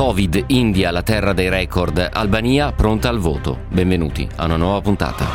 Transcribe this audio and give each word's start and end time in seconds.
Covid, 0.00 0.44
India, 0.46 0.90
la 0.90 1.02
terra 1.02 1.34
dei 1.34 1.50
record, 1.50 2.08
Albania 2.10 2.72
pronta 2.72 3.10
al 3.10 3.18
voto. 3.18 3.64
Benvenuti 3.68 4.26
a 4.36 4.46
una 4.46 4.56
nuova 4.56 4.80
puntata. 4.80 5.26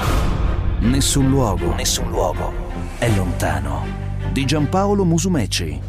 Nessun 0.79 1.29
luogo, 1.29 1.75
nessun 1.75 2.09
luogo 2.09 2.51
è 2.97 3.07
lontano. 3.15 3.85
Di 4.31 4.43
Giampaolo 4.43 5.05
Musumeci. 5.05 5.79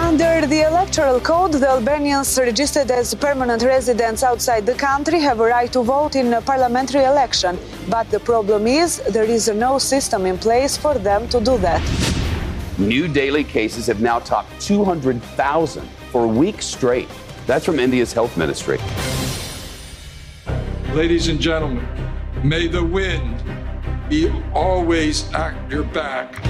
Under 0.00 0.48
the 0.48 0.66
electoral 0.66 1.20
code, 1.20 1.56
the 1.60 1.68
Albanians 1.68 2.36
registered 2.38 2.90
as 2.90 3.14
permanent 3.14 3.62
residents 3.62 4.24
outside 4.24 4.64
the 4.64 4.74
country 4.74 5.20
have 5.20 5.40
a 5.40 5.46
right 5.46 5.70
to 5.70 5.84
vote 5.84 6.18
in 6.18 6.32
a 6.32 6.40
parliamentary 6.40 7.04
election. 7.04 7.56
But 7.86 8.10
the 8.10 8.18
problem 8.18 8.66
is 8.66 9.00
there 9.12 9.30
is 9.32 9.46
no 9.46 9.78
system 9.78 10.26
in 10.26 10.38
place 10.38 10.76
for 10.76 10.98
them 10.98 11.28
to 11.28 11.38
do 11.38 11.56
that. 11.58 12.07
New 12.78 13.08
daily 13.08 13.42
cases 13.42 13.88
have 13.88 14.00
now 14.00 14.20
topped 14.20 14.60
200,000 14.60 15.82
for 16.12 16.22
a 16.22 16.28
week 16.28 16.62
straight. 16.62 17.08
That's 17.44 17.64
from 17.64 17.80
India's 17.80 18.12
health 18.12 18.36
ministry. 18.36 18.78
Ladies 20.94 21.26
and 21.28 21.40
gentlemen, 21.40 21.84
may 22.44 22.68
the 22.68 22.84
wind 22.84 23.42
be 24.08 24.30
always 24.54 25.28
at 25.34 25.54
your 25.68 25.82
back. 25.92 26.40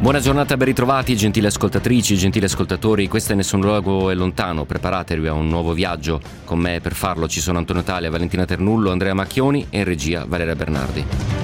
Buona 0.00 0.20
giornata, 0.20 0.56
ben 0.56 0.68
ritrovati, 0.68 1.16
gentili 1.16 1.46
ascoltatrici, 1.46 2.16
gentili 2.16 2.46
ascoltatori. 2.46 3.06
Questo 3.06 3.32
è 3.32 3.34
Nessun 3.34 3.60
Luogo 3.60 4.08
è 4.08 4.14
Lontano. 4.14 4.64
Preparatevi 4.64 5.26
a 5.26 5.34
un 5.34 5.48
nuovo 5.48 5.74
viaggio. 5.74 6.18
Con 6.44 6.60
me 6.60 6.80
per 6.80 6.94
farlo 6.94 7.28
ci 7.28 7.40
sono 7.40 7.58
Antonio 7.58 7.82
Talia, 7.82 8.10
Valentina 8.10 8.46
Ternullo, 8.46 8.90
Andrea 8.90 9.12
Macchioni 9.12 9.66
e 9.68 9.78
in 9.78 9.84
regia 9.84 10.24
Valeria 10.26 10.56
Bernardi. 10.56 11.43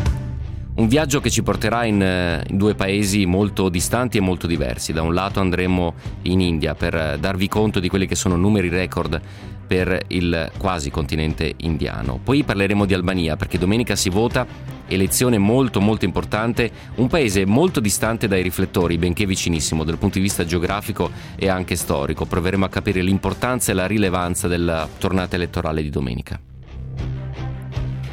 Un 0.80 0.88
viaggio 0.88 1.20
che 1.20 1.28
ci 1.28 1.42
porterà 1.42 1.84
in, 1.84 2.00
eh, 2.00 2.42
in, 2.48 2.56
due 2.56 2.74
paesi 2.74 3.26
molto 3.26 3.68
distanti 3.68 4.16
e 4.16 4.22
molto 4.22 4.46
diversi. 4.46 4.94
Da 4.94 5.02
un 5.02 5.12
lato 5.12 5.38
andremo 5.38 5.92
in 6.22 6.40
India 6.40 6.74
per 6.74 6.94
eh, 6.94 7.18
darvi 7.20 7.48
conto 7.48 7.80
di 7.80 7.88
quelli 7.90 8.06
che 8.06 8.14
sono 8.14 8.34
numeri 8.34 8.70
record 8.70 9.20
per 9.66 10.04
il 10.06 10.50
quasi 10.56 10.90
continente 10.90 11.52
indiano. 11.58 12.18
Poi 12.24 12.44
parleremo 12.44 12.86
di 12.86 12.94
Albania 12.94 13.36
perché 13.36 13.58
domenica 13.58 13.94
si 13.94 14.08
vota, 14.08 14.46
elezione 14.86 15.36
molto 15.36 15.82
molto 15.82 16.06
importante, 16.06 16.70
un 16.94 17.08
paese 17.08 17.44
molto 17.44 17.78
distante 17.78 18.26
dai 18.26 18.42
riflettori, 18.42 18.96
benché 18.96 19.26
vicinissimo 19.26 19.84
dal 19.84 19.98
punto 19.98 20.16
di 20.16 20.24
vista 20.24 20.46
geografico 20.46 21.10
e 21.36 21.48
anche 21.48 21.76
storico. 21.76 22.24
Proveremo 22.24 22.64
a 22.64 22.70
capire 22.70 23.02
l'importanza 23.02 23.70
e 23.70 23.74
la 23.74 23.86
rilevanza 23.86 24.48
della 24.48 24.88
tornata 24.96 25.36
elettorale 25.36 25.82
di 25.82 25.90
domenica. 25.90 26.40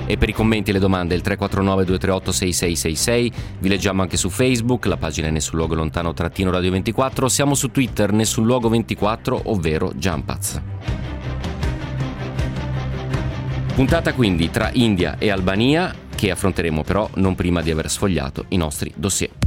E 0.10 0.16
per 0.16 0.30
i 0.30 0.34
commenti 0.34 0.70
e 0.70 0.74
le 0.74 0.80
domande 0.80 1.16
il 1.16 1.22
349 1.22 1.84
238 1.84 2.32
6666, 2.32 3.32
vi 3.60 3.68
leggiamo 3.68 4.02
anche 4.02 4.16
su 4.16 4.30
Facebook, 4.30 4.86
la 4.86 4.96
pagina 4.96 5.28
è 5.28 5.32
Nessun 5.32 5.58
Luogo 5.58 5.76
Lontano 5.76 6.14
trattino 6.14 6.50
Radio 6.50 6.72
24, 6.72 7.28
siamo 7.28 7.56
su 7.56 7.72
Twitter 7.72 8.14
Nessun 8.14 8.46
Luogo 8.46 8.70
24, 8.70 9.42
ovvero 9.46 9.92
Jumpaz. 9.94 10.62
Puntata 13.76 14.14
quindi 14.14 14.50
tra 14.50 14.70
India 14.72 15.18
e 15.20 15.30
Albania, 15.30 15.94
che 16.16 16.32
affronteremo 16.32 16.84
però 16.84 17.10
non 17.16 17.36
prima 17.36 17.62
di 17.62 17.70
aver 17.70 17.90
sfogliato 17.90 18.46
i 18.48 18.58
nostri 18.58 18.94
dossier. 18.96 19.47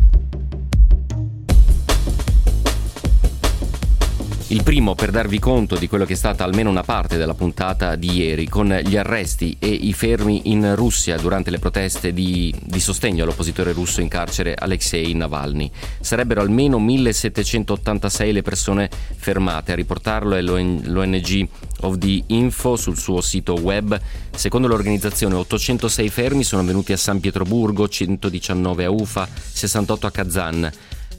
Il 4.51 4.65
primo 4.65 4.97
per 4.97 5.13
darvi 5.13 5.39
conto 5.39 5.77
di 5.77 5.87
quello 5.87 6.05
che 6.05 6.15
è 6.15 6.17
stata 6.17 6.43
almeno 6.43 6.71
una 6.71 6.83
parte 6.83 7.17
della 7.17 7.35
puntata 7.35 7.95
di 7.95 8.17
ieri, 8.17 8.49
con 8.49 8.67
gli 8.85 8.97
arresti 8.97 9.55
e 9.61 9.69
i 9.69 9.93
fermi 9.93 10.51
in 10.51 10.75
Russia 10.75 11.17
durante 11.19 11.53
le 11.53 11.61
proteste 11.61 12.13
di, 12.13 12.53
di 12.61 12.81
sostegno 12.81 13.23
all'oppositore 13.23 13.71
russo 13.71 14.01
in 14.01 14.09
carcere 14.09 14.57
Alexei 14.59 15.15
Navalny. 15.15 15.71
Sarebbero 16.01 16.41
almeno 16.41 16.81
1786 16.81 18.33
le 18.33 18.43
persone 18.43 18.91
fermate, 19.17 19.71
a 19.71 19.77
riportarlo 19.77 20.35
è 20.35 20.41
l'ONG 20.41 21.49
of 21.83 21.99
the 21.99 22.21
Info 22.27 22.75
sul 22.75 22.99
suo 22.99 23.21
sito 23.21 23.55
web. 23.55 23.97
Secondo 24.35 24.67
l'organizzazione 24.67 25.37
806 25.37 26.09
fermi 26.09 26.43
sono 26.43 26.65
venuti 26.65 26.93
a 26.93 26.97
San 26.97 27.21
Pietroburgo, 27.21 27.89
119 27.89 28.85
a 28.85 28.91
Ufa, 28.91 29.29
68 29.31 30.07
a 30.09 30.11
Kazan 30.11 30.73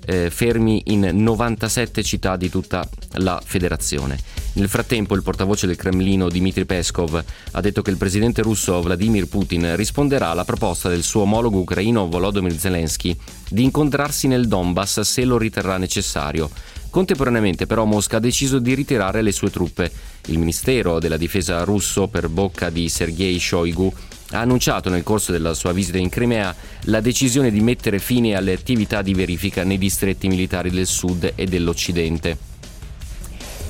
eh, 0.05 0.29
fermi 0.29 0.83
in 0.85 1.09
97 1.13 2.03
città 2.03 2.35
di 2.35 2.49
tutta 2.49 2.87
la 3.13 3.41
federazione. 3.43 4.17
Nel 4.53 4.67
frattempo 4.67 5.15
il 5.15 5.23
portavoce 5.23 5.67
del 5.67 5.75
Cremlino 5.75 6.27
Dmitry 6.27 6.65
Peskov 6.65 7.23
ha 7.51 7.61
detto 7.61 7.81
che 7.81 7.89
il 7.89 7.97
presidente 7.97 8.41
russo 8.41 8.81
Vladimir 8.81 9.27
Putin 9.27 9.75
risponderà 9.75 10.29
alla 10.29 10.43
proposta 10.43 10.89
del 10.89 11.03
suo 11.03 11.21
omologo 11.21 11.59
ucraino 11.59 12.07
Volodymyr 12.07 12.57
Zelensky 12.57 13.17
di 13.49 13.63
incontrarsi 13.63 14.27
nel 14.27 14.47
Donbass 14.47 15.01
se 15.01 15.23
lo 15.23 15.37
riterrà 15.37 15.77
necessario. 15.77 16.49
Contemporaneamente 16.89 17.67
però 17.67 17.85
Mosca 17.85 18.17
ha 18.17 18.19
deciso 18.19 18.59
di 18.59 18.73
ritirare 18.73 19.21
le 19.21 19.31
sue 19.31 19.49
truppe. 19.49 19.89
Il 20.27 20.37
Ministero 20.37 20.99
della 20.99 21.15
Difesa 21.15 21.63
russo, 21.63 22.07
per 22.07 22.27
bocca 22.27 22.69
di 22.69 22.89
Sergei 22.89 23.39
Shoigu, 23.39 23.91
ha 24.31 24.39
annunciato 24.39 24.89
nel 24.89 25.03
corso 25.03 25.31
della 25.31 25.53
sua 25.53 25.73
visita 25.73 25.97
in 25.97 26.09
Crimea 26.09 26.55
la 26.85 27.01
decisione 27.01 27.51
di 27.51 27.61
mettere 27.61 27.99
fine 27.99 28.35
alle 28.35 28.53
attività 28.53 29.01
di 29.01 29.13
verifica 29.13 29.63
nei 29.63 29.77
distretti 29.77 30.27
militari 30.27 30.69
del 30.69 30.87
sud 30.87 31.33
e 31.35 31.45
dell'occidente. 31.45 32.49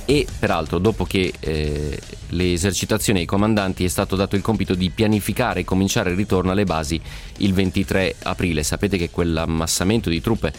E 0.05 0.27
peraltro, 0.39 0.77
dopo 0.79 1.05
che 1.05 1.31
eh, 1.39 1.99
le 2.29 2.53
esercitazioni 2.53 3.19
ai 3.19 3.25
comandanti 3.25 3.85
è 3.85 3.87
stato 3.87 4.15
dato 4.15 4.35
il 4.35 4.41
compito 4.41 4.73
di 4.73 4.89
pianificare 4.89 5.61
e 5.61 5.63
cominciare 5.63 6.09
il 6.09 6.17
ritorno 6.17 6.51
alle 6.51 6.65
basi 6.65 6.99
il 7.37 7.53
23 7.53 8.15
aprile. 8.23 8.63
Sapete 8.63 8.97
che 8.97 9.09
quell'ammassamento 9.09 10.09
di 10.09 10.19
truppe 10.19 10.51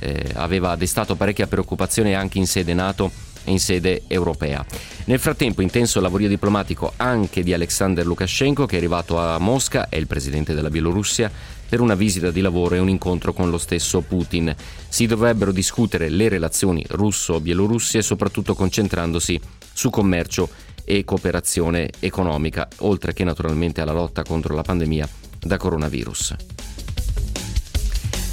eh, 0.00 0.30
aveva 0.34 0.74
destato 0.76 1.14
parecchia 1.14 1.46
preoccupazione 1.46 2.14
anche 2.14 2.38
in 2.38 2.46
sede 2.46 2.74
NATO 2.74 3.25
in 3.46 3.58
sede 3.58 4.02
europea. 4.06 4.64
Nel 5.04 5.18
frattempo 5.18 5.62
intenso 5.62 6.00
lavorio 6.00 6.28
diplomatico 6.28 6.92
anche 6.96 7.42
di 7.42 7.52
Alexander 7.52 8.06
Lukashenko 8.06 8.66
che 8.66 8.74
è 8.76 8.78
arrivato 8.78 9.18
a 9.18 9.38
Mosca, 9.38 9.88
è 9.88 9.96
il 9.96 10.06
presidente 10.06 10.54
della 10.54 10.70
Bielorussia, 10.70 11.30
per 11.68 11.80
una 11.80 11.94
visita 11.94 12.30
di 12.30 12.40
lavoro 12.40 12.76
e 12.76 12.78
un 12.78 12.88
incontro 12.88 13.32
con 13.32 13.50
lo 13.50 13.58
stesso 13.58 14.00
Putin. 14.00 14.54
Si 14.88 15.06
dovrebbero 15.06 15.52
discutere 15.52 16.08
le 16.08 16.28
relazioni 16.28 16.84
russo-bielorusse 16.88 18.02
soprattutto 18.02 18.54
concentrandosi 18.54 19.40
su 19.72 19.90
commercio 19.90 20.48
e 20.84 21.04
cooperazione 21.04 21.90
economica, 21.98 22.68
oltre 22.78 23.12
che 23.12 23.24
naturalmente 23.24 23.80
alla 23.80 23.92
lotta 23.92 24.22
contro 24.22 24.54
la 24.54 24.62
pandemia 24.62 25.08
da 25.40 25.56
coronavirus. 25.56 26.36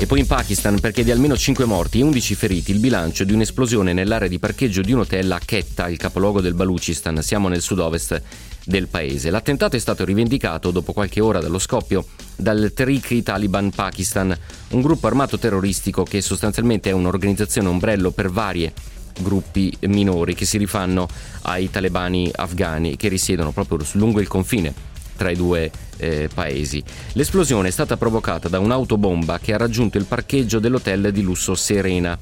E 0.03 0.05
poi 0.05 0.19
in 0.19 0.27
Pakistan 0.27 0.81
perché 0.81 1.01
di 1.05 1.11
almeno 1.11 1.37
5 1.37 1.63
morti 1.63 1.99
e 1.99 2.03
11 2.03 2.35
feriti 2.35 2.71
il 2.71 2.79
bilancio 2.79 3.23
di 3.23 3.31
un'esplosione 3.31 3.93
nell'area 3.93 4.27
di 4.27 4.37
parcheggio 4.37 4.81
di 4.81 4.91
un 4.91 4.99
hotel 4.99 5.31
a 5.31 5.39
Quetta, 5.39 5.87
il 5.87 5.95
capoluogo 5.95 6.41
del 6.41 6.55
Baluchistan. 6.55 7.23
Siamo 7.23 7.47
nel 7.47 7.61
sud-ovest 7.61 8.21
del 8.65 8.89
paese. 8.89 9.29
L'attentato 9.29 9.77
è 9.77 9.79
stato 9.79 10.03
rivendicato 10.03 10.71
dopo 10.71 10.91
qualche 10.91 11.21
ora 11.21 11.39
dallo 11.39 11.57
scoppio 11.57 12.05
dal 12.35 12.73
Tehrik-i-Taliban 12.75 13.69
Pakistan, 13.69 14.37
un 14.71 14.81
gruppo 14.81 15.07
armato 15.07 15.39
terroristico 15.39 16.03
che 16.03 16.19
sostanzialmente 16.19 16.89
è 16.89 16.93
un'organizzazione 16.93 17.69
ombrello 17.69 18.11
per 18.11 18.29
varie 18.29 18.73
gruppi 19.21 19.73
minori 19.81 20.35
che 20.35 20.43
si 20.43 20.57
rifanno 20.57 21.07
ai 21.43 21.69
talebani 21.69 22.29
afghani 22.35 22.97
che 22.97 23.07
risiedono 23.07 23.51
proprio 23.51 23.77
lungo 23.93 24.19
il 24.19 24.27
confine 24.27 24.91
tra 25.15 25.29
i 25.29 25.35
due 25.35 25.71
eh, 25.97 26.29
paesi. 26.33 26.83
L'esplosione 27.13 27.67
è 27.67 27.71
stata 27.71 27.97
provocata 27.97 28.47
da 28.49 28.59
un'autobomba 28.59 29.39
che 29.39 29.53
ha 29.53 29.57
raggiunto 29.57 29.97
il 29.97 30.05
parcheggio 30.05 30.59
dell'hotel 30.59 31.11
di 31.11 31.21
lusso 31.21 31.55
Serena 31.55 32.17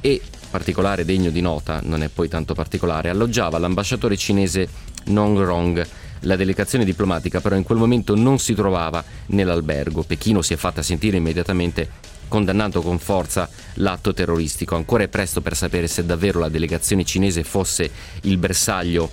e, 0.00 0.20
particolare 0.50 1.04
degno 1.04 1.30
di 1.30 1.40
nota, 1.40 1.80
non 1.82 2.02
è 2.02 2.08
poi 2.08 2.28
tanto 2.28 2.54
particolare, 2.54 3.10
alloggiava 3.10 3.58
l'ambasciatore 3.58 4.16
cinese 4.16 4.68
Nong 5.06 5.38
Rong. 5.40 5.86
La 6.20 6.36
delegazione 6.36 6.84
diplomatica 6.84 7.40
però 7.40 7.56
in 7.56 7.62
quel 7.62 7.78
momento 7.78 8.16
non 8.16 8.38
si 8.38 8.54
trovava 8.54 9.04
nell'albergo. 9.26 10.02
Pechino 10.02 10.42
si 10.42 10.54
è 10.54 10.56
fatta 10.56 10.82
sentire 10.82 11.18
immediatamente 11.18 12.14
condannando 12.28 12.80
con 12.82 12.98
forza 12.98 13.48
l'atto 13.74 14.12
terroristico. 14.12 14.74
Ancora 14.74 15.04
è 15.04 15.08
presto 15.08 15.40
per 15.40 15.54
sapere 15.54 15.86
se 15.86 16.04
davvero 16.04 16.40
la 16.40 16.48
delegazione 16.48 17.04
cinese 17.04 17.44
fosse 17.44 17.90
il 18.22 18.38
bersaglio 18.38 19.10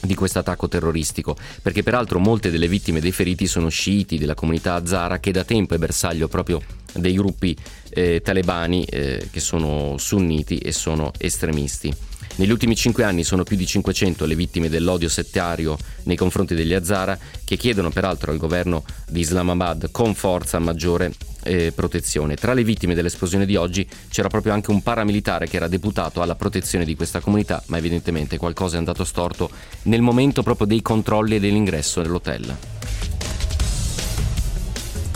di 0.00 0.14
questo 0.14 0.38
attacco 0.38 0.68
terroristico, 0.68 1.36
perché 1.62 1.82
peraltro 1.82 2.18
molte 2.18 2.50
delle 2.50 2.68
vittime 2.68 3.00
dei 3.00 3.12
feriti 3.12 3.46
sono 3.46 3.68
sciiti 3.68 4.18
della 4.18 4.34
comunità 4.34 4.74
azara 4.74 5.18
che 5.18 5.32
da 5.32 5.44
tempo 5.44 5.74
è 5.74 5.78
bersaglio 5.78 6.28
proprio 6.28 6.60
dei 6.94 7.14
gruppi 7.14 7.56
eh, 7.90 8.20
talebani 8.22 8.84
eh, 8.84 9.28
che 9.30 9.40
sono 9.40 9.96
sunniti 9.98 10.58
e 10.58 10.72
sono 10.72 11.12
estremisti. 11.18 11.94
Negli 12.36 12.50
ultimi 12.50 12.74
cinque 12.74 13.04
anni 13.04 13.22
sono 13.22 13.42
più 13.42 13.56
di 13.56 13.66
500 13.66 14.24
le 14.24 14.34
vittime 14.34 14.68
dell'odio 14.68 15.08
settario 15.08 15.76
nei 16.04 16.16
confronti 16.16 16.54
degli 16.54 16.72
Hazara, 16.72 17.18
che 17.44 17.56
chiedono 17.56 17.90
peraltro 17.90 18.30
al 18.30 18.38
governo 18.38 18.84
di 19.08 19.20
Islamabad 19.20 19.90
con 19.90 20.14
forza 20.14 20.58
maggiore 20.58 21.12
eh, 21.42 21.72
protezione. 21.74 22.34
Tra 22.34 22.54
le 22.54 22.64
vittime 22.64 22.94
dell'esplosione 22.94 23.46
di 23.46 23.56
oggi 23.56 23.88
c'era 24.08 24.28
proprio 24.28 24.52
anche 24.52 24.70
un 24.70 24.82
paramilitare 24.82 25.48
che 25.48 25.56
era 25.56 25.68
deputato 25.68 26.22
alla 26.22 26.34
protezione 26.34 26.84
di 26.84 26.94
questa 26.94 27.20
comunità, 27.20 27.62
ma 27.66 27.78
evidentemente 27.78 28.36
qualcosa 28.36 28.76
è 28.76 28.78
andato 28.78 29.04
storto 29.04 29.50
nel 29.82 30.02
momento 30.02 30.42
proprio 30.42 30.66
dei 30.66 30.82
controlli 30.82 31.36
e 31.36 31.40
dell'ingresso 31.40 32.02
nell'hotel. 32.02 32.56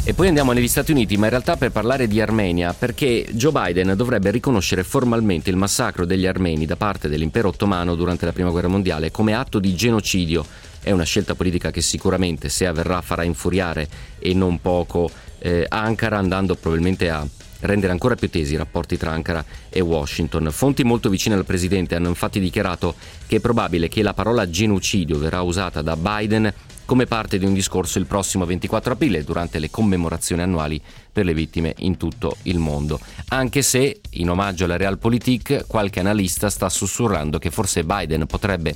E 0.06 0.12
poi 0.12 0.28
andiamo 0.28 0.52
negli 0.52 0.68
Stati 0.68 0.90
Uniti, 0.90 1.16
ma 1.16 1.24
in 1.24 1.30
realtà 1.30 1.56
per 1.56 1.70
parlare 1.70 2.06
di 2.06 2.20
Armenia, 2.20 2.74
perché 2.74 3.26
Joe 3.30 3.52
Biden 3.52 3.94
dovrebbe 3.96 4.30
riconoscere 4.30 4.84
formalmente 4.84 5.48
il 5.48 5.56
massacro 5.56 6.04
degli 6.04 6.26
armeni 6.26 6.66
da 6.66 6.76
parte 6.76 7.08
dell'impero 7.08 7.48
ottomano 7.48 7.94
durante 7.94 8.26
la 8.26 8.32
Prima 8.32 8.50
Guerra 8.50 8.68
Mondiale 8.68 9.10
come 9.10 9.34
atto 9.34 9.58
di 9.58 9.74
genocidio. 9.74 10.44
È 10.82 10.90
una 10.90 11.04
scelta 11.04 11.34
politica 11.34 11.70
che 11.70 11.80
sicuramente, 11.80 12.50
se 12.50 12.66
avverrà, 12.66 13.00
farà 13.00 13.22
infuriare 13.22 13.88
e 14.18 14.34
non 14.34 14.60
poco 14.60 15.10
eh, 15.44 15.66
Ankara, 15.68 16.16
andando 16.16 16.54
probabilmente 16.54 17.10
a 17.10 17.26
rendere 17.60 17.92
ancora 17.92 18.14
più 18.14 18.30
tesi 18.30 18.54
i 18.54 18.56
rapporti 18.56 18.96
tra 18.96 19.10
Ankara 19.10 19.44
e 19.68 19.80
Washington. 19.80 20.48
Fonti 20.50 20.84
molto 20.84 21.10
vicine 21.10 21.34
al 21.34 21.44
presidente 21.44 21.94
hanno 21.94 22.08
infatti 22.08 22.40
dichiarato 22.40 22.94
che 23.26 23.36
è 23.36 23.40
probabile 23.40 23.88
che 23.88 24.02
la 24.02 24.14
parola 24.14 24.48
genocidio 24.48 25.18
verrà 25.18 25.42
usata 25.42 25.82
da 25.82 25.96
Biden 25.96 26.52
come 26.86 27.06
parte 27.06 27.38
di 27.38 27.46
un 27.46 27.54
discorso 27.54 27.98
il 27.98 28.06
prossimo 28.06 28.44
24 28.44 28.92
aprile 28.92 29.24
durante 29.24 29.58
le 29.58 29.70
commemorazioni 29.70 30.42
annuali 30.42 30.80
per 31.12 31.24
le 31.24 31.34
vittime 31.34 31.74
in 31.78 31.96
tutto 31.96 32.36
il 32.42 32.58
mondo. 32.58 32.98
Anche 33.28 33.62
se, 33.62 34.00
in 34.10 34.30
omaggio 34.30 34.64
alla 34.64 34.76
Realpolitik, 34.76 35.66
qualche 35.66 36.00
analista 36.00 36.50
sta 36.50 36.68
sussurrando 36.68 37.38
che 37.38 37.50
forse 37.50 37.84
Biden 37.84 38.26
potrebbe 38.26 38.74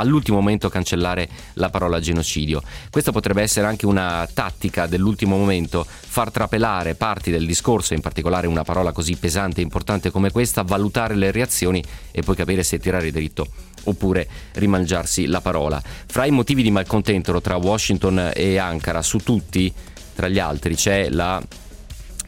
all'ultimo 0.00 0.38
momento 0.38 0.68
cancellare 0.68 1.28
la 1.54 1.70
parola 1.70 2.00
genocidio. 2.00 2.62
Questa 2.90 3.12
potrebbe 3.12 3.42
essere 3.42 3.66
anche 3.66 3.86
una 3.86 4.28
tattica 4.32 4.86
dell'ultimo 4.86 5.36
momento, 5.36 5.86
far 5.86 6.30
trapelare 6.30 6.94
parti 6.94 7.30
del 7.30 7.46
discorso, 7.46 7.94
in 7.94 8.00
particolare 8.00 8.46
una 8.46 8.64
parola 8.64 8.92
così 8.92 9.16
pesante 9.16 9.60
e 9.60 9.62
importante 9.62 10.10
come 10.10 10.30
questa, 10.30 10.62
valutare 10.62 11.14
le 11.14 11.30
reazioni 11.30 11.82
e 12.10 12.22
poi 12.22 12.34
capire 12.34 12.62
se 12.62 12.78
tirare 12.78 13.10
dritto 13.10 13.46
oppure 13.84 14.28
rimangiarsi 14.54 15.26
la 15.26 15.40
parola. 15.40 15.82
Fra 15.82 16.26
i 16.26 16.30
motivi 16.30 16.62
di 16.62 16.70
malcontento 16.70 17.40
tra 17.40 17.56
Washington 17.56 18.32
e 18.34 18.58
Ankara, 18.58 19.02
su 19.02 19.18
tutti, 19.18 19.72
tra 20.14 20.28
gli 20.28 20.38
altri, 20.38 20.74
c'è 20.74 21.08
la 21.08 21.42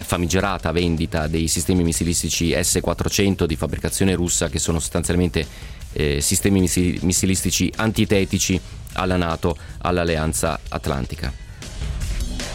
famigerata 0.02 0.72
vendita 0.72 1.26
dei 1.26 1.48
sistemi 1.48 1.82
missilistici 1.82 2.52
S-400 2.52 3.44
di 3.44 3.56
fabbricazione 3.56 4.14
russa 4.14 4.48
che 4.48 4.58
sono 4.58 4.78
sostanzialmente 4.78 5.46
eh, 5.92 6.20
sistemi 6.20 6.60
missilistici 6.60 7.72
antitetici 7.76 8.60
alla 8.94 9.16
Nato, 9.16 9.56
all'Alleanza 9.78 10.58
Atlantica. 10.68 11.32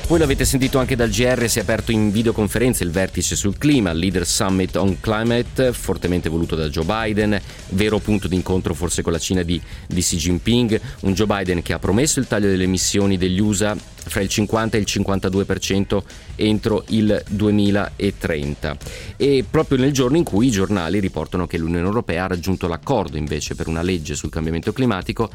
Voi 0.07 0.19
l'avete 0.19 0.45
sentito 0.45 0.80
anche 0.80 0.95
dal 0.95 1.09
GR, 1.09 1.50
si 1.50 1.59
è 1.59 1.63
aperto 1.63 1.92
in 1.92 2.12
videoconferenza 2.12 2.81
il 2.86 2.92
vertice 2.92 3.36
sul 3.36 3.57
clima, 3.57 3.92
il 3.92 4.00
Leader 4.00 4.25
Summit 4.25 4.77
on 4.77 5.01
Climate, 5.01 5.74
fortemente 5.74 6.30
voluto 6.30 6.56
da 6.56 6.69
Joe 6.69 6.86
Biden, 6.86 7.38
vero 7.71 8.00
punto 8.00 8.30
d'incontro 8.30 8.74
forse 8.74 9.01
con 9.01 9.12
la 9.12 9.19
Cina 9.19 9.42
di, 9.42 9.62
di 9.86 10.00
Xi 10.00 10.15
Jinping, 10.15 10.80
un 11.01 11.13
Joe 11.13 11.27
Biden 11.27 11.62
che 11.62 11.74
ha 11.74 11.80
promesso 11.80 12.21
il 12.21 12.27
taglio 12.27 12.48
delle 12.48 12.63
emissioni 12.63 13.18
degli 13.18 13.42
USA 13.42 13.75
fra 13.75 14.21
il 14.21 14.30
50 14.30 14.77
e 14.77 14.80
il 14.80 14.88
52% 14.89 16.01
entro 16.36 16.86
il 16.88 17.21
2030 17.27 18.77
e 19.18 19.44
proprio 19.50 19.77
nel 19.77 19.92
giorno 19.92 20.15
in 20.15 20.24
cui 20.24 20.48
i 20.48 20.51
giornali 20.51 21.01
riportano 21.01 21.48
che 21.48 21.57
l'Unione 21.57 21.86
Europea 21.86 22.24
ha 22.24 22.27
raggiunto 22.27 22.69
l'accordo 22.69 23.18
invece 23.18 23.56
per 23.56 23.68
una 23.68 23.81
legge 23.81 24.15
sul 24.15 24.30
cambiamento 24.30 24.71
climatico 24.71 25.30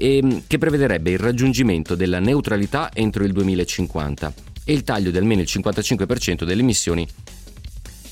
ehm, 0.00 0.42
che 0.46 0.58
prevederebbe 0.58 1.10
il 1.10 1.18
raggiungimento 1.18 1.94
della 1.94 2.18
neutralità 2.18 2.90
entro 2.92 3.24
il 3.24 3.32
2050 3.32 4.32
e 4.64 4.72
il 4.72 4.82
taglio 4.82 5.10
di 5.10 5.18
almeno 5.18 5.42
il 5.42 5.48
55% 5.50 6.44
delle 6.44 6.62
emissioni 6.62 7.06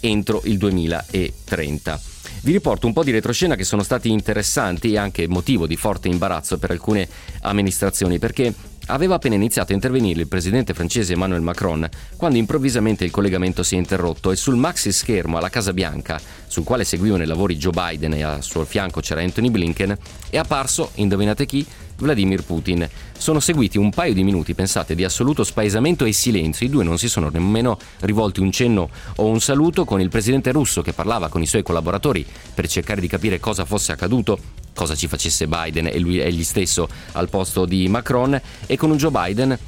entro 0.01 0.43
il 0.45 0.59
2030. 0.59 2.01
Vi 2.43 2.53
riporto 2.53 2.87
un 2.87 2.93
po' 2.93 3.03
di 3.03 3.11
retroscena 3.11 3.57
che 3.57 3.65
sono 3.65 3.83
stati 3.83 4.11
interessanti 4.11 4.93
e 4.93 4.99
anche 4.99 5.27
motivo 5.27 5.67
di 5.67 5.77
forte 5.77 6.09
imbarazzo 6.09 6.59
per 6.59 6.71
alcune 6.71 7.09
amministrazioni 7.41 8.19
perché 8.19 8.55
Aveva 8.91 9.17
appena 9.17 9.35
iniziato 9.35 9.73
a 9.73 9.75
intervenire 9.75 10.21
il 10.21 10.29
presidente 10.29 10.73
francese 10.73 11.13
Emmanuel 11.13 11.43
Macron 11.43 11.87
quando 12.17 12.39
improvvisamente 12.39 13.05
il 13.05 13.11
collegamento 13.11 13.63
si 13.63 13.75
è 13.75 13.79
interrotto 13.79 14.31
e 14.31 14.37
sul 14.37 14.57
maxi 14.57 14.93
schermo 14.93 15.37
alla 15.37 15.51
Casa 15.51 15.75
Bianca, 15.75 16.19
sul 16.47 16.65
quale 16.65 16.85
seguivano 16.85 17.23
i 17.23 17.27
lavori 17.27 17.57
Joe 17.57 17.73
Biden 17.73 18.15
e 18.15 18.23
al 18.23 18.43
suo 18.43 18.65
fianco 18.65 19.01
c'era 19.01 19.21
Anthony 19.21 19.51
Blinken, 19.51 19.97
è 20.31 20.39
apparso, 20.39 20.93
indovinate 20.95 21.45
chi, 21.45 21.67
Vladimir 21.99 22.43
Putin. 22.45 22.89
Sono 23.17 23.41
seguiti 23.41 23.79
un 23.79 23.91
paio 23.91 24.15
di 24.15 24.25
minuti, 24.25 24.55
pensate, 24.55 24.95
di 24.95 25.05
assoluto 25.05 25.45
spaesamento 25.45 26.05
e 26.05 26.13
silenzio. 26.13 26.67
I 26.67 26.71
due 26.71 26.85
non 26.85 26.99
si 26.99 27.09
sono 27.09 27.29
nemmeno 27.29 27.79
rivolti 28.01 28.41
un 28.41 28.51
cenno 28.51 28.89
o 29.17 29.27
un 29.27 29.41
saluto 29.41 29.85
con 29.85 30.01
il 30.01 30.09
presidente 30.09 30.53
russo 30.53 30.83
che 30.83 30.93
parlava 30.93 31.29
con 31.29 31.43
i 31.43 31.47
suoi 31.47 31.63
collaboratori 31.63 32.25
per 32.55 32.69
cercare 32.69 33.01
di 33.01 33.09
capire 33.09 33.41
cosa 33.41 33.65
fosse 33.65 33.93
accaduto 33.93 34.39
cosa 34.75 34.95
ci 34.95 35.09
facesse 35.09 35.49
Biden 35.49 35.89
e 35.89 35.99
lui 35.99 36.21
egli 36.21 36.45
stesso 36.45 36.89
al 37.13 37.29
posto 37.29 37.65
di 37.65 37.89
Macron 37.89 38.41
e 38.65 38.77
con 38.77 38.93
un 38.93 38.97
Joe 38.97 39.11
Biden 39.11 39.59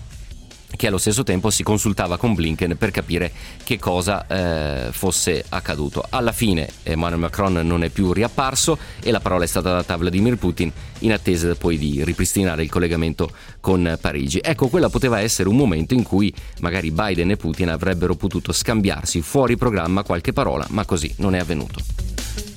che 0.77 0.87
allo 0.87 0.99
stesso 0.99 1.23
tempo 1.23 1.51
si 1.51 1.63
consultava 1.63 2.17
con 2.17 2.35
Blinken 2.35 2.77
per 2.77 2.91
capire 2.91 3.33
che 3.63 3.79
cosa 3.79 4.27
eh, 4.27 4.93
fosse 4.93 5.45
accaduto. 5.49 6.05
Alla 6.09 6.33
fine 6.33 6.69
Emmanuel 6.83 7.21
Macron 7.21 7.55
non 7.55 7.85
è 7.85 7.89
più 7.89 8.13
riapparso 8.13 8.79
e 9.03 9.11
la 9.11 9.21
parola 9.21 9.45
è 9.45 9.47
stata 9.47 9.71
data 9.71 9.95
a 9.95 9.97
Vladimir 9.97 10.37
Putin 10.37 10.71
in 11.01 11.13
attesa 11.13 11.55
poi 11.55 11.79
di 11.79 12.05
ripristinare 12.05 12.63
il 12.63 12.71
collegamento 12.71 13.31
con 13.61 13.99
Parigi. 14.01 14.41
Ecco, 14.43 14.69
quella 14.69 14.89
poteva 14.89 15.21
essere 15.21 15.49
un 15.49 15.57
momento 15.57 15.95
in 15.95 16.03
cui 16.03 16.33
magari 16.61 16.91
Biden 16.91 17.31
e 17.31 17.37
Putin 17.37 17.71
avrebbero 17.71 18.15
potuto 18.15 18.53
scambiarsi 18.53 19.21
fuori 19.21 19.57
programma 19.57 20.03
qualche 20.03 20.33
parola, 20.33 20.67
ma 20.71 20.85
così 20.85 21.13
non 21.19 21.35
è 21.35 21.39
avvenuto. 21.39 22.50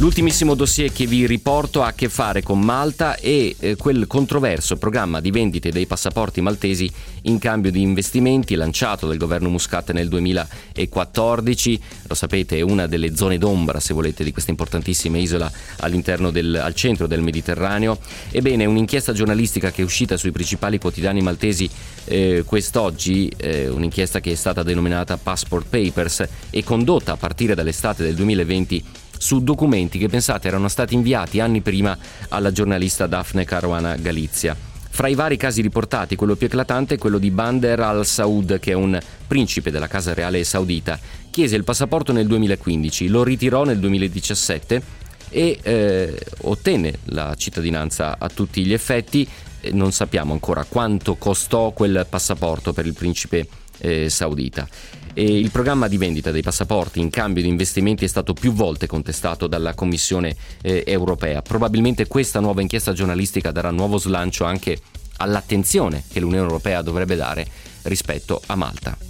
L'ultimissimo 0.00 0.54
dossier 0.54 0.90
che 0.90 1.04
vi 1.04 1.26
riporto 1.26 1.82
ha 1.82 1.88
a 1.88 1.92
che 1.92 2.08
fare 2.08 2.42
con 2.42 2.58
Malta 2.58 3.16
e 3.16 3.54
eh, 3.58 3.76
quel 3.76 4.06
controverso 4.06 4.78
programma 4.78 5.20
di 5.20 5.30
vendite 5.30 5.68
dei 5.68 5.84
passaporti 5.84 6.40
maltesi 6.40 6.90
in 7.24 7.38
cambio 7.38 7.70
di 7.70 7.82
investimenti 7.82 8.54
lanciato 8.54 9.06
dal 9.06 9.18
governo 9.18 9.50
Muscat 9.50 9.92
nel 9.92 10.08
2014. 10.08 11.80
Lo 12.06 12.14
sapete, 12.14 12.56
è 12.56 12.60
una 12.62 12.86
delle 12.86 13.14
zone 13.14 13.36
d'ombra, 13.36 13.78
se 13.78 13.92
volete, 13.92 14.24
di 14.24 14.32
questa 14.32 14.50
importantissima 14.50 15.18
isola 15.18 15.52
all'interno 15.80 16.30
del 16.30 16.54
al 16.54 16.74
centro 16.74 17.06
del 17.06 17.20
Mediterraneo. 17.20 17.98
Ebbene, 18.30 18.64
un'inchiesta 18.64 19.12
giornalistica 19.12 19.70
che 19.70 19.82
è 19.82 19.84
uscita 19.84 20.16
sui 20.16 20.32
principali 20.32 20.78
quotidiani 20.78 21.20
maltesi 21.20 21.68
eh, 22.04 22.42
quest'oggi, 22.46 23.30
eh, 23.36 23.68
un'inchiesta 23.68 24.20
che 24.20 24.32
è 24.32 24.34
stata 24.34 24.62
denominata 24.62 25.18
Passport 25.18 25.66
Papers 25.68 26.26
e 26.48 26.64
condotta 26.64 27.12
a 27.12 27.16
partire 27.18 27.54
dall'estate 27.54 28.02
del 28.02 28.14
2020 28.14 28.84
su 29.20 29.42
documenti 29.42 29.98
che 29.98 30.08
pensate 30.08 30.48
erano 30.48 30.68
stati 30.68 30.94
inviati 30.94 31.40
anni 31.40 31.60
prima 31.60 31.96
alla 32.30 32.52
giornalista 32.52 33.06
Daphne 33.06 33.44
Caruana 33.44 33.96
Galizia. 33.96 34.56
Fra 34.88 35.08
i 35.08 35.14
vari 35.14 35.36
casi 35.36 35.60
riportati, 35.60 36.16
quello 36.16 36.36
più 36.36 36.46
eclatante 36.46 36.94
è 36.94 36.98
quello 36.98 37.18
di 37.18 37.30
Bander 37.30 37.78
al-Saud, 37.80 38.58
che 38.58 38.72
è 38.72 38.74
un 38.74 38.98
principe 39.26 39.70
della 39.70 39.88
Casa 39.88 40.14
Reale 40.14 40.42
Saudita. 40.42 40.98
Chiese 41.30 41.54
il 41.54 41.64
passaporto 41.64 42.12
nel 42.12 42.26
2015, 42.26 43.08
lo 43.08 43.22
ritirò 43.22 43.64
nel 43.64 43.78
2017 43.78 44.82
e 45.28 45.58
eh, 45.62 46.18
ottenne 46.42 46.98
la 47.04 47.34
cittadinanza 47.36 48.16
a 48.18 48.28
tutti 48.28 48.64
gli 48.64 48.72
effetti. 48.72 49.28
Non 49.72 49.92
sappiamo 49.92 50.32
ancora 50.32 50.64
quanto 50.64 51.16
costò 51.16 51.72
quel 51.72 52.06
passaporto 52.08 52.72
per 52.72 52.86
il 52.86 52.94
principe 52.94 53.46
eh, 53.80 54.08
saudita. 54.08 54.66
E 55.12 55.24
il 55.24 55.50
programma 55.50 55.88
di 55.88 55.96
vendita 55.96 56.30
dei 56.30 56.42
passaporti 56.42 57.00
in 57.00 57.10
cambio 57.10 57.42
di 57.42 57.48
investimenti 57.48 58.04
è 58.04 58.08
stato 58.08 58.32
più 58.32 58.52
volte 58.52 58.86
contestato 58.86 59.46
dalla 59.46 59.74
Commissione 59.74 60.36
eh, 60.62 60.84
europea. 60.86 61.42
Probabilmente 61.42 62.06
questa 62.06 62.40
nuova 62.40 62.60
inchiesta 62.60 62.92
giornalistica 62.92 63.50
darà 63.50 63.70
nuovo 63.70 63.98
slancio 63.98 64.44
anche 64.44 64.78
all'attenzione 65.16 66.04
che 66.10 66.20
l'Unione 66.20 66.46
europea 66.46 66.82
dovrebbe 66.82 67.16
dare 67.16 67.46
rispetto 67.82 68.40
a 68.46 68.54
Malta. 68.54 69.09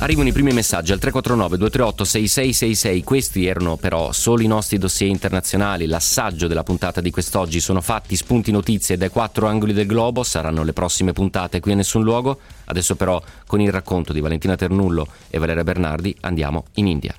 Arrivano 0.00 0.28
i 0.28 0.32
primi 0.32 0.52
messaggi 0.52 0.92
al 0.92 0.98
349 0.98 1.58
238 1.58 2.04
6666. 2.04 3.04
Questi 3.04 3.44
erano 3.44 3.76
però 3.76 4.12
solo 4.12 4.40
i 4.40 4.46
nostri 4.46 4.78
dossier 4.78 5.10
internazionali. 5.10 5.86
L'assaggio 5.86 6.46
della 6.46 6.62
puntata 6.62 7.02
di 7.02 7.10
quest'oggi 7.10 7.60
sono 7.60 7.82
fatti, 7.82 8.16
spunti, 8.16 8.50
notizie 8.50 8.96
dai 8.96 9.10
quattro 9.10 9.46
angoli 9.46 9.74
del 9.74 9.84
globo. 9.84 10.22
Saranno 10.22 10.62
le 10.62 10.72
prossime 10.72 11.12
puntate 11.12 11.60
qui 11.60 11.72
a 11.72 11.74
nessun 11.74 12.02
luogo. 12.02 12.38
Adesso 12.64 12.96
però 12.96 13.22
con 13.46 13.60
il 13.60 13.70
racconto 13.70 14.14
di 14.14 14.20
Valentina 14.20 14.56
Ternullo 14.56 15.06
e 15.28 15.38
Valeria 15.38 15.64
Bernardi 15.64 16.16
andiamo 16.20 16.64
in 16.74 16.86
India. 16.86 17.14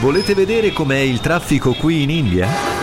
Volete 0.00 0.34
vedere 0.34 0.72
com'è 0.72 0.98
il 0.98 1.18
traffico 1.18 1.72
qui 1.72 2.02
in 2.02 2.10
India? 2.10 2.75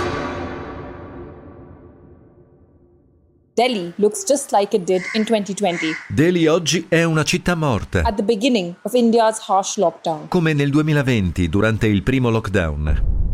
Delhi 3.55 3.93
looks 3.98 4.24
just 4.24 4.51
like 4.51 4.75
it 4.75 4.83
did 4.83 5.03
in 5.13 5.25
2020. 5.25 5.86
Delhi 6.10 6.48
oggi 6.48 6.88
è 6.89 7.03
una 7.03 7.24
città 7.24 7.53
morta. 7.53 8.01
At 8.01 8.15
the 8.15 8.24
beginning 8.24 8.74
of 8.81 8.93
India's 8.95 9.48
harsh 9.48 9.77
lockdown. 9.77 10.27
Come 10.29 10.53
nel 10.53 10.72
2020 10.72 11.50
durante 11.50 11.86
il 11.86 12.01
primo 12.01 12.31
lockdown. 12.31 13.33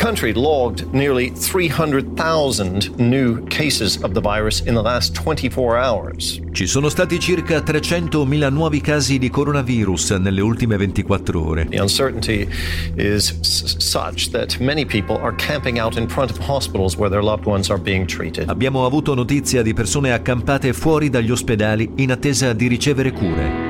Country 0.00 0.32
logged 0.32 0.86
nearly 0.94 1.30
300,000 1.30 2.96
new 2.98 3.44
cases 3.48 3.98
of 4.02 4.14
the 4.14 4.20
virus 4.20 4.60
in 4.62 4.72
the 4.74 4.80
last 4.80 5.14
24 5.14 5.76
hours. 5.76 6.40
Ci 6.52 6.66
sono 6.66 6.88
stati 6.88 7.18
circa 7.20 7.58
300.000 7.58 8.50
nuovi 8.50 8.80
casi 8.80 9.18
di 9.18 9.28
coronavirus 9.28 10.12
nelle 10.12 10.40
ultime 10.40 10.76
24 10.78 11.38
ore. 11.44 11.66
The 11.68 11.78
uncertainty 11.80 12.48
is 12.96 13.30
s- 13.40 13.76
such 13.76 14.30
that 14.30 14.58
many 14.58 14.86
people 14.86 15.18
are 15.20 15.34
camping 15.36 15.78
out 15.78 15.96
in 15.98 16.08
front 16.08 16.30
of 16.30 16.38
hospitals 16.38 16.96
where 16.96 17.10
their 17.10 17.22
loved 17.22 17.44
ones 17.46 17.68
are 17.68 17.78
being 17.80 18.06
treated. 18.06 18.48
Abbiamo 18.48 18.86
avuto 18.86 19.14
notizia 19.14 19.60
di 19.62 19.74
persone 19.74 20.12
accampate 20.14 20.72
fuori 20.72 21.10
dagli 21.10 21.30
ospedali 21.30 21.90
in 21.96 22.10
attesa 22.10 22.54
di 22.54 22.68
ricevere 22.68 23.12
cure. 23.12 23.69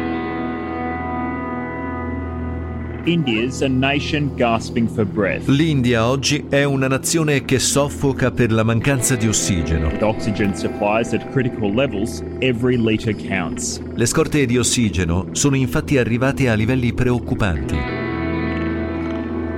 L'India 5.47 6.07
oggi 6.07 6.45
è 6.51 6.65
una 6.65 6.87
nazione 6.87 7.45
che 7.47 7.59
soffoca 7.59 8.31
per 8.31 8.53
la 8.53 8.63
mancanza 8.63 9.17
di 9.17 9.27
ossigeno. 9.27 9.87
With 9.87 10.03
oxygen 10.03 10.55
supplies 10.55 11.15
at 11.15 11.27
critical 11.31 11.73
levels, 11.73 12.23
every 12.41 12.77
litre 12.77 13.15
counts. 13.15 13.81
Le 13.95 14.05
scorte 14.05 14.45
di 14.45 14.59
ossigeno 14.59 15.29
sono 15.33 15.57
infatti 15.57 15.97
arrivate 15.97 16.51
a 16.51 16.55
livelli 16.55 16.93
preoccupanti. 16.93 17.77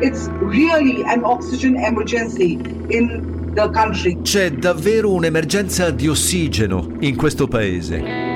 It's 0.01 0.31
really 0.41 1.03
an 1.05 1.25
oxygen 1.25 1.77
emergency 1.77 2.61
in 2.91 3.51
the 3.55 3.69
country. 3.73 4.19
C'è 4.23 4.53
davvero 4.53 5.13
un'emergenza 5.13 5.91
di 5.91 6.07
ossigeno 6.07 6.93
in 7.01 7.17
questo 7.17 7.49
paese. 7.49 8.32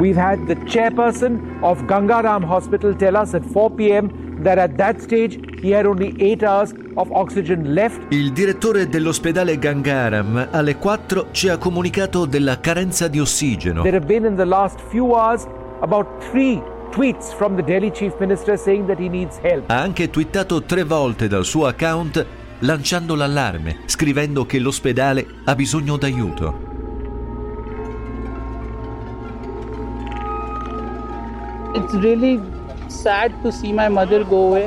We've 0.00 0.16
had 0.16 0.46
the 0.46 0.54
chairperson 0.64 1.60
of 1.60 1.82
Gangaram 1.82 2.42
Hospital 2.42 2.96
tell 2.96 3.18
us 3.18 3.34
at 3.34 3.44
4 3.44 3.70
p.m. 3.72 4.42
that 4.42 4.56
at 4.56 4.78
that 4.78 4.98
stage 5.02 5.38
he 5.60 5.72
had 5.72 5.84
only 5.84 6.14
8 6.18 6.42
hours 6.42 6.72
of 6.96 7.12
oxygen 7.12 7.74
left. 7.74 8.00
Il 8.08 8.32
direttore 8.32 8.88
dell'ospedale 8.88 9.58
Gangaram 9.58 10.48
alle 10.52 10.76
4 10.76 11.26
ci 11.32 11.48
ha 11.50 11.58
comunicato 11.58 12.24
della 12.24 12.60
carenza 12.60 13.08
di 13.08 13.20
ossigeno. 13.20 13.82
There 13.82 13.98
have 13.98 14.06
been 14.06 14.24
in 14.24 14.36
the 14.36 14.46
last 14.46 14.80
few 14.88 15.12
hours 15.12 15.46
about 15.82 16.06
three 16.30 16.62
tweets 16.92 17.34
from 17.34 17.56
the 17.56 17.62
Delhi 17.62 17.92
chief 17.92 18.14
minister 18.18 18.56
saying 18.56 18.86
that 18.86 18.98
he 18.98 19.08
needs 19.08 19.38
help. 19.42 19.68
Ha 19.68 19.82
anche 19.82 20.08
twittato 20.08 20.62
tre 20.62 20.82
volte 20.82 21.28
dal 21.28 21.44
suo 21.44 21.66
account 21.66 22.24
lanciando 22.60 23.14
l'allarme, 23.14 23.80
scrivendo 23.84 24.46
che 24.46 24.58
l'ospedale 24.60 25.26
ha 25.44 25.54
bisogno 25.54 25.98
d'aiuto. 25.98 26.69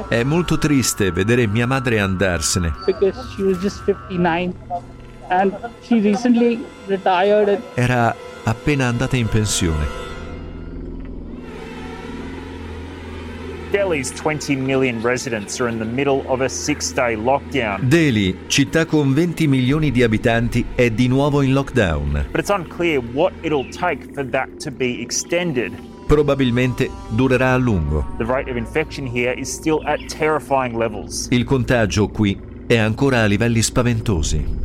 È 0.08 0.24
molto 0.24 0.58
triste 0.58 1.12
vedere 1.12 1.48
mia 1.48 1.68
madre 1.68 2.00
andarsene. 2.00 2.74
because 2.86 3.18
she 3.36 3.44
was 3.44 3.58
just 3.60 3.84
59 3.84 4.54
and 5.30 5.54
she 5.82 6.00
recently 6.00 6.64
retired 6.88 7.50
and 7.50 7.62
Era 7.76 8.16
appena 8.44 8.88
andata 8.88 9.18
in 9.18 9.28
pensione. 9.28 10.02
Delhi's 13.72 14.12
20 14.12 14.56
million 14.56 15.02
residents 15.02 15.60
are 15.60 15.68
in 15.68 15.80
the 15.80 15.86
middle 15.86 16.24
of 16.28 16.42
a 16.42 16.48
six 16.48 16.94
day 16.94 17.16
lockdown. 17.16 17.80
Delhi, 17.90 18.38
città 18.48 18.86
con 18.86 19.14
20 19.14 19.48
milioni 19.48 19.90
di 19.92 20.04
abitanti, 20.04 20.64
è 20.76 20.92
di 20.92 21.08
nuovo 21.08 21.42
in 21.42 21.54
lockdown. 21.54 22.28
But 22.32 22.40
it's 22.40 22.52
unclear 22.52 23.00
what 23.14 23.34
it'll 23.42 23.68
take 23.72 24.06
for 24.14 24.24
that 24.30 24.48
to 24.60 24.70
be 24.72 25.02
extended. 25.02 25.74
Probabilmente 26.06 26.90
durerà 27.10 27.54
a 27.54 27.58
lungo. 27.58 28.06
Il 31.30 31.44
contagio 31.44 32.08
qui 32.10 32.40
è 32.68 32.78
ancora 32.78 33.22
a 33.22 33.26
livelli 33.26 33.62
spaventosi. 33.62 34.63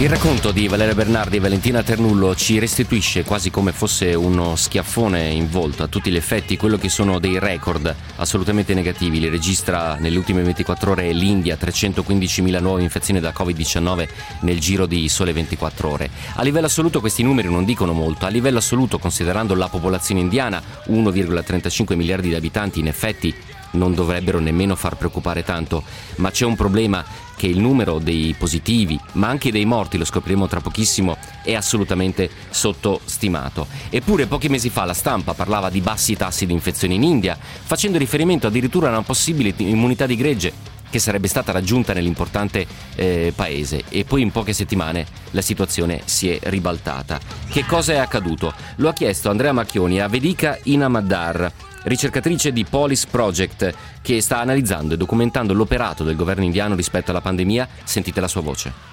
Il 0.00 0.08
racconto 0.08 0.50
di 0.50 0.66
Valeria 0.66 0.94
Bernardi 0.94 1.36
e 1.36 1.40
Valentina 1.40 1.82
Ternullo 1.82 2.34
ci 2.34 2.58
restituisce 2.58 3.22
quasi 3.22 3.50
come 3.50 3.70
fosse 3.70 4.14
uno 4.14 4.56
schiaffone 4.56 5.28
in 5.28 5.50
volto 5.50 5.82
a 5.82 5.88
tutti 5.88 6.10
gli 6.10 6.16
effetti 6.16 6.56
quello 6.56 6.78
che 6.78 6.88
sono 6.88 7.18
dei 7.18 7.38
record 7.38 7.94
assolutamente 8.16 8.72
negativi. 8.72 9.20
Li 9.20 9.28
registra 9.28 9.96
nelle 9.96 10.16
ultime 10.16 10.42
24 10.42 10.92
ore 10.92 11.12
l'India, 11.12 11.58
315.000 11.60 12.62
nuove 12.62 12.80
infezioni 12.80 13.20
da 13.20 13.34
Covid-19 13.36 14.08
nel 14.40 14.58
giro 14.58 14.86
di 14.86 15.06
sole 15.10 15.34
24 15.34 15.90
ore. 15.90 16.08
A 16.36 16.42
livello 16.42 16.64
assoluto 16.64 17.00
questi 17.00 17.22
numeri 17.22 17.50
non 17.50 17.66
dicono 17.66 17.92
molto, 17.92 18.24
a 18.24 18.30
livello 18.30 18.56
assoluto 18.56 18.98
considerando 18.98 19.54
la 19.54 19.68
popolazione 19.68 20.22
indiana, 20.22 20.62
1,35 20.86 21.94
miliardi 21.94 22.28
di 22.28 22.34
abitanti, 22.34 22.80
in 22.80 22.86
effetti 22.86 23.34
non 23.72 23.94
dovrebbero 23.94 24.38
nemmeno 24.38 24.74
far 24.74 24.96
preoccupare 24.96 25.44
tanto, 25.44 25.82
ma 26.16 26.30
c'è 26.30 26.44
un 26.44 26.56
problema 26.56 27.04
che 27.36 27.46
il 27.46 27.58
numero 27.58 27.98
dei 27.98 28.34
positivi, 28.36 29.00
ma 29.12 29.28
anche 29.28 29.50
dei 29.50 29.64
morti, 29.64 29.96
lo 29.96 30.04
scopriremo 30.04 30.46
tra 30.46 30.60
pochissimo, 30.60 31.16
è 31.42 31.54
assolutamente 31.54 32.28
sottostimato. 32.50 33.66
Eppure 33.88 34.26
pochi 34.26 34.48
mesi 34.48 34.68
fa 34.68 34.84
la 34.84 34.92
stampa 34.92 35.32
parlava 35.32 35.70
di 35.70 35.80
bassi 35.80 36.16
tassi 36.16 36.44
di 36.44 36.52
infezione 36.52 36.94
in 36.94 37.02
India, 37.02 37.38
facendo 37.40 37.96
riferimento 37.96 38.46
addirittura 38.46 38.88
a 38.88 38.90
una 38.90 39.02
possibile 39.02 39.54
immunità 39.56 40.04
di 40.04 40.16
gregge 40.16 40.52
che 40.90 40.98
sarebbe 40.98 41.28
stata 41.28 41.52
raggiunta 41.52 41.94
nell'importante 41.94 42.66
eh, 42.96 43.32
paese 43.34 43.84
e 43.88 44.04
poi 44.04 44.22
in 44.22 44.32
poche 44.32 44.52
settimane 44.52 45.06
la 45.30 45.40
situazione 45.40 46.02
si 46.04 46.28
è 46.28 46.38
ribaltata. 46.42 47.18
Che 47.48 47.64
cosa 47.64 47.94
è 47.94 47.96
accaduto? 47.96 48.52
Lo 48.76 48.88
ha 48.88 48.92
chiesto 48.92 49.30
Andrea 49.30 49.52
Macchioni 49.52 50.00
a 50.00 50.08
Vedika 50.08 50.58
Inamaddar, 50.64 51.50
ricercatrice 51.84 52.52
di 52.52 52.64
Police 52.64 53.06
Project, 53.10 53.74
che 54.02 54.20
sta 54.20 54.40
analizzando 54.40 54.94
e 54.94 54.96
documentando 54.96 55.54
l'operato 55.54 56.04
del 56.04 56.16
governo 56.16 56.44
indiano 56.44 56.74
rispetto 56.74 57.10
alla 57.10 57.20
pandemia. 57.20 57.68
Sentite 57.84 58.20
la 58.20 58.28
sua 58.28 58.40
voce. 58.40 58.89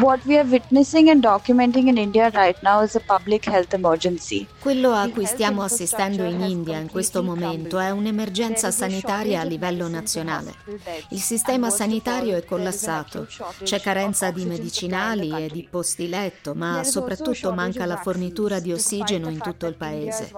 What 0.00 0.24
we 0.26 0.38
are 0.38 0.46
witnessing 0.48 1.10
and 1.10 1.20
documenting 1.20 1.88
in 1.88 1.98
India 1.98 2.30
right 2.30 2.56
now 2.62 2.82
is 2.82 2.94
a 2.94 3.00
public 3.00 3.46
health 3.48 3.74
emergency. 3.74 4.46
Quello 4.60 4.92
a 4.92 5.08
cui 5.08 5.24
stiamo 5.26 5.62
assistendo 5.62 6.22
in 6.22 6.40
India 6.40 6.78
in 6.78 6.88
questo 6.88 7.20
momento 7.20 7.80
è 7.80 7.90
un'emergenza 7.90 8.70
sanitaria 8.70 9.40
a 9.40 9.42
livello 9.42 9.88
nazionale. 9.88 10.54
Il 11.08 11.20
sistema 11.20 11.70
sanitario 11.70 12.36
è 12.36 12.44
collassato, 12.44 13.26
c'è 13.64 13.80
carenza 13.80 14.30
di 14.30 14.44
medicinali 14.44 15.32
e 15.32 15.48
di 15.48 15.66
posti 15.68 16.08
letto, 16.08 16.54
ma 16.54 16.84
soprattutto 16.84 17.52
manca 17.52 17.84
la 17.84 17.96
fornitura 17.96 18.60
di 18.60 18.70
ossigeno 18.70 19.28
in 19.28 19.40
tutto 19.40 19.66
il 19.66 19.74
paese. 19.74 20.30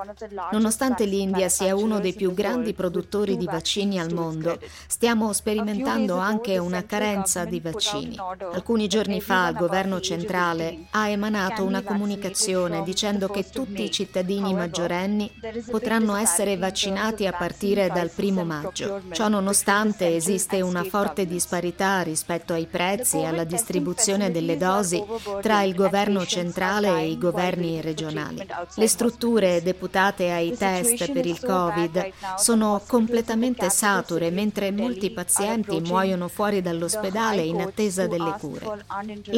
Nonostante 0.53 1.05
l'India 1.05 1.51
sia 1.51 1.77
uno 1.77 2.01
dei 2.01 2.15
più 2.15 2.33
grandi 2.33 2.73
produttori 2.73 3.37
di 3.37 3.45
vaccini 3.45 4.01
al 4.01 4.15
mondo, 4.15 4.59
stiamo 4.87 5.35
sperimentando 5.35 6.17
anche 6.17 6.57
una 6.57 6.83
carenza 6.87 7.45
di 7.45 7.61
vaccini. 7.61 8.17
Alcuni 8.53 8.87
giorni 8.89 9.21
fa 9.21 9.49
il 9.51 9.57
governo 9.57 10.01
centrale 10.01 10.87
ha 10.91 11.09
emanato 11.09 11.65
una 11.65 11.83
comunicazione 11.83 12.83
dicendo 12.83 13.29
che 13.29 13.49
tutti 13.51 13.83
i 13.83 13.91
cittadini 13.91 14.55
maggiorenni 14.55 15.31
potranno 15.71 16.17
essere 16.17 16.57
vaccinati 16.57 17.27
a 17.27 17.33
partire 17.33 17.89
dal 17.89 18.11
primo 18.11 18.45
maggio. 18.45 19.03
Ciò 19.13 19.29
nonostante 19.29 20.15
esiste 20.15 20.61
una 20.61 20.85
forte 20.85 21.27
disparità 21.27 22.01
rispetto 22.03 22.53
ai 22.53 22.67
prezzi 22.67 23.19
e 23.19 23.27
alla 23.27 23.45
distribuzione 23.45 24.31
delle 24.31 24.57
dosi 24.57 25.03
tra 25.43 25.63
il 25.63 25.75
governo 25.75 26.25
centrale 26.25 27.01
e 27.01 27.11
i 27.11 27.19
governi 27.19 27.81
regionali. 27.81 28.47
Le 28.75 28.89
strutture 28.89 29.63
deputate 29.63 30.31
ai 30.31 30.57
test 30.57 31.13
per 31.13 31.27
il 31.27 31.41
Covid 31.41 32.13
sono 32.37 32.81
completamente 32.87 33.69
sature 33.71 34.31
mentre 34.31 34.71
molti 34.71 35.11
pazienti 35.11 35.81
muoiono 35.81 36.29
fuori 36.29 36.63
dall'ospedale 36.63 37.43
in 37.43 37.61
attesa 37.61 38.07
delle 38.07 38.35
cure. 38.39 38.85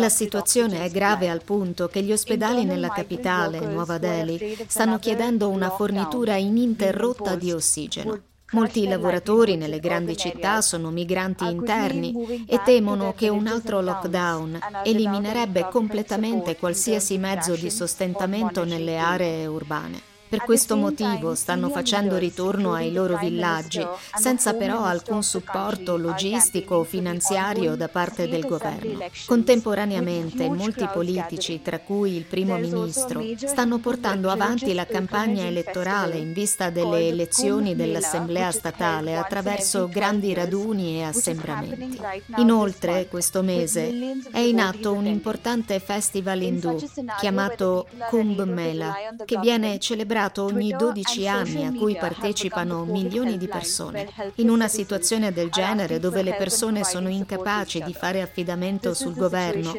La 0.02 0.08
situazione 0.08 0.84
è 0.84 0.90
grave 0.90 1.30
al 1.30 1.44
punto 1.44 1.86
che 1.86 2.02
gli 2.02 2.10
ospedali 2.10 2.64
nella 2.64 2.88
capitale, 2.88 3.60
Nuova 3.60 3.98
Delhi, 3.98 4.58
stanno 4.66 4.98
chiedendo 4.98 5.48
una 5.48 5.70
fornitura 5.70 6.34
ininterrotta 6.34 7.36
di 7.36 7.52
ossigeno. 7.52 8.18
Molti 8.50 8.88
lavoratori 8.88 9.54
nelle 9.54 9.78
grandi 9.78 10.16
città 10.16 10.60
sono 10.60 10.90
migranti 10.90 11.46
interni 11.46 12.44
e 12.48 12.60
temono 12.64 13.14
che 13.16 13.28
un 13.28 13.46
altro 13.46 13.80
lockdown 13.80 14.58
eliminerebbe 14.82 15.68
completamente 15.70 16.56
qualsiasi 16.56 17.16
mezzo 17.16 17.54
di 17.54 17.70
sostentamento 17.70 18.64
nelle 18.64 18.98
aree 18.98 19.46
urbane. 19.46 20.11
Per 20.32 20.44
questo 20.44 20.76
motivo 20.76 21.34
stanno 21.34 21.68
facendo 21.68 22.16
ritorno 22.16 22.72
ai 22.72 22.90
loro 22.90 23.18
villaggi, 23.18 23.86
senza 24.14 24.54
però 24.54 24.82
alcun 24.82 25.22
supporto 25.22 25.98
logistico 25.98 26.76
o 26.76 26.84
finanziario 26.84 27.76
da 27.76 27.88
parte 27.88 28.26
del 28.26 28.46
governo. 28.46 29.10
Contemporaneamente 29.26 30.48
molti 30.48 30.88
politici, 30.90 31.60
tra 31.60 31.80
cui 31.80 32.16
il 32.16 32.24
primo 32.24 32.56
ministro, 32.56 33.22
stanno 33.36 33.76
portando 33.76 34.30
avanti 34.30 34.72
la 34.72 34.86
campagna 34.86 35.44
elettorale 35.44 36.16
in 36.16 36.32
vista 36.32 36.70
delle 36.70 37.08
elezioni 37.08 37.76
dell'Assemblea 37.76 38.50
statale 38.52 39.18
attraverso 39.18 39.86
grandi 39.86 40.32
raduni 40.32 41.00
e 41.00 41.02
assembramenti. 41.02 42.00
Inoltre, 42.36 43.06
questo 43.06 43.42
mese 43.42 44.16
è 44.30 44.38
in 44.38 44.60
atto 44.60 44.94
un 44.94 45.04
importante 45.04 45.78
festival 45.78 46.40
indù 46.40 46.82
chiamato 47.18 47.86
Kumbh 48.08 48.44
Mela, 48.44 48.94
che 49.26 49.38
viene 49.38 49.78
celebrato 49.78 50.20
ogni 50.42 50.74
12 50.76 51.26
anni 51.28 51.64
a 51.64 51.72
cui 51.72 51.96
partecipano 51.96 52.84
milioni 52.84 53.38
di 53.38 53.48
persone. 53.48 54.08
In 54.36 54.48
una 54.48 54.68
situazione 54.68 55.32
del 55.32 55.50
genere 55.50 55.98
dove 55.98 56.22
le 56.22 56.34
persone 56.34 56.84
sono 56.84 57.08
incapaci 57.08 57.82
di 57.82 57.92
fare 57.92 58.22
affidamento 58.22 58.94
sul 58.94 59.14
governo, 59.14 59.74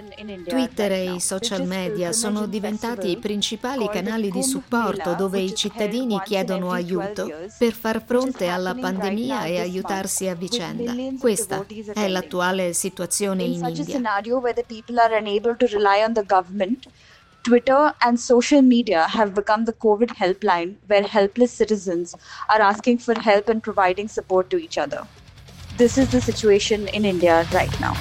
Twitter 0.45 0.91
e 0.91 1.13
i 1.13 1.19
social 1.19 1.65
media 1.65 2.11
sono 2.11 2.45
diventati 2.45 3.09
i 3.11 3.17
principali 3.17 3.87
canali 3.89 4.29
di 4.29 4.43
supporto 4.43 5.13
dove 5.15 5.39
i 5.39 5.55
cittadini 5.55 6.19
chiedono 6.23 6.71
aiuto 6.71 7.31
per 7.57 7.73
far 7.73 8.03
fronte 8.05 8.47
alla 8.47 8.75
pandemia 8.75 9.45
e 9.45 9.59
aiutarsi 9.59 10.27
a 10.27 10.35
vicenda. 10.35 10.93
Questa 11.19 11.65
è 11.93 12.07
l'attuale 12.07 12.73
situazione 12.73 13.43
in 13.43 13.53
India. 13.53 14.01
Twitter 17.43 17.93
and 18.01 18.17
social 18.17 18.61
media 18.61 19.05
have 19.09 19.35
become 19.35 19.65
the 19.65 19.73
COVID 19.73 20.11
helpline 20.11 20.75
where 20.87 21.03
helpless 21.03 21.51
citizens 21.51 22.15
are 22.49 22.61
asking 22.61 22.99
for 22.99 23.19
help 23.19 23.49
and 23.49 23.61
providing 23.61 24.07
support 24.07 24.49
to 24.49 24.57
each 24.57 24.77
other. 24.77 25.05
This 25.75 25.97
is 25.97 26.09
the 26.09 26.21
situation 26.21 26.87
in 26.87 27.03
India 27.03 27.45
right 27.51 27.81
now. 27.81 27.95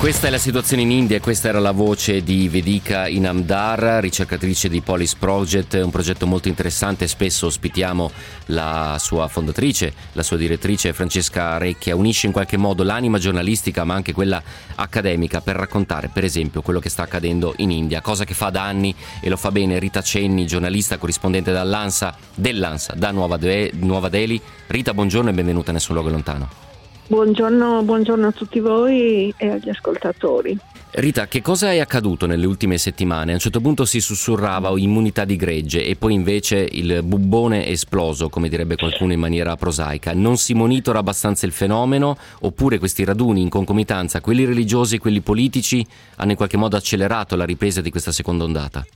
Questa 0.00 0.28
è 0.28 0.30
la 0.30 0.38
situazione 0.38 0.80
in 0.80 0.90
India 0.90 1.18
e 1.18 1.20
questa 1.20 1.48
era 1.48 1.60
la 1.60 1.72
voce 1.72 2.22
di 2.22 2.48
Vedika 2.48 3.06
Inamdar, 3.06 4.00
ricercatrice 4.00 4.70
di 4.70 4.80
Polis 4.80 5.14
Project, 5.14 5.74
un 5.74 5.90
progetto 5.90 6.26
molto 6.26 6.48
interessante. 6.48 7.06
Spesso 7.06 7.44
ospitiamo 7.44 8.10
la 8.46 8.96
sua 8.98 9.28
fondatrice, 9.28 9.92
la 10.12 10.22
sua 10.22 10.38
direttrice 10.38 10.94
Francesca 10.94 11.58
Recchia. 11.58 11.96
Unisce 11.96 12.26
in 12.26 12.32
qualche 12.32 12.56
modo 12.56 12.82
l'anima 12.82 13.18
giornalistica 13.18 13.84
ma 13.84 13.92
anche 13.92 14.14
quella 14.14 14.42
accademica 14.76 15.42
per 15.42 15.56
raccontare, 15.56 16.08
per 16.08 16.24
esempio, 16.24 16.62
quello 16.62 16.80
che 16.80 16.88
sta 16.88 17.02
accadendo 17.02 17.52
in 17.58 17.70
India, 17.70 18.00
cosa 18.00 18.24
che 18.24 18.32
fa 18.32 18.48
da 18.48 18.62
anni 18.62 18.94
e 19.20 19.28
lo 19.28 19.36
fa 19.36 19.50
bene 19.50 19.78
Rita 19.78 20.00
Cenni, 20.00 20.46
giornalista 20.46 20.96
corrispondente 20.96 21.52
dell'ANSA 21.52 22.94
da 22.96 23.10
Nuova, 23.10 23.36
De- 23.36 23.70
Nuova 23.74 24.08
Delhi. 24.08 24.40
Rita, 24.66 24.94
buongiorno 24.94 25.28
e 25.28 25.34
benvenuta 25.34 25.72
a 25.72 25.74
Nessun 25.74 25.94
Luogo 25.94 26.08
Lontano. 26.08 26.69
Buongiorno, 27.10 27.82
buongiorno, 27.82 28.28
a 28.28 28.30
tutti 28.30 28.60
voi 28.60 29.34
e 29.36 29.48
agli 29.50 29.68
ascoltatori. 29.68 30.56
Rita, 30.92 31.26
che 31.26 31.42
cosa 31.42 31.72
è 31.72 31.80
accaduto 31.80 32.26
nelle 32.26 32.46
ultime 32.46 32.78
settimane? 32.78 33.32
A 33.32 33.34
un 33.34 33.40
certo 33.40 33.60
punto 33.60 33.84
si 33.84 33.98
sussurrava 33.98 34.70
immunità 34.78 35.24
di 35.24 35.34
gregge 35.34 35.84
e 35.84 35.96
poi 35.96 36.14
invece 36.14 36.68
il 36.70 37.02
bubbone 37.02 37.64
è 37.64 37.70
esploso, 37.70 38.28
come 38.28 38.48
direbbe 38.48 38.76
qualcuno 38.76 39.12
in 39.12 39.18
maniera 39.18 39.56
prosaica. 39.56 40.12
Non 40.14 40.36
si 40.36 40.54
monitora 40.54 41.00
abbastanza 41.00 41.46
il 41.46 41.52
fenomeno 41.52 42.16
oppure 42.42 42.78
questi 42.78 43.02
raduni 43.02 43.40
in 43.40 43.48
concomitanza, 43.48 44.20
quelli 44.20 44.44
religiosi 44.44 44.94
e 44.94 44.98
quelli 45.00 45.20
politici, 45.20 45.84
hanno 46.14 46.30
in 46.30 46.36
qualche 46.36 46.58
modo 46.58 46.76
accelerato 46.76 47.34
la 47.34 47.44
ripresa 47.44 47.80
di 47.80 47.90
questa 47.90 48.12
seconda 48.12 48.44
ondata? 48.44 48.86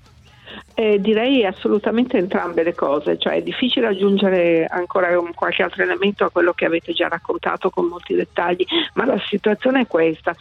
Eh, 0.76 1.00
direi 1.00 1.46
assolutamente 1.46 2.18
entrambe 2.18 2.64
le 2.64 2.74
cose, 2.74 3.16
cioè 3.16 3.34
è 3.34 3.42
difficile 3.42 3.86
aggiungere 3.86 4.66
ancora 4.66 5.08
qualche 5.32 5.62
altro 5.62 5.84
elemento 5.84 6.24
a 6.24 6.30
quello 6.30 6.52
che 6.52 6.64
avete 6.64 6.92
già 6.92 7.06
raccontato 7.06 7.70
con 7.70 7.86
molti 7.86 8.14
dettagli, 8.14 8.64
ma 8.94 9.04
la 9.04 9.18
situazione 9.28 9.82
è 9.82 9.86
questa. 9.86 10.34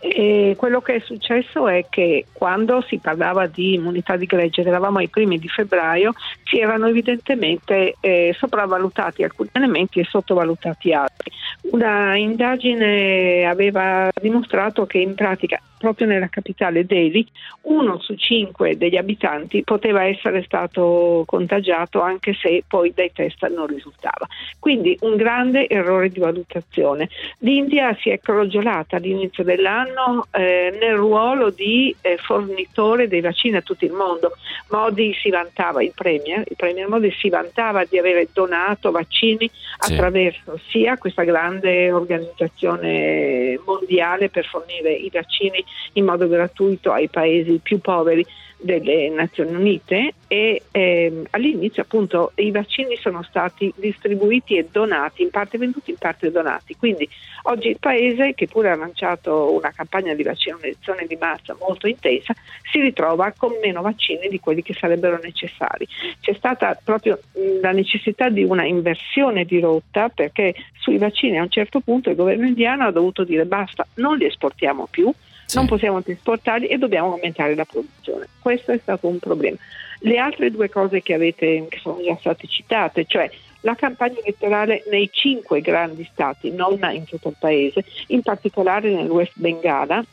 E 0.00 0.54
quello 0.56 0.80
che 0.80 0.96
è 0.96 1.00
successo 1.00 1.66
è 1.66 1.86
che 1.90 2.26
quando 2.32 2.82
si 2.82 2.98
parlava 2.98 3.46
di 3.46 3.74
immunità 3.74 4.16
di 4.16 4.26
gregge, 4.26 4.62
eravamo 4.62 4.98
ai 4.98 5.08
primi 5.08 5.38
di 5.38 5.48
febbraio, 5.48 6.12
si 6.44 6.60
erano 6.60 6.86
evidentemente 6.86 7.96
eh, 8.00 8.34
sopravvalutati 8.38 9.24
alcuni 9.24 9.48
elementi 9.52 9.98
e 9.98 10.04
sottovalutati 10.04 10.92
altri. 10.92 11.32
Una 11.72 12.16
indagine 12.16 13.44
aveva 13.46 14.10
dimostrato 14.20 14.86
che 14.86 14.98
in 14.98 15.14
pratica 15.14 15.60
proprio 15.78 16.06
nella 16.08 16.28
capitale 16.28 16.84
Delhi 16.84 17.26
uno 17.62 18.00
su 18.00 18.14
cinque 18.14 18.76
degli 18.76 18.96
abitanti 18.96 19.62
poteva 19.62 20.04
essere 20.04 20.42
stato 20.42 21.22
contagiato 21.26 22.00
anche 22.00 22.34
se 22.34 22.64
poi 22.66 22.92
dai 22.94 23.12
test 23.12 23.46
non 23.48 23.66
risultava. 23.66 24.26
Quindi 24.58 24.96
un 25.00 25.16
grande 25.16 25.68
errore 25.68 26.10
di 26.10 26.18
valutazione. 26.18 27.08
L'India 27.38 27.96
si 28.00 28.10
è 28.10 28.18
crogiolata 28.18 28.96
all'inizio 28.96 29.44
dell'anno 29.44 29.87
eh, 30.30 30.76
nel 30.80 30.96
ruolo 30.96 31.50
di 31.50 31.94
eh, 32.00 32.16
fornitore 32.18 33.08
dei 33.08 33.20
vaccini 33.20 33.56
a 33.56 33.62
tutto 33.62 33.84
il 33.84 33.92
mondo. 33.92 34.32
Modi 34.70 35.14
si 35.14 35.30
vantava, 35.30 35.82
il 35.82 35.92
Premier, 35.94 36.44
il 36.48 36.56
Premier 36.56 36.88
Modi 36.88 37.10
si 37.18 37.28
vantava 37.28 37.84
di 37.84 37.98
avere 37.98 38.28
donato 38.32 38.90
vaccini 38.90 39.50
sì. 39.50 39.92
attraverso 39.92 40.58
sia 40.68 40.96
questa 40.98 41.24
grande 41.24 41.92
organizzazione 41.92 43.58
mondiale 43.64 44.28
per 44.28 44.46
fornire 44.46 44.92
i 44.92 45.10
vaccini 45.12 45.64
in 45.94 46.04
modo 46.04 46.28
gratuito 46.28 46.92
ai 46.92 47.08
paesi 47.08 47.60
più 47.62 47.80
poveri 47.80 48.24
delle 48.60 49.08
Nazioni 49.08 49.54
Unite 49.54 50.14
e 50.26 50.62
ehm, 50.70 51.26
all'inizio 51.30 51.82
appunto 51.82 52.32
i 52.36 52.50
vaccini 52.50 52.96
sono 52.96 53.22
stati 53.22 53.72
distribuiti 53.76 54.56
e 54.56 54.68
donati, 54.70 55.22
in 55.22 55.30
parte 55.30 55.58
venduti, 55.58 55.90
in 55.90 55.96
parte 55.96 56.30
donati. 56.30 56.76
Quindi 56.76 57.08
oggi 57.44 57.68
il 57.68 57.78
Paese, 57.78 58.34
che 58.34 58.48
pure 58.48 58.70
ha 58.70 58.76
lanciato 58.76 59.54
una 59.54 59.70
campagna 59.70 60.14
di 60.14 60.22
vaccinazione 60.22 61.06
di 61.06 61.16
massa 61.16 61.56
molto 61.58 61.86
intensa, 61.86 62.34
si 62.70 62.80
ritrova 62.80 63.32
con 63.36 63.52
meno 63.62 63.80
vaccini 63.80 64.28
di 64.28 64.40
quelli 64.40 64.62
che 64.62 64.74
sarebbero 64.74 65.18
necessari. 65.22 65.86
C'è 66.20 66.34
stata 66.34 66.78
proprio 66.82 67.20
la 67.62 67.70
necessità 67.70 68.28
di 68.28 68.42
una 68.42 68.64
inversione 68.64 69.44
di 69.44 69.60
rotta 69.60 70.08
perché 70.08 70.54
sui 70.78 70.98
vaccini 70.98 71.38
a 71.38 71.42
un 71.42 71.50
certo 71.50 71.80
punto 71.80 72.10
il 72.10 72.16
governo 72.16 72.46
indiano 72.46 72.84
ha 72.84 72.90
dovuto 72.90 73.24
dire 73.24 73.44
basta, 73.46 73.86
non 73.94 74.16
li 74.16 74.26
esportiamo 74.26 74.88
più 74.90 75.12
sì. 75.48 75.56
non 75.56 75.66
possiamo 75.66 76.02
trasportarli 76.02 76.66
e 76.66 76.76
dobbiamo 76.76 77.12
aumentare 77.12 77.54
la 77.54 77.64
produzione. 77.64 78.28
Questo 78.38 78.72
è 78.72 78.78
stato 78.78 79.08
un 79.08 79.18
problema. 79.18 79.56
Le 80.00 80.18
altre 80.18 80.50
due 80.50 80.68
cose 80.68 81.02
che, 81.02 81.14
avete, 81.14 81.66
che 81.68 81.78
sono 81.80 82.02
già 82.02 82.16
state 82.18 82.46
citate, 82.46 83.06
cioè 83.06 83.30
la 83.62 83.74
campagna 83.74 84.18
elettorale 84.22 84.84
nei 84.90 85.08
cinque 85.10 85.60
grandi 85.60 86.06
stati, 86.12 86.52
non 86.52 86.78
in 86.92 87.04
tutto 87.04 87.30
il 87.30 87.36
paese, 87.38 87.84
in 88.08 88.22
particolare 88.22 88.90
nel 88.90 89.08
West 89.08 89.32
Bengala, 89.34 90.04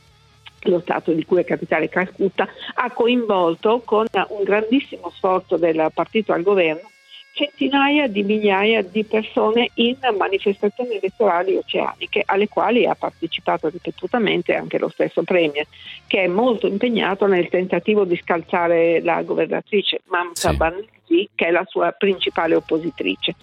lo 0.62 0.80
Stato 0.80 1.12
di 1.12 1.26
cui 1.26 1.42
è 1.42 1.44
capitale 1.44 1.90
Calcutta, 1.90 2.48
ha 2.74 2.92
coinvolto 2.92 3.82
con 3.86 4.06
un 4.30 4.44
grandissimo 4.44 5.12
sforzo 5.12 5.58
del 5.58 5.92
partito 5.94 6.34
al 6.34 6.42
governo 6.42 6.90
centinaia 7.36 8.08
di 8.08 8.24
migliaia 8.24 8.82
di 8.82 9.04
persone 9.04 9.70
in 9.76 9.98
manifestazioni 10.18 10.96
elettorali 10.96 11.58
oceaniche 11.58 12.24
alle 12.26 12.48
quali 12.48 12.86
ha 12.86 12.96
partecipato 12.96 13.68
ripetutamente 13.68 14.56
anche 14.56 14.80
lo 14.80 14.88
stesso 14.88 15.22
Premier 15.24 15.68
che 16.08 16.24
è 16.24 16.28
molto 16.28 16.66
impegnato 16.66 17.28
nel 17.28 17.50
tentativo 17.50 18.06
di 18.06 18.16
scalzare 18.16 19.02
la 19.02 19.22
governatrice 19.22 20.02
Mamta 20.06 20.52
sì. 20.52 20.56
Banerjee 20.56 21.30
che 21.36 21.48
è 21.48 21.52
la 21.52 21.66
sua 21.68 21.92
principale 21.92 22.56
oppositrice. 22.56 23.36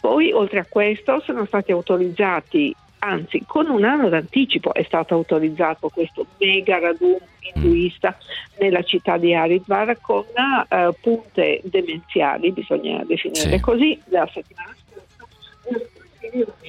Poi 0.00 0.32
oltre 0.32 0.58
a 0.58 0.66
questo 0.68 1.20
sono 1.24 1.46
stati 1.46 1.72
autorizzati 1.72 2.74
anzi 3.00 3.44
con 3.46 3.68
un 3.68 3.84
anno 3.84 4.08
d'anticipo 4.08 4.74
è 4.74 4.82
stato 4.82 5.14
autorizzato 5.14 5.88
questo 5.88 6.26
mega 6.38 6.78
radun 6.78 7.18
induista 7.54 8.16
nella 8.58 8.82
città 8.82 9.16
di 9.16 9.34
Haridwar 9.34 9.98
con 10.00 10.24
uh, 10.24 10.94
punte 11.00 11.60
demenziali, 11.64 12.52
bisogna 12.52 13.02
definirle 13.04 13.56
sì. 13.56 13.60
così, 13.60 14.00
la 14.06 14.28
settimana 14.32 14.74
scorsa 14.74 14.98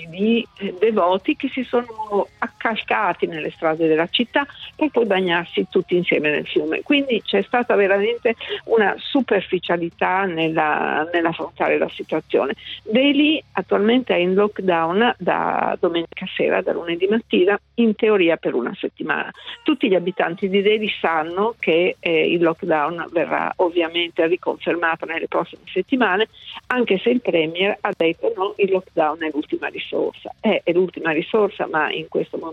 di 0.09 0.47
devoti 0.79 1.35
che 1.35 1.49
si 1.49 1.63
sono 1.63 2.27
accascati 2.61 3.25
nelle 3.25 3.49
strade 3.49 3.87
della 3.87 4.07
città 4.07 4.45
per 4.75 4.89
poi 4.89 5.05
bagnarsi 5.05 5.65
tutti 5.69 5.95
insieme 5.95 6.29
nel 6.29 6.45
fiume. 6.45 6.81
Quindi 6.83 7.21
c'è 7.23 7.41
stata 7.41 7.75
veramente 7.75 8.35
una 8.65 8.93
superficialità 8.97 10.25
nella, 10.25 11.07
nell'affrontare 11.11 11.79
la 11.79 11.89
situazione. 11.89 12.53
Delhi 12.83 13.43
attualmente 13.53 14.13
è 14.13 14.19
in 14.19 14.35
lockdown 14.35 15.15
da 15.17 15.75
domenica 15.79 16.25
sera, 16.35 16.61
da 16.61 16.73
lunedì 16.73 17.07
mattina, 17.07 17.59
in 17.75 17.95
teoria 17.95 18.37
per 18.37 18.53
una 18.53 18.75
settimana. 18.77 19.31
Tutti 19.63 19.89
gli 19.89 19.95
abitanti 19.95 20.47
di 20.47 20.61
Delhi 20.61 20.89
sanno 20.99 21.55
che 21.57 21.95
eh, 21.99 22.31
il 22.31 22.41
lockdown 22.41 23.07
verrà 23.11 23.51
ovviamente 23.57 24.27
riconfermato 24.27 25.05
nelle 25.05 25.27
prossime 25.27 25.63
settimane, 25.65 26.27
anche 26.67 26.99
se 26.99 27.09
il 27.09 27.21
Premier 27.21 27.75
ha 27.81 27.91
detto 27.95 28.31
no, 28.35 28.53
il 28.57 28.71
lockdown 28.71 29.23
è 29.23 29.29
l'ultima 29.33 29.67
risorsa. 29.67 30.33
Eh, 30.39 30.61
è 30.63 30.71
l'ultima 30.71 31.11
risorsa, 31.11 31.67
ma 31.67 31.91
in 31.91 32.07
questo 32.07 32.37
momento 32.37 32.50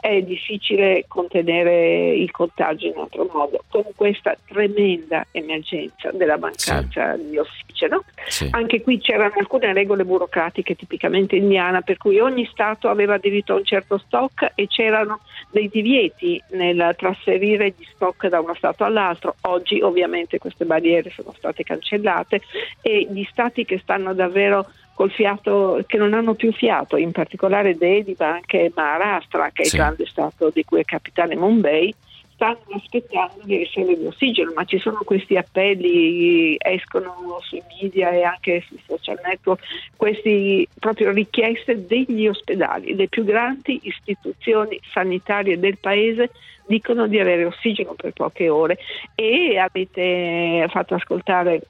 è 0.00 0.20
difficile 0.22 1.04
contenere 1.08 2.12
il 2.14 2.30
contagio 2.30 2.86
in 2.86 2.96
altro 2.96 3.28
modo. 3.32 3.64
Con 3.68 3.84
questa 3.94 4.36
tremenda 4.46 5.26
emergenza 5.30 6.10
della 6.12 6.36
mancanza 6.36 7.16
sì. 7.16 7.28
di 7.28 7.38
ossigeno, 7.38 8.04
sì. 8.26 8.48
anche 8.52 8.82
qui 8.82 8.98
c'erano 8.98 9.34
alcune 9.36 9.72
regole 9.72 10.04
burocratiche 10.04 10.74
tipicamente 10.74 11.36
indiane 11.36 11.82
per 11.82 11.96
cui 11.96 12.20
ogni 12.20 12.46
Stato 12.50 12.88
aveva 12.88 13.18
diritto 13.18 13.54
a 13.54 13.56
un 13.56 13.64
certo 13.64 13.98
stock 13.98 14.52
e 14.54 14.66
c'erano 14.66 15.20
dei 15.50 15.68
divieti 15.68 16.42
nel 16.50 16.94
trasferire 16.96 17.74
gli 17.76 17.84
stock 17.94 18.28
da 18.28 18.40
uno 18.40 18.54
Stato 18.54 18.84
all'altro. 18.84 19.36
Oggi 19.42 19.80
ovviamente 19.80 20.38
queste 20.38 20.64
barriere 20.64 21.10
sono 21.10 21.32
state 21.36 21.62
cancellate 21.62 22.42
e 22.80 23.08
gli 23.10 23.24
Stati 23.30 23.64
che 23.64 23.78
stanno 23.78 24.14
davvero 24.14 24.66
col 24.94 25.10
fiato, 25.10 25.82
che 25.86 25.96
non 25.96 26.14
hanno 26.14 26.34
più 26.34 26.52
fiato, 26.52 26.96
in 26.96 27.12
particolare 27.12 27.76
Delhi 27.76 28.14
ma 28.18 28.32
anche 28.34 28.72
Maharashtra, 28.74 29.50
che 29.52 29.62
è 29.62 29.64
sì. 29.66 29.76
il 29.76 29.82
grande 29.82 30.06
Stato 30.06 30.50
di 30.50 30.64
cui 30.64 30.80
è 30.80 30.84
capitale 30.84 31.36
Mumbai, 31.36 31.94
stanno 32.34 32.58
aspettando 32.74 33.40
di 33.44 33.56
ricevere 33.56 34.02
l'ossigeno, 34.02 34.52
ma 34.54 34.64
ci 34.64 34.78
sono 34.78 34.98
questi 35.04 35.36
appelli, 35.36 36.56
escono 36.58 37.38
sui 37.42 37.62
media 37.80 38.10
e 38.10 38.24
anche 38.24 38.64
sui 38.66 38.80
social 38.84 39.20
network, 39.24 39.62
queste 39.96 40.66
proprio 40.78 41.12
richieste 41.12 41.86
degli 41.86 42.26
ospedali, 42.26 42.96
le 42.96 43.06
più 43.06 43.22
grandi 43.24 43.78
istituzioni 43.84 44.80
sanitarie 44.92 45.58
del 45.58 45.78
paese 45.78 46.30
dicono 46.66 47.06
di 47.06 47.18
avere 47.18 47.44
ossigeno 47.44 47.94
per 47.94 48.12
poche 48.12 48.48
ore 48.48 48.78
e 49.14 49.58
avete 49.58 50.66
fatto 50.68 50.94
ascoltare 50.94 51.60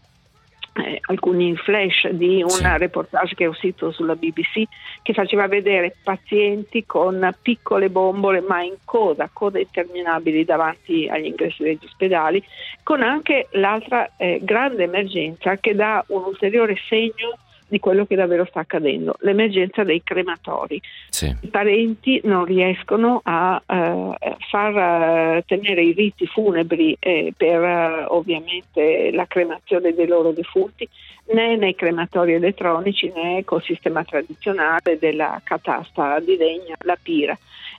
eh, 0.75 1.01
alcuni 1.03 1.55
flash 1.57 2.09
di 2.09 2.43
un 2.43 2.49
sì. 2.49 2.67
reportage 2.79 3.35
che 3.35 3.45
è 3.45 3.49
uscito 3.49 3.91
sulla 3.91 4.15
BBC 4.15 4.63
che 5.03 5.13
faceva 5.13 5.47
vedere 5.47 5.97
pazienti 6.03 6.87
con 6.87 7.35
piccole 7.43 7.91
bombole 7.91 8.41
ma 8.41 8.63
in 8.63 8.77
coda, 8.85 9.29
code 9.33 9.61
interminabili 9.61 10.45
davanti 10.45 11.09
agli 11.09 11.27
ingressi 11.27 11.63
degli 11.63 11.85
ospedali, 11.85 12.43
con 12.83 13.03
anche 13.03 13.49
l'altra 13.53 14.11
eh, 14.17 14.41
grande 14.43 14.85
emergenza 14.85 15.57
che 15.57 15.75
dà 15.75 16.03
un 16.09 16.25
ulteriore 16.25 16.77
segno 16.89 17.37
di 17.73 17.81
quello 17.81 18.05
che 18.05 18.17
davvero 18.17 18.45
sta 18.45 18.61
accadendo, 18.61 19.15
l'emergenza 19.21 19.83
dei 19.83 20.03
crematori. 20.03 20.79
Sì. 21.09 21.35
I 21.41 21.47
parenti 21.47 22.21
non 22.25 22.45
riescono 22.45 23.23
a 23.25 23.63
uh, 23.67 24.15
far 24.51 25.39
uh, 25.39 25.43
tenere 25.47 25.83
i 25.83 25.93
riti 25.93 26.27
funebri 26.27 26.95
eh, 27.01 27.33
per 27.35 27.63
uh, 27.63 28.15
ovviamente 28.15 29.11
la 29.13 29.25
cremazione 29.27 29.95
dei 29.95 30.07
loro 30.07 30.33
defunti 30.33 30.87
né 31.33 31.57
nei 31.57 31.75
crematori 31.75 32.35
elettronici 32.35 33.11
né 33.15 33.43
col 33.45 33.63
sistema 33.63 34.05
tradizionale 34.05 34.99
della 34.99 35.41
catasta 35.43 36.21
di 36.21 36.37
legna, 36.37 36.75
la 36.81 36.99
pira 37.03 37.39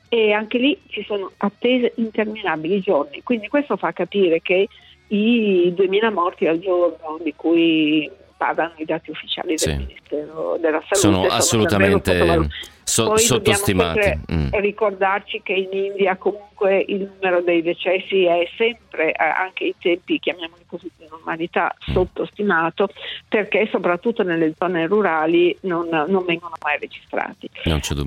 e 0.10 0.32
anche 0.32 0.58
lì 0.58 0.80
ci 0.88 1.04
sono 1.04 1.32
attese 1.38 1.94
interminabili 1.98 2.80
giorni, 2.80 3.22
quindi 3.22 3.48
questo 3.48 3.78
fa 3.78 3.92
capire 3.92 4.42
che 4.42 4.68
i 5.10 5.72
2000 5.76 6.10
morti 6.10 6.48
al 6.48 6.60
giorno 6.60 7.20
di 7.22 7.34
cui 7.36 8.10
parlano 8.44 8.74
i 8.76 8.86
dati 8.86 9.10
ufficiali 9.10 9.56
del 9.56 9.78
Ministero 9.78 10.58
della 10.60 10.84
Salute. 10.90 10.96
Sono, 10.96 11.22
sono 11.22 11.34
assolutamente 11.34 12.50
so, 12.84 13.16
sottostimati. 13.16 14.20
Mm. 14.32 14.50
ricordarci 14.52 15.42
che 15.42 15.54
in 15.54 15.70
India 15.72 16.18
comunque 16.18 16.84
il 16.86 17.10
numero 17.14 17.42
dei 17.42 17.62
decessi 17.62 18.26
è 18.26 18.46
sempre, 18.58 19.14
eh, 19.14 19.24
anche 19.24 19.64
i 19.64 19.76
tempi, 19.80 20.20
chiamiamoli 20.20 20.64
così, 20.68 20.92
di 20.98 21.06
normalità, 21.10 21.74
mm. 21.90 21.94
sottostimato 21.94 22.90
perché 23.30 23.70
soprattutto 23.72 24.24
nelle 24.24 24.54
zone 24.58 24.88
rurali 24.88 25.56
non, 25.62 25.88
non 25.88 26.26
vengono 26.26 26.56
mai 26.62 26.78
registrati. 26.80 27.50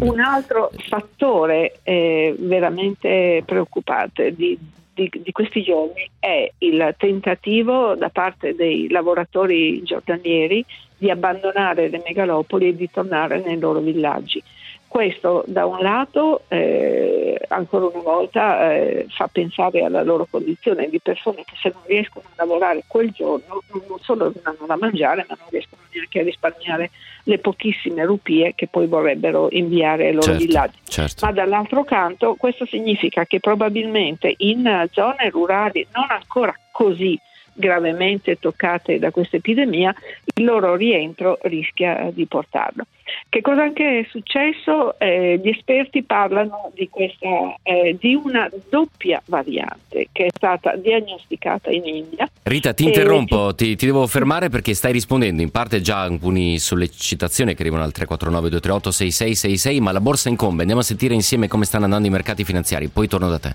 Un 0.01 0.20
altro 0.20 0.70
fattore 0.88 1.79
eh, 1.83 2.35
veramente 2.38 3.42
preoccupante 3.46 4.35
di 4.35 4.59
di, 4.96 5.11
di, 5.22 5.30
questi 5.30 5.62
giorni 5.62 6.09
è 6.18 6.50
il 6.59 6.94
tentativo 6.96 7.94
da 7.94 8.09
parte 8.09 8.54
dei 8.54 8.88
lavoratori 8.88 9.82
giordanieri 9.82 10.64
di 10.96 11.11
abbandonare 11.11 11.90
le 11.90 12.02
megalopoli 12.02 12.68
e 12.68 12.76
di 12.76 12.90
tornare 12.90 13.42
nei 13.44 13.59
loro 13.59 13.80
villaggi. 13.80 14.42
Questo 14.88 15.44
da 15.46 15.66
un 15.66 15.79
lato 15.81 16.42
eh, 16.49 17.38
ancora 17.49 17.87
una 17.87 18.03
volta 18.03 18.72
eh, 18.72 19.07
fa 19.11 19.29
pensare 19.29 19.83
alla 19.83 20.03
loro 20.03 20.27
condizione 20.31 20.88
di 20.88 21.01
persone 21.01 21.44
che 21.44 21.55
se 21.61 21.70
non 21.72 21.83
riescono 21.87 22.25
a 22.27 22.33
lavorare 22.37 22.85
quel 22.87 23.11
giorno 23.11 23.62
non 23.72 23.99
solo 24.01 24.25
non 24.25 24.42
hanno 24.44 24.66
da 24.66 24.77
mangiare 24.77 25.27
ma 25.29 25.37
non 25.38 25.49
riescono 25.51 25.83
neanche 25.92 26.20
a 26.20 26.22
risparmiare 26.22 26.90
le 27.25 27.38
pochissime 27.38 28.05
rupie 28.05 28.55
che 28.55 28.68
poi 28.68 28.87
vorrebbero 28.87 29.49
inviare 29.51 30.07
ai 30.07 30.12
loro 30.12 30.27
certo, 30.27 30.44
villaggi. 30.44 30.79
Certo. 30.85 31.27
Ma 31.27 31.33
dall'altro 31.33 31.85
canto 31.85 32.35
questo 32.37 32.64
significa 32.64 33.27
che 33.27 33.40
probabilmente 33.40 34.33
in 34.38 34.87
zone 34.92 35.29
rurali 35.31 35.87
non 35.92 36.07
ancora 36.09 36.55
così 36.70 37.18
gravemente 37.57 38.38
toccate 38.38 38.99
da 38.99 39.11
questa 39.11 39.37
epidemia, 39.37 39.95
il 40.35 40.45
loro 40.45 40.77
rientro 40.77 41.38
rischia 41.42 42.11
di 42.12 42.27
portarlo. 42.27 42.87
Che 43.29 43.40
cosa 43.40 43.62
anche 43.62 44.01
è 44.01 44.07
successo? 44.11 44.99
Eh, 44.99 45.40
gli 45.42 45.49
esperti 45.49 46.03
parlano 46.03 46.73
di, 46.75 46.88
questa, 46.88 47.57
eh, 47.62 47.97
di 47.99 48.14
una 48.14 48.51
doppia 48.69 49.23
variante 49.27 50.09
che 50.12 50.27
è 50.27 50.29
stata 50.35 50.75
diagnosticata 50.77 51.71
in 51.71 51.87
India. 51.87 52.29
Rita, 52.42 52.73
ti 52.73 52.85
interrompo, 52.85 53.55
ti, 53.55 53.77
ti, 53.77 53.87
devo 53.87 54.07
fermare 54.07 54.49
perché 54.49 54.75
stai 54.75 54.92
rispondendo 54.92 55.42
in 55.42 55.51
parte 55.51 55.81
già 55.81 55.99
a 55.99 56.03
alcune 56.03 56.59
sollecitazioni 56.59 57.55
che 57.55 57.62
arrivano 57.62 57.85
al 57.85 57.92
349 57.92 58.49
238 58.51 58.90
6666, 58.90 59.81
ma 59.81 59.92
la 59.92 60.01
borsa 60.01 60.29
incombe. 60.29 60.61
Andiamo 60.61 60.81
a 60.81 60.85
sentire 60.85 61.14
insieme 61.14 61.49
come 61.49 61.64
stanno 61.64 61.85
andando 61.85 62.09
i 62.09 62.11
mercati 62.11 62.45
finanziari, 62.45 62.88
poi 62.88 63.09
torno 63.09 63.29
da 63.29 63.38
te. 63.38 63.55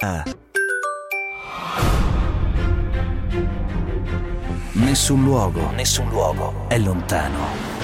Ah. 0.00 0.22
Nessun 4.76 5.22
luogo, 5.22 5.70
nessun 5.70 6.08
luogo 6.08 6.66
è 6.66 6.76
lontano. 6.78 7.74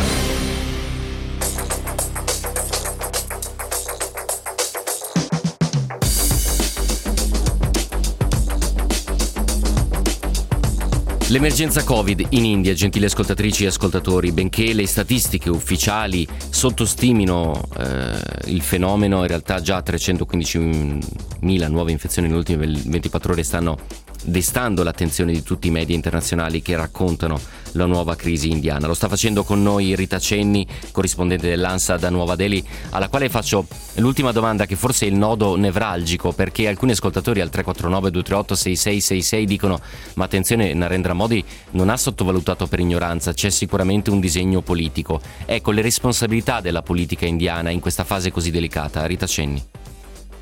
L'emergenza 11.28 11.84
Covid 11.84 12.26
in 12.30 12.44
India, 12.44 12.74
gentili 12.74 13.04
ascoltatrici 13.04 13.62
e 13.62 13.68
ascoltatori, 13.68 14.32
benché 14.32 14.72
le 14.72 14.88
statistiche 14.88 15.48
ufficiali 15.48 16.26
sottostimino 16.48 17.68
eh, 17.78 18.50
il 18.50 18.62
fenomeno, 18.62 19.20
in 19.20 19.28
realtà 19.28 19.60
già 19.60 19.78
315.000 19.78 21.70
nuove 21.70 21.92
infezioni 21.92 22.26
nelle 22.26 22.40
ultime 22.40 22.66
24 22.66 23.32
ore 23.32 23.44
stanno 23.44 23.78
destando 24.22 24.82
l'attenzione 24.82 25.32
di 25.32 25.42
tutti 25.42 25.68
i 25.68 25.70
media 25.70 25.94
internazionali 25.94 26.62
che 26.62 26.76
raccontano 26.76 27.40
la 27.72 27.86
nuova 27.86 28.16
crisi 28.16 28.50
indiana. 28.50 28.86
Lo 28.86 28.94
sta 28.94 29.08
facendo 29.08 29.44
con 29.44 29.62
noi 29.62 29.94
Rita 29.94 30.18
Cenni, 30.18 30.66
corrispondente 30.90 31.48
dell'ANSA 31.48 31.96
da 31.96 32.10
Nuova 32.10 32.36
Delhi, 32.36 32.64
alla 32.90 33.08
quale 33.08 33.28
faccio 33.28 33.66
l'ultima 33.94 34.32
domanda 34.32 34.66
che 34.66 34.76
forse 34.76 35.06
è 35.06 35.08
il 35.08 35.14
nodo 35.14 35.56
nevralgico 35.56 36.32
perché 36.32 36.68
alcuni 36.68 36.92
ascoltatori 36.92 37.40
al 37.40 37.50
349 37.50 38.10
238 38.10 38.54
6666 38.54 39.46
dicono 39.46 39.80
ma 40.14 40.24
attenzione 40.24 40.74
Narendra 40.74 41.12
Modi 41.12 41.44
non 41.72 41.88
ha 41.88 41.96
sottovalutato 41.96 42.66
per 42.66 42.80
ignoranza, 42.80 43.32
c'è 43.32 43.50
sicuramente 43.50 44.10
un 44.10 44.20
disegno 44.20 44.62
politico. 44.62 45.20
Ecco 45.44 45.70
le 45.70 45.82
responsabilità 45.82 46.60
della 46.60 46.82
politica 46.82 47.26
indiana 47.26 47.70
in 47.70 47.80
questa 47.80 48.04
fase 48.04 48.30
così 48.30 48.50
delicata. 48.50 49.06
Rita 49.06 49.26
Cenni. 49.26 49.79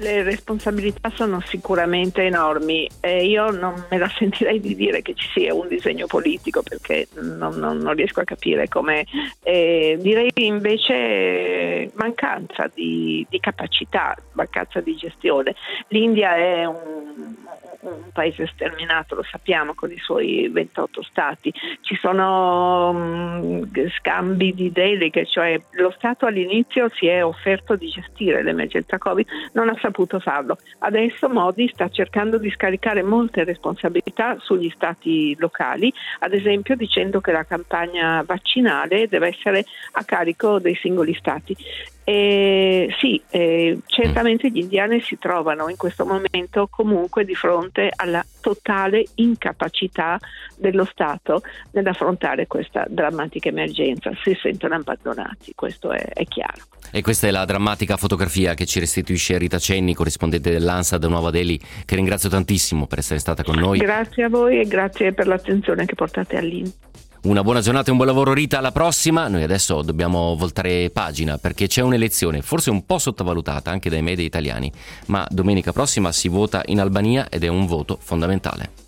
Le 0.01 0.23
responsabilità 0.23 1.11
sono 1.11 1.41
sicuramente 1.41 2.23
enormi 2.23 2.89
e 3.01 3.27
io 3.27 3.51
non 3.51 3.75
me 3.91 3.99
la 3.99 4.09
sentirei 4.17 4.61
di 4.61 4.77
dire 4.77 5.03
che 5.03 5.15
ci 5.15 5.29
sia 5.29 5.53
un 5.55 5.67
disegno 5.67 6.07
politico 6.07 6.63
perché 6.63 7.09
non, 7.15 7.57
non, 7.57 7.79
non 7.79 7.95
riesco 7.95 8.21
a 8.21 8.25
capire 8.25 8.69
come. 8.69 9.07
Direi 9.43 10.31
invece 10.37 11.91
mancanza 11.95 12.71
di, 12.73 13.27
di 13.29 13.41
capacità, 13.41 14.17
mancanza 14.33 14.81
di 14.81 14.95
gestione. 14.95 15.55
L'India 15.89 16.37
è 16.37 16.65
un, 16.65 17.35
un 17.81 18.11
paese 18.13 18.47
sterminato, 18.47 19.15
lo 19.15 19.23
sappiamo, 19.23 19.75
con 19.75 19.91
i 19.91 19.99
suoi 19.99 20.49
28 20.49 21.03
stati. 21.03 21.53
Ci 21.81 21.97
sono 21.97 22.91
um, 22.91 23.69
scambi 23.99 24.55
di 24.55 24.73
deleghe, 24.73 25.27
cioè 25.27 25.61
lo 25.73 25.93
Stato 25.97 26.27
all'inizio 26.27 26.89
si 26.91 27.07
è 27.07 27.25
offerto 27.25 27.77
di 27.77 27.89
gestire 27.89 28.43
l'emergenza 28.43 28.99
Covid, 28.99 29.27
non 29.53 29.69
ha 29.69 29.77
saputo 29.89 30.21
farlo. 30.21 30.59
Adesso 30.81 31.29
Modi 31.29 31.69
sta 31.73 31.89
cercando 31.89 32.39
di 32.39 32.51
scaricare 32.51 33.03
molte 33.03 33.45
responsabilità 33.45 34.37
sugli 34.41 34.71
stati 34.75 35.35
locali, 35.39 35.93
ad 36.21 36.35
esempio 36.35 36.77
dicendo 36.77 37.21
che 37.21 37.33
la 37.33 37.45
campagna 37.45 38.23
vaccinale 38.27 39.09
deve 39.09 39.29
essere 39.29 39.65
a 39.93 40.05
carico 40.05 40.59
dei 40.59 40.75
singoli 40.75 41.15
stati 41.15 41.57
E 42.09 42.89
sì, 42.99 43.21
eh, 43.29 43.81
certamente 43.85 44.49
gli 44.49 44.61
indiani 44.61 44.99
si 45.03 45.19
trovano 45.19 45.69
in 45.69 45.77
questo 45.77 46.07
momento 46.07 46.67
comunque 46.71 47.27
di 47.27 47.35
fronte 47.35 47.93
alla 47.95 48.25
totale 48.41 49.05
incapacità 49.17 50.19
dello 50.57 50.87
Stato 50.87 51.43
nell'affrontare 51.73 52.47
questa 52.47 52.87
drammatica 52.89 53.51
emergenza. 53.51 54.11
Si 54.23 54.35
sentono 54.41 54.77
abbandonati, 54.77 55.53
questo 55.55 55.91
è, 55.91 56.03
è 56.03 56.25
chiaro. 56.25 56.63
E 56.91 57.03
questa 57.03 57.27
è 57.27 57.31
la 57.31 57.45
drammatica 57.45 57.99
fotografia 57.99 58.55
che 58.55 58.65
ci 58.65 58.81
restituisce 58.81 59.37
Rita 59.37 59.59
Cenni, 59.59 59.93
corrispondente 59.93 60.51
dell'ANSA 60.51 60.97
da 60.97 61.09
Nuova 61.09 61.29
Delhi, 61.29 61.61
che 61.85 61.95
ringrazio 61.95 62.31
tantissimo 62.31 62.87
per 62.87 63.01
essere 63.01 63.19
stata 63.19 63.43
con 63.43 63.57
noi. 63.57 63.81
Grazie 63.81 64.23
a 64.23 64.29
voi 64.31 64.61
e 64.61 64.65
grazie 64.67 65.13
per 65.13 65.27
l'attenzione 65.27 65.85
che 65.85 65.95
portate 65.95 66.39
all'India. 66.39 66.73
Una 67.21 67.43
buona 67.43 67.61
giornata 67.61 67.89
e 67.89 67.91
un 67.91 67.97
buon 67.97 68.09
lavoro 68.09 68.33
Rita, 68.33 68.59
alla 68.59 68.71
prossima. 68.71 69.27
Noi 69.27 69.43
adesso 69.43 69.83
dobbiamo 69.83 70.37
voltare 70.37 70.89
pagina 70.91 71.37
perché 71.37 71.67
c'è 71.67 71.83
un'elezione, 71.83 72.43
forse 72.43 72.71
un 72.71 72.87
po' 72.87 72.99
sottovalutata 72.99 73.73
anche 73.73 73.91
dai 73.91 74.03
media 74.03 74.25
italiani, 74.25 74.71
ma 75.07 75.27
domenica 75.29 75.73
prossima 75.73 76.13
si 76.13 76.29
vota 76.29 76.63
in 76.67 76.79
Albania 76.79 77.29
ed 77.29 77.43
è 77.43 77.49
un 77.49 77.67
voto 77.67 77.99
fondamentale. 78.01 78.88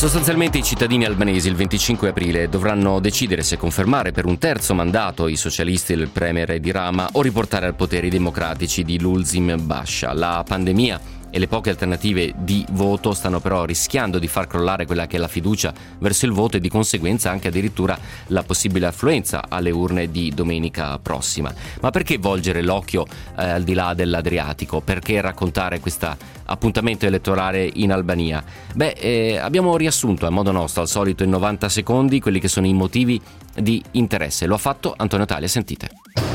Sostanzialmente 0.00 0.56
i 0.56 0.62
cittadini 0.62 1.04
albanesi 1.04 1.48
il 1.48 1.56
25 1.56 2.08
aprile 2.08 2.48
dovranno 2.48 3.00
decidere 3.00 3.42
se 3.42 3.58
confermare 3.58 4.12
per 4.12 4.24
un 4.24 4.38
terzo 4.38 4.72
mandato 4.72 5.28
i 5.28 5.36
socialisti 5.36 5.94
del 5.94 6.08
premier 6.08 6.58
di 6.58 6.70
Rama 6.70 7.06
o 7.12 7.20
riportare 7.20 7.66
al 7.66 7.74
potere 7.74 8.06
i 8.06 8.10
democratici 8.10 8.82
di 8.82 8.98
Lulzim 8.98 9.62
Basha. 9.62 10.14
La 10.14 10.42
pandemia 10.42 11.19
e 11.30 11.38
le 11.38 11.46
poche 11.46 11.70
alternative 11.70 12.34
di 12.36 12.64
voto 12.70 13.12
stanno 13.12 13.40
però 13.40 13.64
rischiando 13.64 14.18
di 14.18 14.28
far 14.28 14.46
crollare 14.46 14.86
quella 14.86 15.06
che 15.06 15.16
è 15.16 15.20
la 15.20 15.28
fiducia 15.28 15.72
verso 15.98 16.26
il 16.26 16.32
voto 16.32 16.56
e 16.56 16.60
di 16.60 16.68
conseguenza 16.68 17.30
anche 17.30 17.48
addirittura 17.48 17.98
la 18.28 18.42
possibile 18.42 18.86
affluenza 18.86 19.44
alle 19.48 19.70
urne 19.70 20.10
di 20.10 20.32
domenica 20.34 20.98
prossima. 20.98 21.52
Ma 21.80 21.90
perché 21.90 22.18
volgere 22.18 22.62
l'occhio 22.62 23.06
eh, 23.38 23.44
al 23.44 23.62
di 23.62 23.74
là 23.74 23.94
dell'Adriatico? 23.94 24.80
Perché 24.80 25.20
raccontare 25.20 25.80
questo 25.80 26.16
appuntamento 26.46 27.06
elettorale 27.06 27.70
in 27.74 27.92
Albania? 27.92 28.42
Beh, 28.74 28.94
eh, 28.98 29.36
abbiamo 29.36 29.76
riassunto 29.76 30.26
a 30.26 30.30
modo 30.30 30.50
nostro, 30.50 30.82
al 30.82 30.88
solito 30.88 31.22
in 31.22 31.30
90 31.30 31.68
secondi, 31.68 32.20
quelli 32.20 32.40
che 32.40 32.48
sono 32.48 32.66
i 32.66 32.74
motivi 32.74 33.20
di 33.54 33.82
interesse. 33.92 34.46
Lo 34.46 34.54
ha 34.54 34.58
fatto 34.58 34.94
Antonio 34.96 35.26
Talia, 35.26 35.48
sentite. 35.48 36.29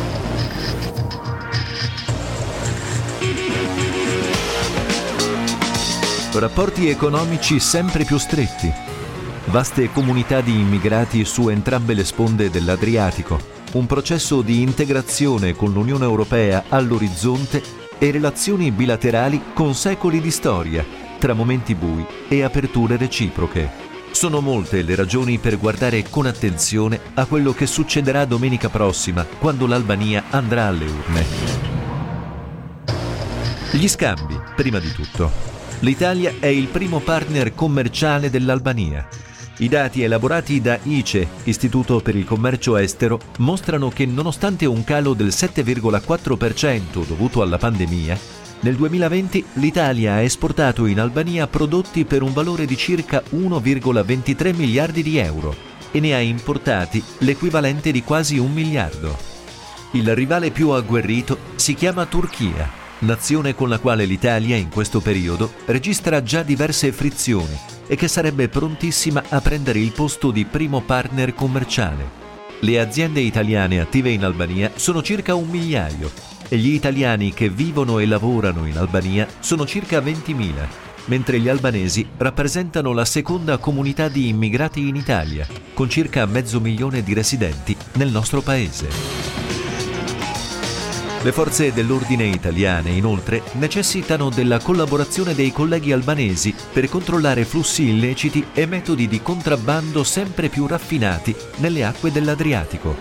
Rapporti 6.39 6.89
economici 6.89 7.59
sempre 7.59 8.03
più 8.03 8.17
stretti, 8.17 8.71
vaste 9.45 9.91
comunità 9.91 10.41
di 10.41 10.59
immigrati 10.59 11.23
su 11.25 11.49
entrambe 11.49 11.93
le 11.93 12.03
sponde 12.03 12.49
dell'Adriatico, 12.49 13.39
un 13.73 13.85
processo 13.85 14.41
di 14.41 14.61
integrazione 14.61 15.55
con 15.55 15.71
l'Unione 15.71 16.05
Europea 16.05 16.65
all'orizzonte 16.69 17.61
e 17.97 18.11
relazioni 18.11 18.71
bilaterali 18.71 19.41
con 19.53 19.73
secoli 19.73 20.19
di 20.19 20.31
storia, 20.31 20.85
tra 21.17 21.33
momenti 21.33 21.75
bui 21.75 22.05
e 22.27 22.43
aperture 22.43 22.97
reciproche. 22.97 23.83
Sono 24.11 24.39
molte 24.39 24.81
le 24.81 24.95
ragioni 24.95 25.37
per 25.39 25.59
guardare 25.59 26.03
con 26.09 26.25
attenzione 26.25 26.99
a 27.15 27.25
quello 27.25 27.53
che 27.53 27.65
succederà 27.65 28.25
domenica 28.25 28.69
prossima, 28.69 29.25
quando 29.25 29.67
l'Albania 29.67 30.25
andrà 30.29 30.67
alle 30.67 30.85
urne. 30.85 31.25
Gli 33.71 33.87
scambi, 33.89 34.39
prima 34.55 34.79
di 34.79 34.91
tutto. 34.91 35.54
L'Italia 35.79 36.35
è 36.39 36.47
il 36.47 36.67
primo 36.67 36.99
partner 36.99 37.53
commerciale 37.53 38.29
dell'Albania. 38.29 39.05
I 39.57 39.67
dati 39.67 40.01
elaborati 40.01 40.61
da 40.61 40.79
ICE, 40.81 41.27
Istituto 41.43 41.99
per 41.99 42.15
il 42.15 42.23
Commercio 42.23 42.77
Estero, 42.77 43.19
mostrano 43.39 43.89
che 43.89 44.05
nonostante 44.05 44.65
un 44.65 44.83
calo 44.85 45.13
del 45.13 45.27
7,4% 45.27 47.05
dovuto 47.05 47.41
alla 47.41 47.57
pandemia, 47.57 48.17
nel 48.61 48.75
2020 48.75 49.45
l'Italia 49.55 50.13
ha 50.13 50.21
esportato 50.21 50.85
in 50.85 50.99
Albania 50.99 51.45
prodotti 51.45 52.05
per 52.05 52.21
un 52.21 52.31
valore 52.31 52.65
di 52.65 52.77
circa 52.77 53.21
1,23 53.31 54.55
miliardi 54.55 55.03
di 55.03 55.17
euro 55.17 55.53
e 55.91 55.99
ne 55.99 56.15
ha 56.15 56.19
importati 56.19 57.03
l'equivalente 57.19 57.91
di 57.91 58.01
quasi 58.01 58.37
un 58.37 58.51
miliardo. 58.51 59.15
Il 59.91 60.15
rivale 60.15 60.51
più 60.51 60.69
agguerrito 60.69 61.37
si 61.55 61.75
chiama 61.75 62.05
Turchia 62.05 62.83
nazione 62.99 63.55
con 63.55 63.69
la 63.69 63.79
quale 63.79 64.05
l'Italia 64.05 64.55
in 64.55 64.69
questo 64.69 65.01
periodo 65.01 65.51
registra 65.65 66.23
già 66.23 66.43
diverse 66.43 66.91
frizioni 66.91 67.57
e 67.87 67.95
che 67.95 68.07
sarebbe 68.07 68.47
prontissima 68.47 69.23
a 69.29 69.41
prendere 69.41 69.79
il 69.79 69.91
posto 69.91 70.31
di 70.31 70.45
primo 70.45 70.81
partner 70.81 71.33
commerciale. 71.33 72.23
Le 72.59 72.79
aziende 72.79 73.19
italiane 73.19 73.79
attive 73.79 74.09
in 74.09 74.23
Albania 74.23 74.71
sono 74.75 75.03
circa 75.03 75.35
un 75.35 75.49
migliaio 75.49 76.09
e 76.47 76.57
gli 76.57 76.73
italiani 76.73 77.33
che 77.33 77.49
vivono 77.49 77.99
e 77.99 78.05
lavorano 78.05 78.65
in 78.65 78.77
Albania 78.77 79.27
sono 79.39 79.65
circa 79.65 79.99
20.000, 79.99 80.53
mentre 81.05 81.39
gli 81.39 81.49
albanesi 81.49 82.07
rappresentano 82.17 82.93
la 82.93 83.05
seconda 83.05 83.57
comunità 83.57 84.07
di 84.07 84.29
immigrati 84.29 84.87
in 84.87 84.95
Italia, 84.95 85.47
con 85.73 85.89
circa 85.89 86.25
mezzo 86.25 86.59
milione 86.59 87.03
di 87.03 87.13
residenti 87.13 87.75
nel 87.93 88.09
nostro 88.09 88.41
paese. 88.41 89.44
Le 91.25 91.31
forze 91.31 91.73
dell'ordine 91.73 92.25
italiane, 92.25 92.91
inoltre, 92.91 93.41
necessitano 93.53 94.29
della 94.29 94.59
collaborazione 94.59 95.33
dei 95.33 95.51
colleghi 95.51 95.91
albanesi 95.91 96.53
per 96.71 96.87
controllare 96.87 97.45
flussi 97.45 97.89
illeciti 97.89 98.45
e 98.53 98.67
metodi 98.67 99.07
di 99.07 99.19
contrabbando 99.23 100.03
sempre 100.03 100.49
più 100.49 100.67
raffinati 100.67 101.35
nelle 101.55 101.83
acque 101.83 102.11
dell'Adriatico. 102.11 102.95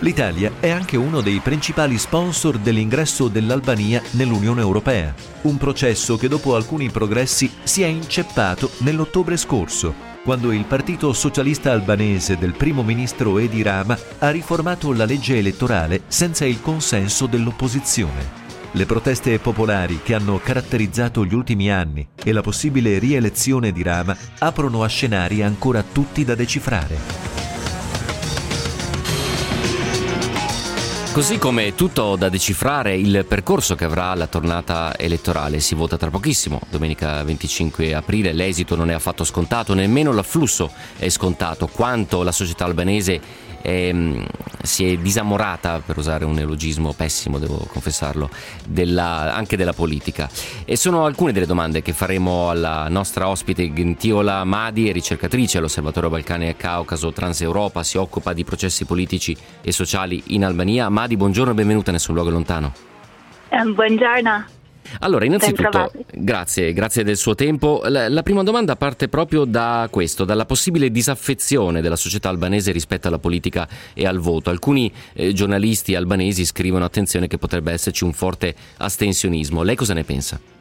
L'Italia 0.00 0.50
è 0.58 0.70
anche 0.70 0.96
uno 0.96 1.20
dei 1.20 1.38
principali 1.38 1.96
sponsor 1.96 2.58
dell'ingresso 2.58 3.28
dell'Albania 3.28 4.02
nell'Unione 4.14 4.62
Europea, 4.62 5.14
un 5.42 5.56
processo 5.56 6.16
che 6.16 6.26
dopo 6.26 6.56
alcuni 6.56 6.90
progressi 6.90 7.48
si 7.62 7.82
è 7.82 7.86
inceppato 7.86 8.68
nell'ottobre 8.78 9.36
scorso 9.36 10.09
quando 10.22 10.52
il 10.52 10.64
Partito 10.64 11.12
Socialista 11.12 11.72
Albanese 11.72 12.36
del 12.36 12.52
primo 12.52 12.82
ministro 12.82 13.38
Edi 13.38 13.62
Rama 13.62 13.98
ha 14.18 14.30
riformato 14.30 14.92
la 14.92 15.06
legge 15.06 15.38
elettorale 15.38 16.02
senza 16.08 16.44
il 16.44 16.60
consenso 16.60 17.26
dell'opposizione. 17.26 18.38
Le 18.72 18.86
proteste 18.86 19.38
popolari 19.38 20.00
che 20.02 20.14
hanno 20.14 20.38
caratterizzato 20.38 21.24
gli 21.24 21.34
ultimi 21.34 21.72
anni 21.72 22.06
e 22.22 22.32
la 22.32 22.42
possibile 22.42 22.98
rielezione 22.98 23.72
di 23.72 23.82
Rama 23.82 24.16
aprono 24.38 24.84
a 24.84 24.88
scenari 24.88 25.42
ancora 25.42 25.82
tutti 25.82 26.24
da 26.24 26.34
decifrare. 26.34 27.49
Così 31.12 31.38
come 31.38 31.74
tutto 31.74 32.14
da 32.14 32.28
decifrare 32.28 32.94
il 32.94 33.24
percorso 33.26 33.74
che 33.74 33.84
avrà 33.84 34.14
la 34.14 34.28
tornata 34.28 34.96
elettorale. 34.96 35.58
Si 35.58 35.74
vota 35.74 35.96
tra 35.96 36.08
pochissimo, 36.08 36.60
domenica 36.70 37.24
25 37.24 37.92
aprile. 37.94 38.32
L'esito 38.32 38.76
non 38.76 38.90
è 38.90 38.94
affatto 38.94 39.24
scontato, 39.24 39.74
nemmeno 39.74 40.12
l'afflusso 40.12 40.70
è 40.96 41.08
scontato. 41.08 41.66
Quanto 41.66 42.22
la 42.22 42.30
società 42.30 42.64
albanese 42.64 43.20
eh, 43.62 44.26
si 44.62 44.92
è 44.92 44.96
disamorata, 44.96 45.80
per 45.84 45.96
usare 45.96 46.24
un 46.24 46.38
elogismo 46.38 46.92
pessimo, 46.92 47.38
devo 47.38 47.66
confessarlo, 47.70 48.28
della, 48.66 49.34
anche 49.34 49.56
della 49.56 49.72
politica. 49.72 50.28
E 50.64 50.76
sono 50.76 51.04
alcune 51.04 51.32
delle 51.32 51.46
domande 51.46 51.82
che 51.82 51.92
faremo 51.92 52.50
alla 52.50 52.88
nostra 52.88 53.28
ospite 53.28 53.72
Gentiola 53.72 54.44
Madi, 54.44 54.92
ricercatrice 54.92 55.58
all'Osservatorio 55.58 56.10
Balcani 56.10 56.48
e 56.48 56.56
Caucaso 56.56 57.12
Transeuropa, 57.12 57.82
si 57.82 57.96
occupa 57.96 58.32
di 58.32 58.44
processi 58.44 58.84
politici 58.84 59.36
e 59.62 59.72
sociali 59.72 60.22
in 60.28 60.44
Albania. 60.44 60.88
Madi, 60.88 61.16
buongiorno 61.16 61.52
e 61.52 61.54
benvenuta 61.54 61.92
Nessun 61.92 62.14
Luogo 62.14 62.30
Lontano. 62.30 62.72
Um, 63.50 63.74
buongiorno. 63.74 64.59
Allora, 65.00 65.24
innanzitutto, 65.24 65.92
grazie, 66.12 66.72
grazie 66.72 67.04
del 67.04 67.16
suo 67.16 67.34
tempo. 67.34 67.82
La, 67.86 68.08
la, 68.08 68.22
prima 68.22 68.42
domanda 68.42 68.76
parte 68.76 69.08
proprio 69.08 69.44
da 69.44 69.88
questo, 69.90 70.24
dalla 70.24 70.44
possibile 70.44 70.90
disaffezione 70.90 71.80
della 71.80 71.96
società 71.96 72.28
albanese 72.28 72.72
rispetto 72.72 73.08
alla 73.08 73.18
politica 73.18 73.68
e 73.94 74.06
al 74.06 74.18
voto. 74.18 74.50
Alcuni 74.50 74.92
eh, 75.12 75.32
giornalisti 75.32 75.94
albanesi 75.94 76.44
scrivono, 76.44 76.84
attenzione, 76.84 77.28
che 77.28 77.38
potrebbe 77.38 77.72
esserci 77.72 78.04
un 78.04 78.12
forte 78.12 78.54
astensionismo. 78.78 79.62
Lei 79.62 79.76
cosa 79.76 79.94
ne 79.94 80.04
pensa? 80.04 80.59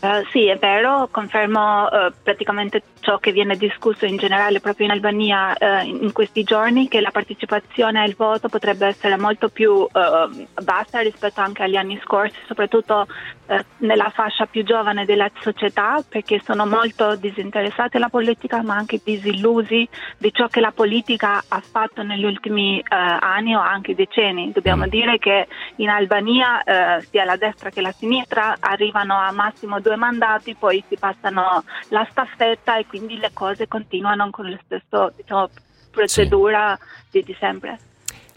Uh, 0.00 0.24
sì, 0.30 0.46
è 0.46 0.56
vero, 0.56 1.08
confermo 1.10 1.86
uh, 1.86 2.12
praticamente 2.22 2.82
ciò 3.00 3.18
che 3.18 3.32
viene 3.32 3.56
discusso 3.56 4.06
in 4.06 4.16
generale 4.16 4.60
proprio 4.60 4.86
in 4.86 4.92
Albania 4.92 5.56
uh, 5.58 5.84
in 5.84 6.12
questi 6.12 6.44
giorni, 6.44 6.86
che 6.86 7.00
la 7.00 7.10
partecipazione 7.10 8.00
al 8.00 8.14
voto 8.14 8.48
potrebbe 8.48 8.86
essere 8.86 9.16
molto 9.16 9.48
più 9.48 9.88
bassa 10.62 11.00
rispetto 11.00 11.40
anche 11.40 11.64
agli 11.64 11.74
anni 11.74 11.98
scorsi, 12.04 12.36
soprattutto 12.46 13.06
nella 13.78 14.10
fascia 14.10 14.46
più 14.46 14.62
giovane 14.62 15.04
della 15.04 15.30
società, 15.40 16.04
perché 16.06 16.40
sono 16.44 16.66
molto 16.66 17.16
disinteressati 17.16 17.96
alla 17.96 18.10
politica, 18.10 18.62
ma 18.62 18.76
anche 18.76 19.00
disillusi 19.02 19.88
di 20.18 20.32
ciò 20.32 20.46
che 20.48 20.60
la 20.60 20.72
politica 20.72 21.42
ha 21.48 21.60
fatto 21.60 22.02
negli 22.02 22.24
ultimi 22.24 22.82
anni 22.88 23.54
o 23.54 23.60
anche 23.60 23.94
decenni. 23.94 24.52
Dobbiamo 24.52 24.84
mm. 24.84 24.88
dire 24.88 25.18
che 25.18 25.48
in 25.76 25.88
Albania 25.88 26.62
sia 27.08 27.24
la 27.24 27.36
destra 27.36 27.70
che 27.70 27.80
la 27.80 27.92
sinistra 27.92 28.56
arrivano 28.60 29.16
a 29.18 29.32
massimo 29.32 29.80
due 29.88 29.96
mandati, 29.96 30.54
poi 30.54 30.84
si 30.88 30.96
passano 30.98 31.64
la 31.88 32.06
staffetta 32.10 32.76
e 32.76 32.86
quindi 32.86 33.16
le 33.16 33.30
cose 33.32 33.66
continuano 33.66 34.28
con 34.30 34.50
la 34.50 34.58
stessa 34.62 35.10
diciamo, 35.16 35.48
procedura 35.90 36.78
sì. 37.10 37.22
di, 37.24 37.36
sempre. 37.40 37.78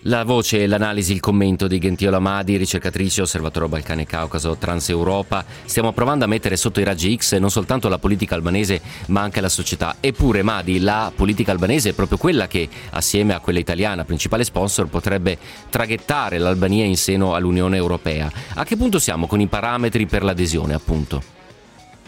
La 0.06 0.24
voce, 0.24 0.66
l'analisi, 0.66 1.12
il 1.12 1.20
commento 1.20 1.68
di 1.68 1.78
Gentiola 1.78 2.18
Madi, 2.18 2.58
ricercatrice, 2.58 3.22
osservatorio 3.22 3.70
Balcani 3.70 4.08
Caucaso, 4.08 4.56
Transeuropa. 4.56 5.46
Stiamo 5.66 5.92
provando 5.92 6.26
a 6.26 6.28
mettere 6.28 6.56
sotto 6.56 6.80
i 6.80 6.84
raggi 6.84 7.16
X 7.16 7.38
non 7.38 7.52
soltanto 7.52 7.88
la 7.88 8.00
politica 8.00 8.34
albanese 8.34 8.82
ma 9.08 9.22
anche 9.22 9.42
la 9.42 9.50
società. 9.50 9.98
Eppure 10.00 10.42
Madi, 10.42 10.80
la 10.80 11.12
politica 11.16 11.52
albanese 11.52 11.90
è 11.90 11.94
proprio 11.94 12.18
quella 12.18 12.48
che, 12.48 12.68
assieme 12.92 13.36
a 13.36 13.40
quella 13.40 13.60
italiana, 13.60 14.04
principale 14.04 14.44
sponsor, 14.44 14.88
potrebbe 14.88 15.38
traghettare 15.70 16.40
l'Albania 16.40 16.86
in 16.86 16.98
seno 16.98 17.36
all'Unione 17.36 17.78
Europea. 17.78 18.32
A 18.56 18.64
che 18.64 18.78
punto 18.78 18.98
siamo 18.98 19.28
con 19.28 19.40
i 19.40 19.46
parametri 19.46 20.08
per 20.08 20.24
l'adesione, 20.24 20.74
appunto? 20.74 21.41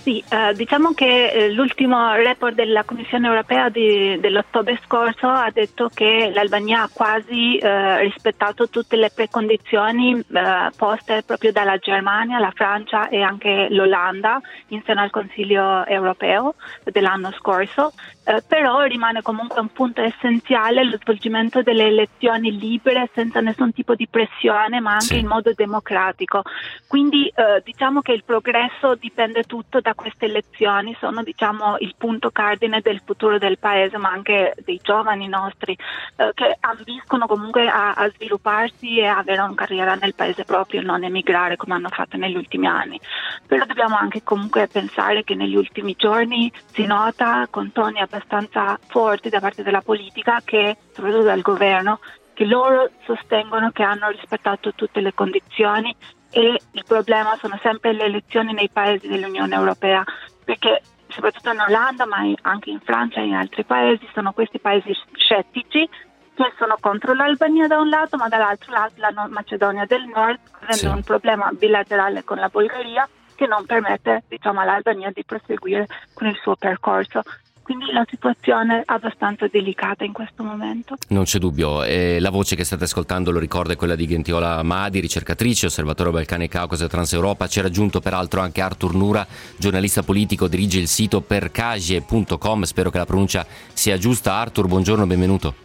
Sì, 0.03 0.21
eh, 0.29 0.53
diciamo 0.53 0.91
che 0.91 1.29
eh, 1.31 1.51
l'ultimo 1.53 2.11
report 2.11 2.55
della 2.55 2.83
Commissione 2.83 3.25
europea 3.25 3.69
di, 3.69 4.19
dell'ottobre 4.19 4.77
scorso 4.83 5.29
ha 5.29 5.49
detto 5.49 5.89
che 5.93 6.29
l'Albania 6.35 6.81
ha 6.81 6.89
quasi 6.91 7.55
eh, 7.55 7.99
rispettato 7.99 8.67
tutte 8.67 8.97
le 8.97 9.11
precondizioni 9.15 10.19
eh, 10.19 10.71
poste 10.75 11.23
proprio 11.25 11.53
dalla 11.53 11.77
Germania, 11.77 12.37
la 12.39 12.51
Francia 12.53 13.07
e 13.07 13.21
anche 13.21 13.67
l'Olanda 13.69 14.41
in 14.67 14.81
seno 14.85 14.99
al 14.99 15.09
Consiglio 15.09 15.85
europeo 15.85 16.55
dell'anno 16.83 17.31
scorso, 17.31 17.93
eh, 18.25 18.43
però 18.45 18.81
rimane 18.81 19.21
comunque 19.21 19.61
un 19.61 19.71
punto 19.71 20.01
essenziale 20.01 20.83
lo 20.83 20.97
svolgimento 21.01 21.61
delle 21.61 21.85
elezioni 21.85 22.59
libere 22.59 23.09
senza 23.13 23.39
nessun 23.39 23.71
tipo 23.71 23.95
di 23.95 24.09
pressione 24.09 24.81
ma 24.81 24.91
anche 24.91 25.05
sì. 25.05 25.19
in 25.19 25.27
modo 25.27 25.53
democratico. 25.55 26.41
Quindi 26.89 27.31
diciamo 27.63 28.01
che 28.01 28.11
il 28.11 28.23
progresso 28.23 28.95
dipende 28.95 29.43
tutto 29.43 29.79
da 29.79 29.92
queste 29.93 30.25
elezioni 30.25 30.95
sono 30.99 31.23
diciamo, 31.23 31.77
il 31.79 31.95
punto 31.97 32.31
cardine 32.31 32.81
del 32.81 33.01
futuro 33.03 33.37
del 33.37 33.57
paese, 33.57 33.97
ma 33.97 34.09
anche 34.09 34.53
dei 34.63 34.79
giovani 34.81 35.27
nostri 35.27 35.77
eh, 36.15 36.31
che 36.33 36.57
ambiscono 36.59 37.27
comunque 37.27 37.67
a, 37.67 37.93
a, 37.93 38.09
svilupparsi 38.09 38.99
e 38.99 39.05
avere 39.05 39.41
una 39.41 39.55
carriera 39.55 39.95
nel 39.95 40.15
paese 40.15 40.43
proprio, 40.43 40.81
non 40.81 41.03
emigrare 41.03 41.55
come 41.55 41.75
hanno 41.75 41.89
fatto 41.89 42.17
negli 42.17 42.35
ultimi 42.35 42.67
anni. 42.67 42.99
Però 43.45 43.65
dobbiamo 43.65 43.95
anche 43.95 44.23
comunque 44.23 44.67
pensare 44.67 45.23
che 45.23 45.35
negli 45.35 45.55
ultimi 45.55 45.95
giorni 45.97 46.51
si 46.67 46.85
nota 46.85 47.47
con 47.49 47.71
toni 47.71 47.99
abbastanza 47.99 48.79
forti 48.87 49.29
da 49.29 49.39
parte 49.39 49.63
della 49.63 49.81
politica 49.81 50.41
che, 50.43 50.77
soprattutto 50.91 51.23
dal 51.23 51.41
governo, 51.41 51.99
che 52.33 52.45
loro 52.45 52.89
sostengono 53.05 53.71
che 53.71 53.83
hanno 53.83 54.09
rispettato 54.09 54.73
tutte 54.73 55.01
le 55.01 55.13
condizioni 55.13 55.95
e 56.33 56.59
il 56.71 56.83
problema 56.85 57.37
sono 57.39 57.59
sempre 57.61 57.93
le 57.93 58.05
elezioni 58.05 58.53
nei 58.53 58.69
paesi 58.69 59.07
dell'Unione 59.07 59.55
Europea, 59.55 60.03
perché 60.43 60.81
soprattutto 61.07 61.51
in 61.51 61.59
Olanda, 61.59 62.05
ma 62.05 62.17
anche 62.41 62.71
in 62.71 62.79
Francia 62.79 63.21
e 63.21 63.27
in 63.27 63.35
altri 63.35 63.63
paesi, 63.63 64.07
sono 64.13 64.33
questi 64.33 64.59
paesi 64.59 64.91
scettici 65.13 65.87
che 66.35 66.53
sono 66.57 66.77
contro 66.79 67.13
l'Albania 67.13 67.67
da 67.67 67.79
un 67.79 67.89
lato, 67.89 68.17
ma 68.17 68.27
dall'altro 68.27 68.71
lato 68.71 68.93
la 68.97 69.27
Macedonia 69.29 69.85
del 69.85 70.05
Nord, 70.05 70.39
avendo 70.61 70.75
sì. 70.75 70.87
un 70.87 71.03
problema 71.03 71.51
bilaterale 71.53 72.23
con 72.23 72.37
la 72.37 72.49
Bulgaria 72.49 73.07
che 73.35 73.45
non 73.45 73.65
permette 73.65 74.23
diciamo, 74.27 74.61
all'Albania 74.61 75.11
di 75.13 75.23
proseguire 75.23 75.85
con 76.13 76.27
il 76.27 76.37
suo 76.41 76.55
percorso. 76.55 77.21
Quindi 77.63 77.91
la 77.93 78.05
situazione 78.09 78.79
è 78.79 78.83
abbastanza 78.87 79.47
delicata 79.47 80.03
in 80.03 80.11
questo 80.11 80.43
momento. 80.43 80.95
Non 81.09 81.23
c'è 81.23 81.39
dubbio, 81.39 81.83
eh, 81.83 82.19
la 82.19 82.29
voce 82.29 82.57
che 82.57 82.65
state 82.65 82.83
ascoltando 82.83 83.31
lo 83.31 83.39
ricorda 83.39 83.71
è 83.71 83.75
quella 83.77 83.95
di 83.95 84.05
Gentiola 84.05 84.61
Madi, 84.63 84.99
ricercatrice, 84.99 85.67
osservatorio 85.67 86.11
Balcani 86.11 86.45
e 86.45 86.49
Caucaso 86.49 86.83
e 86.83 86.89
Transeuropa. 86.89 87.47
C'è 87.47 87.61
raggiunto 87.61 88.01
peraltro 88.01 88.41
anche 88.41 88.59
Artur 88.59 88.93
Nura, 88.95 89.25
giornalista 89.55 90.03
politico, 90.03 90.49
dirige 90.49 90.79
il 90.79 90.89
sito 90.89 91.21
percagie.com, 91.21 92.63
spero 92.63 92.89
che 92.89 92.97
la 92.97 93.05
pronuncia 93.05 93.45
sia 93.71 93.97
giusta. 93.97 94.33
Artur, 94.33 94.67
buongiorno, 94.67 95.07
benvenuto. 95.07 95.55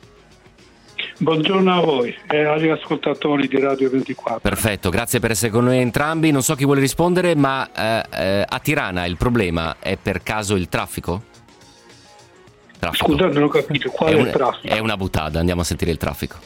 Buongiorno 1.20 1.74
a 1.74 1.80
voi 1.80 2.14
e 2.30 2.44
agli 2.44 2.68
ascoltatori 2.68 3.48
di 3.48 3.58
Radio 3.58 3.90
24. 3.90 4.38
Perfetto, 4.38 4.88
grazie 4.88 5.18
per 5.18 5.32
essere 5.32 5.50
con 5.50 5.64
noi 5.64 5.78
entrambi. 5.78 6.30
Non 6.30 6.42
so 6.42 6.54
chi 6.54 6.64
vuole 6.64 6.78
rispondere, 6.78 7.34
ma 7.34 7.68
eh, 7.72 8.04
eh, 8.12 8.44
a 8.48 8.58
Tirana 8.61 9.04
il 9.04 9.16
problema 9.16 9.78
è 9.80 9.96
per 10.00 10.22
caso 10.22 10.54
il 10.54 10.68
traffico? 10.68 11.24
Traffico. 12.79 13.12
Scusa, 13.12 13.27
non 13.27 13.43
ho 13.43 13.49
capito 13.49 13.91
qual 13.91 14.11
è, 14.11 14.12
è 14.12 14.19
un, 14.19 14.27
il 14.27 14.33
traffico. 14.33 14.75
È 14.75 14.79
una 14.79 14.97
buttata, 14.97 15.38
andiamo 15.38 15.61
a 15.62 15.64
sentire 15.64 15.91
il 15.91 15.97
traffico. 15.97 16.37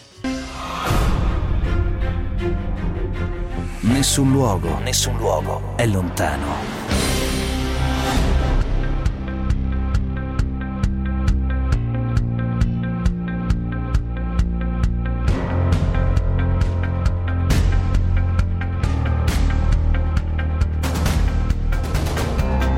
Nessun 3.80 4.30
luogo, 4.30 4.78
nessun 4.78 5.16
luogo 5.16 5.74
è 5.76 5.86
lontano 5.86 7.01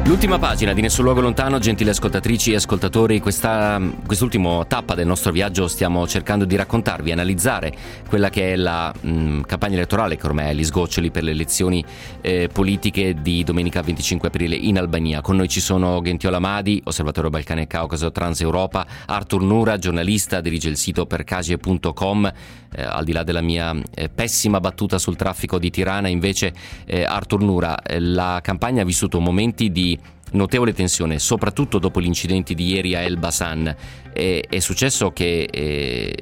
L'ultima 0.07 0.39
pagina 0.39 0.75
di 0.75 0.83
Nessun 0.83 1.03
Luogo 1.03 1.23
Lontano, 1.23 1.59
gentili 1.59 1.89
ascoltatrici 1.89 2.53
e 2.53 2.57
ascoltatori, 2.57 3.21
questa, 3.21 3.81
quest'ultima 4.05 4.63
tappa 4.67 4.95
del 4.95 5.07
nostro 5.07 5.33
viaggio 5.33 5.67
stiamo 5.67 6.07
cercando 6.07 6.45
di 6.45 6.57
raccontarvi, 6.57 7.11
analizzare 7.11 7.73
quella 8.07 8.29
che 8.29 8.53
è 8.53 8.57
la 8.57 8.93
mh, 9.01 9.41
campagna 9.41 9.77
elettorale 9.77 10.19
che 10.19 10.27
ormai 10.27 10.45
è 10.45 10.49
agli 10.51 10.63
sgoccioli 10.63 11.11
per 11.11 11.23
le 11.23 11.31
elezioni 11.31 11.83
eh, 12.21 12.51
politiche 12.53 13.15
di 13.23 13.45
domenica 13.45 13.81
25 13.81 14.29
aprile 14.29 14.57
in 14.57 14.77
Albania. 14.77 15.23
Con 15.23 15.37
noi 15.37 15.49
ci 15.49 15.61
sono 15.61 16.03
Gentiola 16.03 16.39
Madi, 16.39 16.83
osservatorio 16.85 17.31
Balcani 17.31 17.63
e 17.63 17.67
Caucaso 17.67 18.13
Transeuropa, 18.13 18.87
Artur 19.07 19.41
Nura, 19.41 19.79
giornalista, 19.79 20.43
dirige 20.43 20.69
il 20.69 20.77
sito 20.77 21.07
percasie.com, 21.07 22.31
eh, 22.75 22.83
al 22.83 23.05
di 23.05 23.13
là 23.13 23.23
della 23.23 23.41
mia 23.41 23.75
eh, 23.95 24.09
pessima 24.09 24.61
battuta 24.61 24.99
sul 24.99 25.17
traffico 25.17 25.59
di 25.59 25.71
Tirana, 25.71 26.09
invece 26.09 26.53
eh, 26.85 27.05
Artur 27.05 27.43
Nura, 27.43 27.81
eh, 27.83 28.01
la 28.01 28.41
campagna 28.43 28.83
ha 28.83 28.85
vissuto 28.85 29.21
momenti 29.21 29.71
di 29.71 29.99
notevole 30.33 30.73
tensione, 30.73 31.19
soprattutto 31.19 31.79
dopo 31.79 32.01
gli 32.01 32.07
incidenti 32.07 32.55
di 32.55 32.73
ieri 32.73 32.95
a 32.95 33.01
Elbasan. 33.01 33.75
È, 34.13 34.59
successo 34.59 35.11
che 35.11 35.49
eh, 35.51 36.15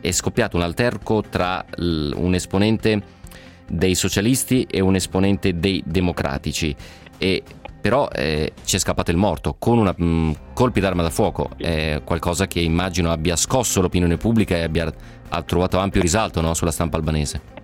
è 0.00 0.10
scoppiato 0.10 0.56
un 0.56 0.62
alterco 0.62 1.22
tra 1.22 1.64
l, 1.76 2.12
un 2.14 2.34
esponente 2.34 3.16
dei 3.68 3.94
socialisti 3.94 4.66
e 4.70 4.80
un 4.80 4.94
esponente 4.94 5.58
dei 5.58 5.82
democratici. 5.84 6.74
E 7.18 7.42
però 7.80 8.08
eh, 8.12 8.52
ci 8.64 8.76
è 8.76 8.78
scappato 8.78 9.10
il 9.10 9.16
morto 9.16 9.56
con 9.58 9.78
una, 9.78 9.94
mh, 9.96 10.04
mm, 10.04 10.30
colpi 10.54 10.80
d'arma 10.80 11.02
da 11.02 11.10
fuoco, 11.10 11.50
è 11.56 12.00
qualcosa 12.04 12.46
che 12.46 12.60
immagino 12.60 13.10
abbia 13.10 13.36
scosso 13.36 13.80
l'opinione 13.80 14.16
pubblica 14.16 14.56
e 14.56 14.62
abbia 14.62 14.92
ha 15.30 15.42
trovato 15.42 15.78
ampio 15.78 16.00
risalto 16.00 16.40
no, 16.40 16.54
sulla 16.54 16.70
stampa 16.70 16.96
albanese. 16.96 17.56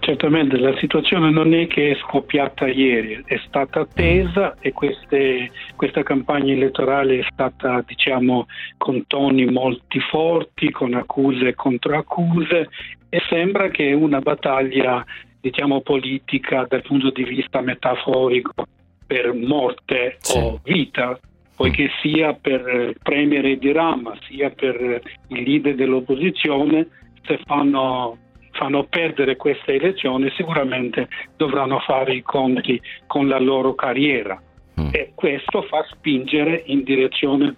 Certamente 0.00 0.56
la 0.58 0.74
situazione 0.78 1.30
non 1.30 1.52
è 1.52 1.66
che 1.66 1.90
è 1.90 1.96
scoppiata 1.96 2.66
ieri, 2.66 3.22
è 3.26 3.38
stata 3.46 3.80
attesa 3.80 4.54
e 4.58 4.72
queste, 4.72 5.50
questa 5.76 6.02
campagna 6.02 6.54
elettorale 6.54 7.18
è 7.18 7.26
stata 7.30 7.84
diciamo 7.86 8.46
con 8.78 9.06
toni 9.06 9.44
molto 9.44 9.98
forti, 10.10 10.70
con 10.70 10.94
accuse 10.94 11.48
e 11.48 11.54
controaccuse 11.54 12.70
e 13.10 13.22
sembra 13.28 13.68
che 13.68 13.92
una 13.92 14.20
battaglia 14.20 15.04
diciamo 15.40 15.82
politica 15.82 16.64
dal 16.66 16.82
punto 16.82 17.10
di 17.10 17.24
vista 17.24 17.60
metaforico 17.60 18.66
per 19.08 19.32
morte 19.32 20.18
sì. 20.20 20.38
o 20.38 20.60
vita 20.62 21.18
poiché 21.56 21.90
sia 22.00 22.34
per 22.34 22.94
Premier 23.02 23.58
di 23.58 23.72
Rama 23.72 24.16
sia 24.28 24.50
per 24.50 25.00
i 25.28 25.44
leader 25.44 25.74
dell'opposizione 25.74 26.86
se 27.24 27.40
fanno 27.44 28.16
fanno 28.52 28.84
perdere 28.84 29.36
questa 29.36 29.72
elezione 29.72 30.30
sicuramente 30.36 31.08
dovranno 31.36 31.78
fare 31.80 32.14
i 32.14 32.22
conti 32.22 32.80
con 33.06 33.28
la 33.28 33.38
loro 33.38 33.74
carriera 33.74 34.40
mm. 34.80 34.88
e 34.92 35.12
questo 35.14 35.62
fa 35.62 35.84
spingere 35.90 36.62
in 36.66 36.82
direzione 36.82 37.54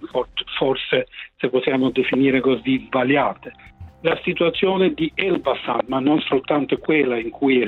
forse 0.56 1.06
se 1.36 1.48
possiamo 1.48 1.90
definire 1.90 2.40
così 2.40 2.84
sbagliate. 2.86 3.52
La 4.02 4.18
situazione 4.22 4.94
di 4.94 5.10
Elbasan, 5.14 5.80
ma 5.86 6.00
non 6.00 6.20
soltanto 6.20 6.78
quella 6.78 7.18
in 7.18 7.30
cui 7.30 7.62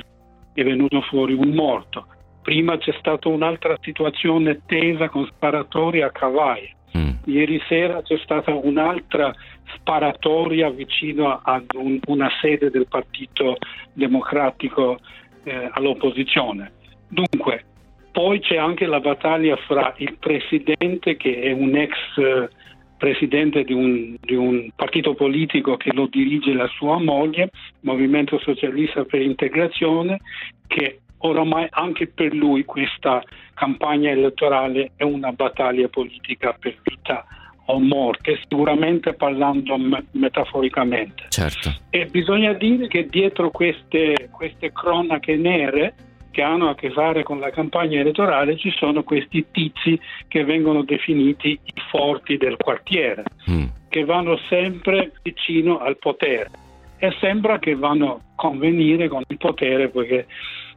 è 0.54 0.62
venuto 0.62 1.00
fuori 1.02 1.34
un 1.34 1.50
morto, 1.50 2.06
Prima 2.52 2.76
c'è 2.76 2.94
stata 2.98 3.30
un'altra 3.30 3.78
situazione 3.80 4.60
tesa 4.66 5.08
con 5.08 5.24
sparatoria 5.24 6.08
a 6.08 6.10
cavallo. 6.10 6.68
Mm. 6.94 7.12
Ieri 7.24 7.58
sera 7.66 8.02
c'è 8.02 8.18
stata 8.18 8.52
un'altra 8.52 9.32
sparatoria 9.74 10.68
vicino 10.68 11.40
ad 11.42 11.64
un, 11.74 11.98
una 12.08 12.28
sede 12.42 12.68
del 12.68 12.86
Partito 12.86 13.56
Democratico 13.94 14.98
eh, 15.44 15.70
all'opposizione. 15.72 16.72
Dunque, 17.08 17.64
poi 18.12 18.38
c'è 18.40 18.58
anche 18.58 18.84
la 18.84 19.00
battaglia 19.00 19.56
fra 19.56 19.94
il 19.96 20.18
presidente 20.18 21.16
che 21.16 21.40
è 21.40 21.52
un 21.52 21.74
ex 21.74 21.94
eh, 22.18 22.50
presidente 22.98 23.64
di 23.64 23.72
un, 23.72 24.14
di 24.20 24.34
un, 24.34 24.68
partito 24.76 25.14
politico 25.14 25.78
che 25.78 25.90
lo 25.94 26.06
dirige 26.06 26.52
la 26.52 26.68
sua 26.68 27.00
moglie, 27.00 27.48
Movimento 27.80 28.38
Socialista 28.40 29.04
per 29.04 29.20
l'Integrazione, 29.20 30.20
che 30.66 30.98
oramai 31.22 31.66
anche 31.70 32.06
per 32.06 32.34
lui 32.34 32.64
questa 32.64 33.22
campagna 33.54 34.10
elettorale 34.10 34.92
è 34.96 35.02
una 35.02 35.32
battaglia 35.32 35.88
politica 35.88 36.56
per 36.58 36.76
vita 36.82 37.24
o 37.66 37.78
morte, 37.78 38.40
sicuramente 38.48 39.14
parlando 39.14 39.76
me- 39.76 40.04
metaforicamente. 40.12 41.24
Certo. 41.28 41.72
E 41.90 42.06
bisogna 42.06 42.52
dire 42.52 42.88
che 42.88 43.06
dietro 43.06 43.50
queste, 43.50 44.28
queste 44.32 44.72
cronache 44.72 45.36
nere 45.36 45.94
che 46.32 46.42
hanno 46.42 46.70
a 46.70 46.74
che 46.74 46.90
fare 46.90 47.22
con 47.22 47.38
la 47.38 47.50
campagna 47.50 48.00
elettorale 48.00 48.56
ci 48.56 48.70
sono 48.70 49.02
questi 49.02 49.46
tizi 49.52 50.00
che 50.28 50.44
vengono 50.44 50.82
definiti 50.82 51.50
i 51.50 51.80
forti 51.90 52.36
del 52.38 52.56
quartiere, 52.56 53.24
mm. 53.50 53.64
che 53.88 54.04
vanno 54.04 54.38
sempre 54.48 55.12
vicino 55.22 55.78
al 55.78 55.98
potere 55.98 56.50
e 56.98 57.14
sembra 57.20 57.58
che 57.58 57.74
vanno 57.74 58.12
a 58.12 58.20
convenire 58.36 59.08
con 59.08 59.22
il 59.26 59.36
potere 59.36 59.88
perché 59.88 60.26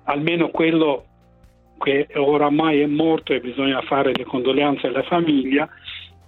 almeno 0.05 0.49
quello 0.49 1.05
che 1.79 2.07
oramai 2.15 2.79
è 2.79 2.85
morto 2.85 3.33
e 3.33 3.39
bisogna 3.39 3.81
fare 3.81 4.11
le 4.13 4.23
condoglianze 4.23 4.87
alla 4.87 5.03
famiglia, 5.03 5.67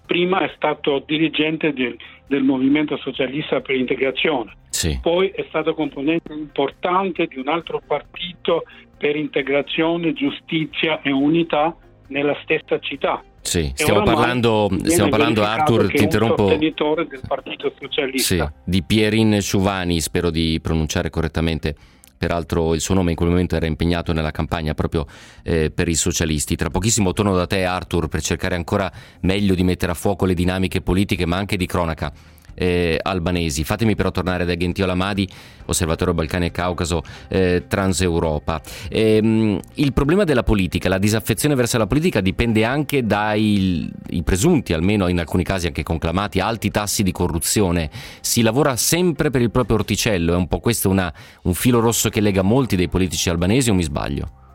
prima 0.05 0.39
è 0.39 0.51
stato 0.55 1.03
dirigente 1.05 1.73
del, 1.73 1.95
del 2.27 2.43
Movimento 2.43 2.97
Socialista 2.97 3.61
per 3.61 3.75
l'Integrazione, 3.75 4.55
sì. 4.69 4.99
poi 5.01 5.29
è 5.29 5.45
stato 5.49 5.73
componente 5.73 6.33
importante 6.33 7.27
di 7.27 7.39
un 7.39 7.47
altro 7.47 7.81
partito 7.85 8.63
per 8.97 9.15
integrazione, 9.15 10.13
giustizia 10.13 11.01
e 11.01 11.11
unità 11.11 11.75
nella 12.07 12.37
stessa 12.43 12.79
città. 12.79 13.23
Sì, 13.41 13.71
stiamo 13.75 14.03
parlando, 14.03 14.69
stiamo 14.83 15.09
parlando 15.09 15.41
Arthur, 15.43 15.89
ti 15.89 16.03
interrompo. 16.03 16.47
del 16.47 17.21
Partito 17.25 17.71
Socialista. 17.79 18.35
Sì, 18.35 18.69
di 18.69 18.83
Pierin 18.83 19.39
Ciuvani, 19.39 20.01
spero 20.01 20.29
di 20.29 20.59
pronunciare 20.61 21.09
correttamente 21.09 21.75
peraltro 22.17 22.73
il 22.73 22.81
suo 22.81 22.95
nome 22.95 23.11
in 23.11 23.15
quel 23.15 23.29
momento 23.29 23.55
era 23.55 23.65
impegnato 23.65 24.13
nella 24.13 24.31
campagna 24.31 24.73
proprio 24.73 25.05
eh, 25.43 25.71
per 25.71 25.87
i 25.87 25.95
socialisti. 25.95 26.55
Tra 26.55 26.69
pochissimo 26.69 27.13
torno 27.13 27.35
da 27.35 27.47
te 27.47 27.63
Arthur 27.63 28.07
per 28.07 28.21
cercare 28.21 28.55
ancora 28.55 28.91
meglio 29.21 29.55
di 29.55 29.63
mettere 29.63 29.91
a 29.91 29.95
fuoco 29.95 30.25
le 30.25 30.33
dinamiche 30.33 30.81
politiche 30.81 31.25
ma 31.25 31.37
anche 31.37 31.57
di 31.57 31.65
cronaca 31.65 32.11
eh, 32.57 32.99
albanesi. 33.01 33.63
Fatemi 33.63 33.95
però 33.95 34.11
tornare 34.11 34.43
da 34.43 34.57
Gentile 34.57 34.91
Amadi, 34.91 35.27
osservatorio 35.65 36.13
Balcani 36.13 36.47
e 36.47 36.51
Caucaso, 36.51 37.03
eh, 37.27 37.65
Transeuropa. 37.67 38.61
Ehm, 38.89 39.59
il 39.75 39.93
problema 39.93 40.23
della 40.23 40.43
politica, 40.43 40.89
la 40.89 40.97
disaffezione 40.97 41.55
verso 41.55 41.77
la 41.77 41.87
politica 41.87 42.19
dipende 42.19 42.65
anche 42.65 43.05
dai 43.05 43.91
presunti, 44.23 44.73
almeno 44.73 45.07
in 45.07 45.19
alcuni 45.19 45.43
casi 45.43 45.67
anche 45.67 45.83
conclamati, 45.83 46.39
alti 46.39 46.71
tassi 46.71 47.03
di 47.03 47.11
corruzione. 47.11 47.89
Si 48.21 48.41
lavora 48.41 48.75
sempre 48.75 49.29
per 49.29 49.41
il 49.41 49.51
proprio 49.51 49.77
orticello, 49.77 50.33
è 50.33 50.37
un 50.37 50.47
po' 50.47 50.59
questo 50.59 50.89
una, 50.89 51.13
un 51.43 51.53
filo 51.53 51.79
rosso 51.79 52.09
che 52.09 52.21
lega 52.21 52.41
molti 52.41 52.75
dei 52.75 52.89
politici 52.89 53.29
albanesi 53.29 53.69
o 53.69 53.73
mi 53.73 53.83
sbaglio? 53.83 54.45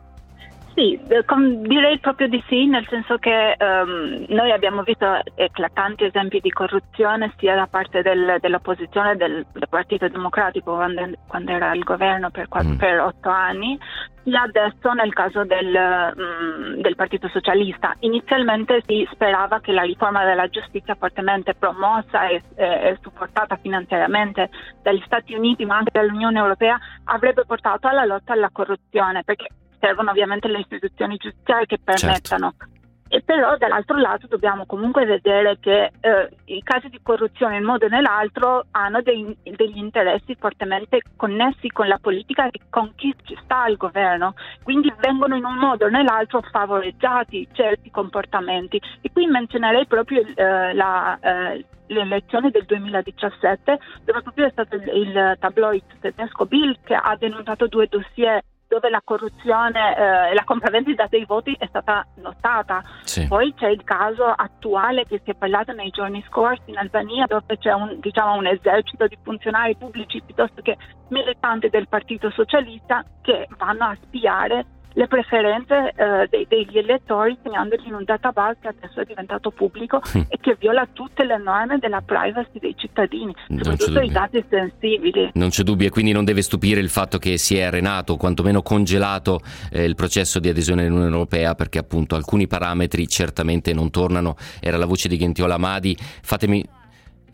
Sì, 0.75 0.99
eh, 1.07 1.23
direi 1.67 1.99
proprio 1.99 2.27
di 2.27 2.43
sì, 2.47 2.65
nel 2.65 2.85
senso 2.89 3.17
che 3.17 3.55
um, 3.59 4.25
noi 4.29 4.51
abbiamo 4.51 4.81
visto 4.81 5.05
eclatanti 5.35 6.05
esempi 6.05 6.39
di 6.39 6.49
corruzione 6.49 7.31
sia 7.37 7.53
da 7.53 7.67
parte 7.67 8.01
del, 8.01 8.37
dell'opposizione 8.39 9.15
del, 9.15 9.45
del, 9.51 9.67
Partito 9.69 10.07
Democratico 10.07 10.73
quando, 10.73 11.11
quando, 11.27 11.51
era 11.51 11.69
al 11.69 11.83
governo 11.83 12.31
per, 12.31 12.47
mm. 12.63 12.77
per, 12.77 12.99
otto 13.01 13.29
anni, 13.29 13.77
sia 14.23 14.41
adesso 14.41 14.93
nel 14.93 15.13
caso 15.13 15.45
del, 15.45 16.13
um, 16.15 16.81
del, 16.81 16.95
Partito 16.95 17.27
Socialista. 17.27 17.95
Inizialmente 17.99 18.81
si 18.87 19.07
sperava 19.11 19.59
che 19.59 19.73
la 19.73 19.83
riforma 19.83 20.25
della 20.25 20.47
giustizia 20.47 20.95
fortemente 20.95 21.53
promossa 21.53 22.29
e, 22.29 22.41
e, 22.55 22.65
e 22.65 22.97
supportata 22.99 23.57
finanziariamente 23.57 24.49
dagli 24.81 25.03
Stati 25.05 25.35
Uniti 25.35 25.65
ma 25.65 25.77
anche 25.77 25.91
dall'Unione 25.93 26.39
Europea 26.39 26.79
avrebbe 27.03 27.45
portato 27.45 27.87
alla 27.87 28.05
lotta 28.05 28.33
alla 28.33 28.49
corruzione, 28.51 29.23
perché 29.23 29.49
servono 29.83 30.11
ovviamente 30.11 30.47
le 30.47 30.59
istituzioni 30.59 31.17
giudiziarie 31.17 31.65
che 31.65 31.79
certo. 31.83 32.05
permettano. 32.05 32.53
Certo. 32.57 32.71
E 33.09 33.21
però 33.21 33.55
dall'altro 33.57 33.97
lato 33.97 34.25
dobbiamo 34.25 34.65
comunque 34.65 35.05
vedere 35.05 35.59
che 35.59 35.91
eh, 35.99 36.29
i 36.45 36.63
casi 36.63 36.89
di 36.89 36.99
corruzione 37.03 37.57
in 37.57 37.61
un 37.61 37.67
modo 37.67 37.85
o 37.85 37.89
nell'altro 37.89 38.65
hanno 38.71 39.03
dei, 39.03 39.37
degli 39.43 39.77
interessi 39.77 40.35
fortemente 40.39 40.99
connessi 41.15 41.67
con 41.67 41.87
la 41.87 41.99
politica 42.01 42.47
e 42.47 42.59
con 42.71 42.91
chi 42.95 43.13
ci 43.23 43.37
sta 43.43 43.65
al 43.65 43.77
governo, 43.77 44.33
quindi 44.63 44.91
vengono 44.97 45.35
in 45.35 45.45
un 45.45 45.57
modo 45.57 45.85
o 45.85 45.89
nell'altro 45.89 46.41
favoreggiati 46.41 47.47
certi 47.51 47.91
comportamenti. 47.91 48.81
E 49.01 49.11
qui 49.11 49.27
menzionerei 49.27 49.85
proprio 49.85 50.25
eh, 50.33 50.73
la, 50.73 51.19
eh, 51.21 51.65
l'elezione 51.87 52.49
del 52.49 52.65
2017 52.65 53.79
dove 54.05 54.21
proprio 54.23 54.47
è 54.47 54.49
stato 54.49 54.75
il, 54.75 54.87
il 54.87 55.35
tabloid 55.39 55.83
tedesco 55.99 56.47
Bill 56.47 56.77
che 56.83 56.95
ha 56.95 57.15
denunciato 57.15 57.67
due 57.67 57.85
dossier 57.87 58.41
dove 58.73 58.89
la 58.89 59.01
corruzione 59.03 59.95
e 59.95 60.01
eh, 60.01 60.33
la 60.33 60.43
compravendita 60.43 61.05
dei 61.07 61.25
voti 61.25 61.55
è 61.59 61.67
stata 61.67 62.05
notata. 62.15 62.81
Sì. 63.03 63.27
Poi 63.27 63.53
c'è 63.53 63.67
il 63.67 63.83
caso 63.83 64.25
attuale 64.25 65.05
che 65.05 65.21
si 65.23 65.29
è 65.29 65.35
parlato 65.35 65.73
nei 65.73 65.91
giorni 65.91 66.23
scorsi 66.27 66.71
in 66.71 66.77
Albania 66.77 67.25
dove 67.27 67.57
c'è 67.59 67.71
un, 67.71 67.99
diciamo, 67.99 68.33
un 68.33 68.47
esercito 68.47 69.05
di 69.05 69.17
funzionari 69.21 69.75
pubblici 69.75 70.23
piuttosto 70.25 70.63
che 70.63 70.75
militanti 71.09 71.69
del 71.69 71.87
Partito 71.87 72.31
Socialista 72.31 73.05
che 73.21 73.47
vanno 73.57 73.85
a 73.85 73.97
spiare 74.01 74.65
le 74.93 75.07
preferenze 75.07 75.93
eh, 75.95 76.27
dei, 76.29 76.45
degli 76.47 76.77
elettori 76.77 77.37
segnandogli 77.43 77.87
in 77.87 77.95
un 77.95 78.03
database 78.03 78.57
che 78.61 78.67
adesso 78.69 79.01
è 79.01 79.05
diventato 79.05 79.51
pubblico 79.51 80.01
mm. 80.17 80.21
e 80.27 80.37
che 80.39 80.55
viola 80.59 80.87
tutte 80.91 81.23
le 81.23 81.37
norme 81.37 81.77
della 81.79 82.01
privacy 82.01 82.59
dei 82.59 82.75
cittadini, 82.77 83.33
soprattutto 83.47 83.99
i 83.99 84.09
dati 84.09 84.43
sensibili. 84.49 85.31
Non 85.33 85.49
c'è 85.49 85.63
dubbio 85.63 85.87
e 85.87 85.89
quindi 85.89 86.11
non 86.11 86.25
deve 86.25 86.41
stupire 86.41 86.79
il 86.79 86.89
fatto 86.89 87.17
che 87.17 87.37
si 87.37 87.57
è 87.57 87.63
arenato, 87.63 88.17
quantomeno 88.17 88.61
congelato 88.61 89.41
eh, 89.71 89.83
il 89.83 89.95
processo 89.95 90.39
di 90.39 90.49
adesione 90.49 90.85
all'Unione 90.85 91.11
Europea 91.11 91.55
perché 91.55 91.79
appunto 91.79 92.15
alcuni 92.15 92.47
parametri 92.47 93.07
certamente 93.07 93.73
non 93.73 93.89
tornano. 93.89 94.35
Era 94.59 94.77
la 94.77 94.85
voce 94.85 95.07
di 95.07 95.17
Gentiola 95.17 95.55
Amadi. 95.55 95.95
Fatemi 95.97 96.63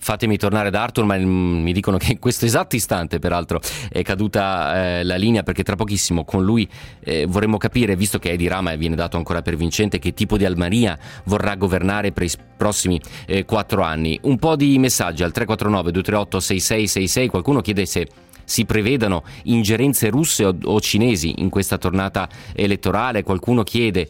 Fatemi 0.02 0.38
tornare 0.38 0.70
da 0.70 0.84
Arthur, 0.84 1.04
ma 1.04 1.18
mi 1.18 1.74
dicono 1.74 1.98
che 1.98 2.14
in 2.14 2.20
questo 2.20 2.46
esatto 2.46 2.76
istante, 2.76 3.20
peraltro, 3.20 3.60
è 3.90 4.02
caduta 4.02 5.00
eh, 5.00 5.04
la 5.04 5.18
linea 5.18 5.44
perché 5.44 5.62
tra 5.62 5.76
pochissimo 5.76 6.24
con 6.24 6.44
lui 6.44 6.68
eh, 7.02 7.26
vorremmo 7.28 7.58
capire, 7.58 7.98
visto 7.98 8.18
che 8.18 8.32
Edi 8.32 8.48
Rama 8.48 8.74
viene 8.76 8.96
dato 8.96 9.18
ancora 9.18 9.42
per 9.42 9.58
vincente, 9.58 10.00
che 10.00 10.14
tipo 10.14 10.38
di 10.38 10.46
Almaria 10.46 10.98
vorrà 11.26 11.56
governare 11.56 12.14
per 12.14 12.24
i 12.24 12.32
prossimi 12.56 13.00
eh, 13.26 13.44
quattro 13.44 13.84
anni. 13.84 14.18
Un 14.24 14.38
po' 14.38 14.56
di 14.56 14.80
messaggi 14.80 15.24
al 15.24 15.32
349 15.32 15.92
238 15.92 16.40
6666. 16.40 17.28
Qualcuno 17.28 17.62
chiede 17.62 17.86
se 17.86 18.08
si 18.46 18.66
prevedano 18.66 19.24
ingerenze 19.44 20.10
russe 20.10 20.44
o, 20.46 20.58
o 20.64 20.82
cinesi 20.82 21.36
in 21.38 21.50
questa 21.50 21.78
tornata 21.78 22.28
elettorale. 22.56 23.22
Qualcuno 23.22 23.64
chiede 23.64 24.08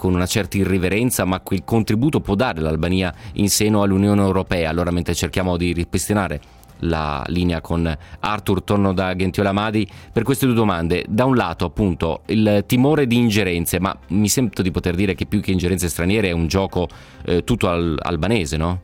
con 0.00 0.14
una 0.14 0.24
certa 0.24 0.56
irriverenza, 0.56 1.26
ma 1.26 1.40
quel 1.40 1.62
contributo 1.62 2.20
può 2.20 2.34
dare 2.34 2.62
l'Albania 2.62 3.14
in 3.34 3.50
seno 3.50 3.82
all'Unione 3.82 4.22
Europea. 4.22 4.70
Allora, 4.70 4.90
mentre 4.90 5.14
cerchiamo 5.14 5.58
di 5.58 5.74
ripristinare 5.74 6.40
la 6.78 7.22
linea 7.26 7.60
con 7.60 7.94
Arthur, 8.20 8.62
torno 8.62 8.94
da 8.94 9.14
Gentiola 9.14 9.50
Amadi 9.50 9.86
per 10.10 10.22
queste 10.22 10.46
due 10.46 10.54
domande. 10.54 11.04
Da 11.06 11.26
un 11.26 11.36
lato, 11.36 11.66
appunto, 11.66 12.22
il 12.28 12.64
timore 12.66 13.06
di 13.06 13.18
ingerenze, 13.18 13.78
ma 13.78 13.94
mi 14.08 14.30
sento 14.30 14.62
di 14.62 14.70
poter 14.70 14.94
dire 14.94 15.14
che 15.14 15.26
più 15.26 15.42
che 15.42 15.50
ingerenze 15.52 15.90
straniere 15.90 16.28
è 16.28 16.32
un 16.32 16.46
gioco 16.46 16.88
eh, 17.26 17.44
tutto 17.44 17.68
al- 17.68 17.98
albanese, 18.00 18.56
no? 18.56 18.80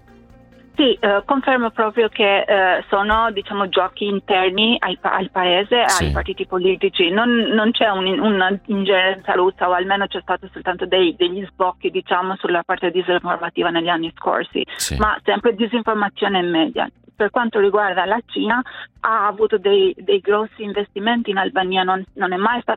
Sì, 0.76 0.92
eh, 1.00 1.22
confermo 1.24 1.70
proprio 1.70 2.08
che 2.10 2.40
eh, 2.40 2.84
sono 2.90 3.30
diciamo, 3.32 3.66
giochi 3.70 4.04
interni 4.04 4.76
al, 4.78 4.98
al 5.00 5.30
paese, 5.30 5.88
sì. 5.88 6.04
ai 6.04 6.10
partiti 6.10 6.46
politici. 6.46 7.08
Non, 7.08 7.30
non 7.30 7.70
c'è 7.70 7.88
un, 7.88 8.06
un'ingerenza 8.06 9.32
russa, 9.32 9.70
o 9.70 9.72
almeno 9.72 10.06
c'è 10.06 10.20
stato 10.20 10.48
soltanto 10.52 10.84
dei, 10.84 11.16
degli 11.16 11.42
sbocchi 11.46 11.90
diciamo, 11.90 12.36
sulla 12.36 12.62
parte 12.62 12.90
disinformativa 12.90 13.70
negli 13.70 13.88
anni 13.88 14.12
scorsi, 14.14 14.66
sì. 14.76 14.96
ma 14.98 15.18
sempre 15.24 15.54
disinformazione 15.54 16.40
in 16.40 16.50
media 16.50 16.90
per 17.16 17.30
quanto 17.30 17.58
riguarda 17.58 18.04
la 18.04 18.20
Cina 18.26 18.62
ha 19.00 19.26
avuto 19.26 19.56
dei, 19.56 19.94
dei 19.96 20.20
grossi 20.20 20.62
investimenti 20.62 21.30
in 21.30 21.38
Albania, 21.38 21.82
non, 21.82 22.04
non, 22.14 22.30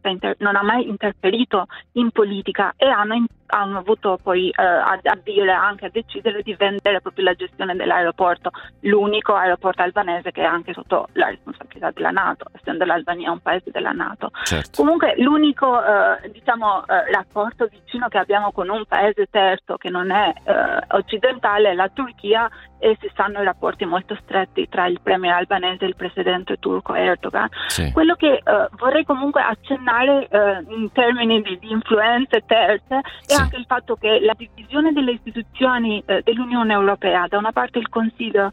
inter, 0.04 0.36
non, 0.40 0.56
ha 0.56 0.64
mai 0.64 0.88
interferito 0.88 1.66
in 1.94 2.10
politica 2.12 2.74
e 2.78 2.88
hanno 2.88 3.16
hanno 3.50 3.80
avuto 3.80 4.20
poi 4.22 4.50
eh, 4.50 4.62
a, 4.62 5.00
a, 5.02 5.18
dire 5.24 5.52
anche 5.52 5.86
a 5.86 5.90
decidere 5.92 6.42
di 6.42 6.54
vendere 6.56 7.02
proprio 7.02 7.26
la 7.26 7.34
gestione 7.34 7.76
dell'aeroporto, 7.76 8.52
l'unico 8.82 9.36
aeroporto 9.36 9.82
albanese 9.82 10.32
che 10.32 10.42
è 10.42 10.46
anche 10.46 10.74
sotto 10.74 11.08
la 11.14 11.28
responsabilità 11.28 11.92
della 11.92 12.12
Nato, 12.12 12.46
essendo 12.54 12.86
l'Albania 12.86 13.32
un 13.32 13.40
paese 13.40 13.72
della 13.72 13.92
Nato. 13.92 14.32
Certo. 14.44 14.82
Comunque 14.82 15.16
l'unico 15.18 15.80
eh, 15.84 16.30
diciamo, 16.32 16.86
eh, 16.86 17.12
rapporto 17.12 17.68
vicino 17.68 18.08
che 18.08 18.18
abbiamo 18.18 18.52
con 18.52 18.70
un 18.70 18.86
paese 18.86 19.28
terzo 19.30 19.78
che 19.78 19.90
non 19.90 20.12
è 20.12 20.34
eh, 20.44 20.96
occidentale 20.96 21.72
è 21.72 21.74
la 21.74 21.90
Turchia 21.90 22.50
e 22.80 22.98
si 23.02 23.12
sanno 23.14 23.42
i 23.42 23.44
rapporti 23.44 23.86
molto 23.86 24.18
stretti 24.24 24.68
tra 24.70 24.88
il 24.88 25.00
premier 25.02 25.34
albanese 25.34 25.84
e 25.84 25.90
il 25.90 25.96
presidente 25.96 26.58
turco 26.58 26.96
Erdogan. 26.96 27.50
Sì. 27.68 27.92
Quello 27.92 28.16
che 28.16 28.36
eh, 28.36 28.42
vorrei 28.78 29.04
comunque 29.04 29.42
accennare 29.42 30.28
eh, 30.30 30.64
in 30.70 30.90
termini 30.94 31.42
di, 31.42 31.60
di 31.60 31.72
influenze 31.72 32.44
terze 32.46 33.00
è 33.00 33.34
Sì. 33.34 33.39
Anche 33.40 33.58
il 33.58 33.66
fatto 33.66 33.96
che 33.96 34.20
la 34.22 34.34
divisione 34.36 34.92
delle 34.92 35.12
istituzioni 35.12 36.02
eh, 36.06 36.22
dell'Unione 36.24 36.74
Europea, 36.74 37.26
da 37.28 37.38
una 37.38 37.52
parte 37.52 37.80
il 37.80 37.90
Consiglio 37.90 38.52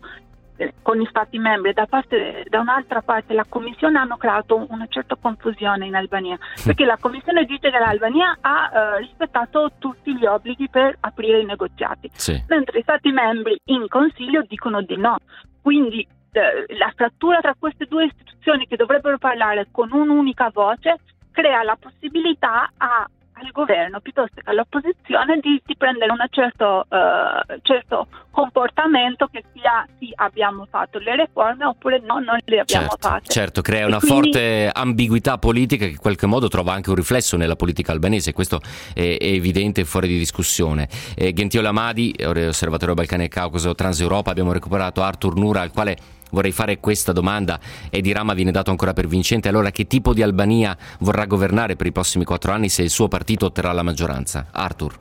eh, 0.59 0.73
con 0.83 0.97
gli 0.97 1.07
Stati 1.09 1.39
membri 1.39 1.73
da, 1.73 1.87
parte- 1.87 2.45
da 2.49 2.61
un'altra 2.61 3.03
parte 3.03 3.35
la 3.35 3.45
Commissione 3.49 3.99
hanno 3.99 4.17
creato 4.17 4.67
una 4.71 4.87
certa 4.89 5.17
confusione 5.21 5.87
in 5.87 5.95
Albania, 5.95 6.39
perché 6.65 6.85
la 6.85 6.97
Commissione 6.99 7.45
dice 7.45 7.71
che 7.71 7.79
l'Albania 7.79 8.37
ha 8.41 8.71
eh, 8.73 8.99
rispettato 9.01 9.73
tutti 9.79 10.17
gli 10.17 10.25
obblighi 10.25 10.69
per 10.71 10.97
aprire 11.01 11.41
i 11.41 11.45
negoziati 11.45 12.11
Sì. 12.15 12.43
mentre 12.49 12.79
i 12.79 12.83
Stati 12.83 13.11
membri 13.11 13.59
in 13.65 13.87
Consiglio 13.89 14.43
dicono 14.49 14.81
di 14.83 14.97
no. 14.97 15.17
Quindi 15.61 16.07
eh, 16.33 16.75
la 16.79 16.93
frattura 16.95 17.41
tra 17.41 17.55
queste 17.59 17.87
due 17.87 18.07
istituzioni 18.07 18.67
che 18.67 18.77
dovrebbero 18.77 19.19
parlare 19.19 19.69
con 19.71 19.91
un'unica 19.93 20.51
voce 20.53 20.97
crea 21.33 21.63
la 21.65 21.77
possibilità 21.79 22.71
a- 22.79 23.07
al 23.39 23.51
governo 23.53 24.01
piuttosto 24.01 24.41
che 24.43 24.49
all'opposizione 24.51 25.39
di, 25.41 25.61
di 25.65 25.77
prendere 25.77 26.11
un 26.11 26.25
certo, 26.31 26.87
eh, 26.89 27.59
certo 27.63 28.07
comportamento 28.31 29.29
che 29.31 29.45
sia 29.53 29.87
sì 29.99 30.11
abbiamo 30.15 30.67
fatto 30.71 30.99
le 30.99 31.17
riforme 31.17 31.65
oppure 31.67 32.01
no 32.01 32.19
non 32.19 32.39
le 32.45 32.61
abbiamo 32.61 32.87
Certo, 32.89 33.09
fatte. 33.09 33.29
certo, 33.31 33.61
crea 33.63 33.81
E 33.83 33.85
una 33.85 33.99
quindi- 33.99 34.31
forte 34.33 34.71
ambiguità 34.73 35.37
politica 35.39 35.85
che 35.85 35.93
in 35.93 35.99
qualche 35.99 36.27
modo 36.27 36.49
trova 36.49 36.73
anche 36.73 36.89
un 36.91 36.97
riflesso 36.97 37.37
nella 37.37 37.57
politica 37.57 37.93
albanese, 37.93 38.33
questo 38.33 38.61
è, 38.95 39.17
è 39.19 39.25
evidente 39.27 39.83
e 39.83 39.85
fuori 39.85 40.09
di 40.09 40.17
discussione. 40.19 40.89
Eh, 41.15 41.33
Gentile 41.33 41.69
Amadi, 41.69 42.15
osservatorio 42.25 42.95
Balcani 42.95 43.25
e 43.25 43.29
Caucaso 43.29 43.75
Transeuropa, 43.75 44.31
abbiamo 44.31 44.53
recuperato 44.53 45.03
Artur 45.03 45.37
Nura 45.37 45.61
al 45.61 45.71
quale 45.73 45.97
vorrei 46.31 46.53
fare 46.53 46.79
questa 46.79 47.13
domanda 47.13 47.59
e 47.91 48.03
Rama 48.13 48.35
viene 48.35 48.51
dato 48.51 48.71
ancora 48.71 48.93
per 48.93 49.07
vincente. 49.07 49.49
Allora 49.49 49.71
che 49.71 49.87
tipo 49.87 50.13
di 50.13 50.23
Albania 50.23 50.77
vorrà 51.01 51.27
governare 51.27 51.77
per 51.77 51.87
i 51.87 51.93
prossimi 51.93 52.25
quattro 52.25 52.53
anni 52.53 52.69
se 52.69 52.83
il 52.83 52.91
suo 52.91 53.09
partito 53.09 53.47
otterrà 53.47 53.73
la 53.73 53.83
maggioranza? 53.83 54.49
Artur. 54.53 54.95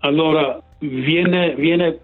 Allora, 0.00 0.62
viene, 0.78 1.54
viene 1.56 2.00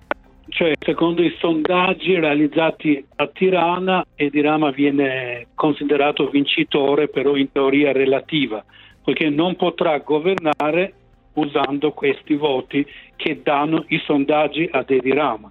cioè, 0.49 0.73
secondo 0.79 1.23
i 1.23 1.35
sondaggi 1.39 2.19
realizzati 2.19 3.05
a 3.17 3.27
Tirana, 3.29 4.05
Edirama 4.15 4.71
viene 4.71 5.47
considerato 5.55 6.29
vincitore, 6.29 7.09
però 7.09 7.37
in 7.37 7.51
teoria 7.51 7.93
relativa, 7.93 8.65
poiché 9.03 9.31
non 9.31 9.57
potrà 9.57 9.99
governare 9.99 10.95
usando 11.35 11.93
questi 11.93 12.35
voti 12.35 12.85
che 13.17 13.41
danno 13.43 13.85
i 13.89 13.99
sondaggi 14.05 14.69
ad 14.71 14.91
Edirama. 14.91 15.51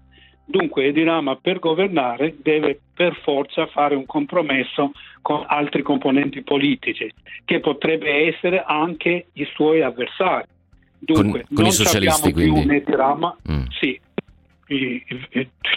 Dunque 0.52 0.86
Edirama 0.86 1.38
per 1.38 1.60
governare 1.60 2.36
deve 2.42 2.80
per 2.94 3.16
forza 3.24 3.66
fare 3.68 3.96
un 3.96 4.06
compromesso 4.06 4.92
con 5.22 5.44
altri 5.48 5.82
componenti 5.82 6.42
politici, 6.44 7.10
che 7.46 7.60
potrebbe 7.62 8.28
essere 8.28 8.62
anche 8.66 9.28
i 9.34 9.46
suoi 9.54 9.82
avversari. 9.82 10.48
Dunque, 11.00 11.46
Con- 11.48 11.56
con 11.56 11.66
i 11.66 11.68
non 11.68 11.72
socialisti, 11.72 12.34
quindi. 12.34 12.60
un 12.60 12.72
Edirama, 12.72 13.36
Mm. 13.50 13.64
sì, 13.80 14.00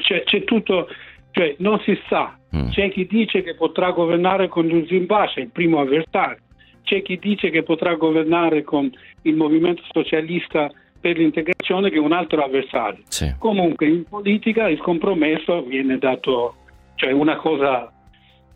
c'è, 0.02 0.22
c'è 0.24 0.44
tutto, 0.44 0.88
cioè 1.30 1.54
non 1.58 1.78
si 1.80 1.98
sa. 2.08 2.36
Mm. 2.54 2.68
C'è 2.70 2.90
chi 2.90 3.06
dice 3.06 3.42
che 3.42 3.54
potrà 3.54 3.90
governare 3.92 4.48
con 4.48 4.68
Zimbabwe, 4.86 5.42
il 5.42 5.50
primo 5.50 5.80
avversario. 5.80 6.38
C'è 6.82 7.00
chi 7.02 7.18
dice 7.18 7.50
che 7.50 7.62
potrà 7.62 7.94
governare 7.94 8.62
con 8.62 8.92
il 9.22 9.36
movimento 9.36 9.82
socialista 9.92 10.70
per 11.04 11.18
l'integrazione, 11.18 11.90
che 11.90 11.96
è 11.96 12.00
un 12.00 12.12
altro 12.12 12.42
avversario. 12.42 13.02
Sì. 13.08 13.34
Comunque 13.38 13.86
in 13.86 14.04
politica 14.04 14.70
il 14.70 14.78
compromesso 14.78 15.62
viene 15.62 15.98
dato, 15.98 16.54
cioè 16.94 17.12
una 17.12 17.36
cosa 17.36 17.92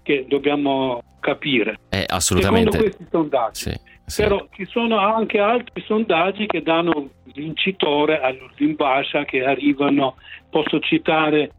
che 0.02 0.24
dobbiamo 0.26 1.02
capire. 1.20 1.78
Eh, 1.90 2.06
assolutamente. 2.06 2.70
Secondo 2.70 2.94
questi 2.96 3.06
sondaggi. 3.10 3.60
Sì, 3.60 3.80
sì. 4.06 4.22
Però 4.22 4.46
ci 4.52 4.64
sono 4.64 4.96
anche 4.96 5.38
altri 5.38 5.82
sondaggi 5.84 6.46
che 6.46 6.62
danno 6.62 7.10
vincitore 7.34 8.18
allo 8.22 8.48
Zimbabwe 8.56 9.26
che 9.26 9.44
arrivano, 9.44 10.16
posso 10.48 10.80
citare, 10.80 11.50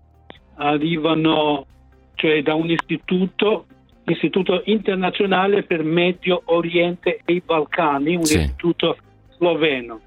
arrivano 0.56 1.68
cioè 2.16 2.42
da 2.42 2.56
un 2.56 2.72
istituto, 2.72 3.68
istituto 4.06 4.64
internazionale 4.66 5.62
per 5.62 5.84
Medio 5.84 6.42
Oriente 6.46 7.20
e 7.26 7.34
i 7.34 7.44
Balcani, 7.46 8.16
un 8.16 8.26
Sì. 8.26 8.40
istituto 8.40 8.98
sloveno 9.38 10.02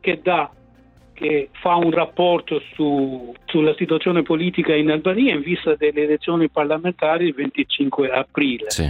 che 0.00 0.20
dà 0.22 0.50
che 1.12 1.48
fa 1.60 1.74
un 1.74 1.90
rapporto 1.90 2.62
su- 2.74 3.34
sulla 3.46 3.74
situazione 3.74 4.22
politica 4.22 4.72
in 4.74 4.90
Albania 4.90 5.34
in 5.34 5.40
vista 5.40 5.74
delle 5.74 6.02
elezioni 6.02 6.48
parlamentari 6.48 7.26
il 7.26 7.34
25 7.34 8.08
aprile. 8.10 8.70
Sì. 8.70 8.88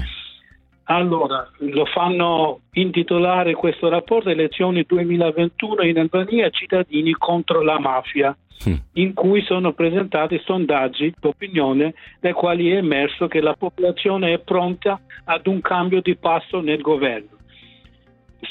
Allora, 0.90 1.50
lo 1.58 1.86
fanno 1.86 2.60
intitolare 2.72 3.54
questo 3.54 3.88
rapporto 3.88 4.28
Elezioni 4.28 4.84
2021 4.86 5.82
in 5.82 5.98
Albania, 5.98 6.50
cittadini 6.50 7.12
contro 7.12 7.62
la 7.62 7.78
mafia, 7.78 8.36
Mm. 8.68 8.74
in 8.94 9.14
cui 9.14 9.42
sono 9.42 9.72
presentati 9.72 10.40
sondaggi 10.44 11.14
d'opinione 11.20 11.94
dai 12.20 12.32
quali 12.32 12.70
è 12.70 12.76
emerso 12.76 13.28
che 13.28 13.40
la 13.40 13.54
popolazione 13.54 14.32
è 14.32 14.38
pronta 14.40 15.00
ad 15.26 15.46
un 15.46 15.60
cambio 15.60 16.00
di 16.00 16.16
passo 16.16 16.60
nel 16.60 16.80
governo. 16.80 17.37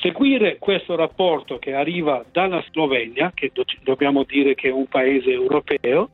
Seguire 0.01 0.57
questo 0.57 0.95
rapporto 0.95 1.57
che 1.59 1.73
arriva 1.73 2.23
dalla 2.31 2.63
Slovenia, 2.71 3.31
che 3.33 3.51
do- 3.53 3.63
dobbiamo 3.83 4.23
dire 4.23 4.53
che 4.53 4.67
è 4.67 4.71
un 4.71 4.87
paese 4.87 5.31
europeo, 5.31 6.09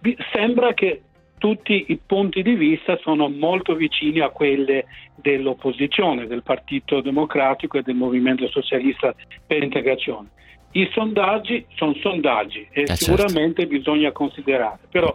vi- 0.00 0.16
sembra 0.32 0.72
che 0.74 1.02
tutti 1.38 1.86
i 1.88 1.98
punti 2.04 2.42
di 2.42 2.54
vista 2.54 2.96
sono 3.02 3.28
molto 3.28 3.74
vicini 3.74 4.20
a 4.20 4.28
quelli 4.28 4.82
dell'opposizione, 5.16 6.28
del 6.28 6.44
Partito 6.44 7.00
Democratico 7.00 7.78
e 7.78 7.82
del 7.82 7.96
Movimento 7.96 8.48
Socialista 8.48 9.12
per 9.44 9.58
l'integrazione. 9.58 10.28
I 10.74 10.88
sondaggi 10.92 11.66
sono 11.74 11.94
sondaggi 12.00 12.66
e 12.70 12.86
certo. 12.86 12.94
sicuramente 12.94 13.66
bisogna 13.66 14.12
considerare, 14.12 14.78
però 14.88 15.12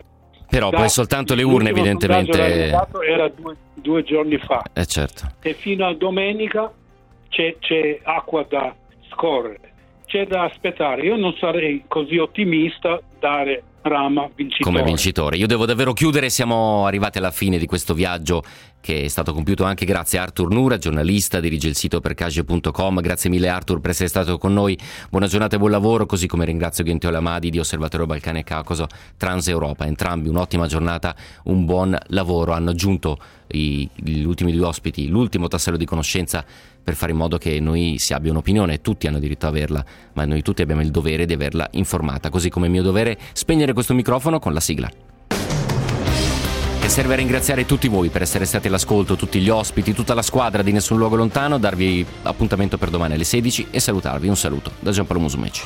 Però 0.49 0.69
da- 0.69 0.77
poi 0.77 0.89
soltanto 0.89 1.33
le 1.35 1.43
urne 1.43 1.69
evidentemente... 1.69 2.69
era 3.07 3.29
due, 3.29 3.55
due 3.73 4.03
giorni 4.03 4.37
fa 4.37 4.61
Eh 4.73 4.85
certo. 4.85 5.27
e 5.41 5.53
fino 5.53 5.85
a 5.87 5.93
domenica 5.93 6.71
c'è, 7.29 7.57
c'è 7.59 7.99
acqua 8.03 8.45
da 8.47 8.75
scorrere. 9.11 9.73
C'è 10.05 10.25
da 10.25 10.43
aspettare. 10.43 11.01
Io 11.03 11.15
non 11.17 11.35
sarei 11.35 11.83
così 11.87 12.17
ottimista 12.17 13.01
dare 13.19 13.63
Rama 13.87 14.29
vincitore. 14.35 14.63
come 14.69 14.83
vincitore. 14.83 15.37
Io 15.37 15.47
devo 15.47 15.65
davvero 15.65 15.93
chiudere, 15.93 16.29
siamo 16.29 16.85
arrivati 16.85 17.17
alla 17.17 17.31
fine 17.31 17.57
di 17.57 17.65
questo 17.65 17.93
viaggio 17.93 18.43
che 18.79 19.03
è 19.03 19.07
stato 19.07 19.33
compiuto 19.33 19.63
anche 19.65 19.85
grazie 19.85 20.17
a 20.19 20.21
Artur 20.21 20.49
Nura, 20.49 20.77
giornalista, 20.77 21.39
dirige 21.39 21.67
il 21.67 21.75
sito 21.75 21.99
percagio.com. 21.99 23.01
Grazie 23.01 23.29
mille 23.29 23.49
Artur 23.49 23.81
per 23.81 23.89
essere 23.89 24.07
stato 24.07 24.37
con 24.37 24.53
noi. 24.53 24.77
Buona 25.09 25.27
giornata 25.27 25.55
e 25.55 25.59
buon 25.59 25.71
lavoro, 25.71 26.05
così 26.05 26.27
come 26.27 26.45
ringrazio 26.45 26.83
Gentile 26.85 27.17
Amadi 27.17 27.49
di 27.49 27.59
Osservatorio 27.59 28.05
Balcani 28.05 28.39
e 28.39 28.43
Caucaso 28.43 28.87
Transeuropa. 29.17 29.85
Entrambi 29.85 30.29
un'ottima 30.29 30.67
giornata, 30.67 31.15
un 31.45 31.65
buon 31.65 31.97
lavoro. 32.07 32.53
Hanno 32.53 32.69
aggiunto 32.69 33.17
i- 33.51 33.89
gli 33.95 34.23
ultimi 34.23 34.51
due 34.53 34.65
ospiti 34.65 35.07
l'ultimo 35.07 35.47
tassello 35.47 35.77
di 35.77 35.85
conoscenza 35.85 36.45
per 36.83 36.95
fare 36.95 37.11
in 37.11 37.17
modo 37.17 37.37
che 37.37 37.59
noi 37.59 37.95
si 37.97 38.13
abbia 38.13 38.31
un'opinione, 38.31 38.79
tutti 38.79 39.07
hanno 39.07 39.19
diritto 39.19 39.45
a 39.45 39.49
averla, 39.49 39.83
ma 40.13 40.23
noi 40.23 40.41
tutti 40.41 40.61
abbiamo 40.61 40.79
il 40.81 40.89
dovere 40.91 41.25
di 41.25 41.33
averla 41.33 41.67
informata, 41.71 42.29
così 42.29 42.49
come 42.49 42.67
è 42.67 42.69
mio 42.69 42.81
dovere 42.81 43.17
spegnere 43.33 43.73
questo 43.77 43.93
microfono 43.93 44.39
con 44.39 44.53
la 44.53 44.59
sigla. 44.59 44.89
Che 45.27 46.89
serve 46.89 47.13
a 47.13 47.15
ringraziare 47.17 47.67
tutti 47.67 47.87
voi 47.87 48.09
per 48.09 48.23
essere 48.23 48.45
stati 48.45 48.65
all'ascolto, 48.65 49.15
tutti 49.15 49.39
gli 49.39 49.49
ospiti, 49.49 49.93
tutta 49.93 50.15
la 50.15 50.23
squadra 50.23 50.63
di 50.63 50.71
Nessun 50.71 50.97
Luogo 50.97 51.15
Lontano, 51.15 51.59
darvi 51.59 52.03
appuntamento 52.23 52.79
per 52.79 52.89
domani 52.89 53.13
alle 53.13 53.23
16 53.23 53.67
e 53.69 53.79
salutarvi. 53.79 54.27
Un 54.27 54.35
saluto 54.35 54.71
da 54.79 54.89
Giampaolo 54.89 55.21
Musumeci. 55.21 55.63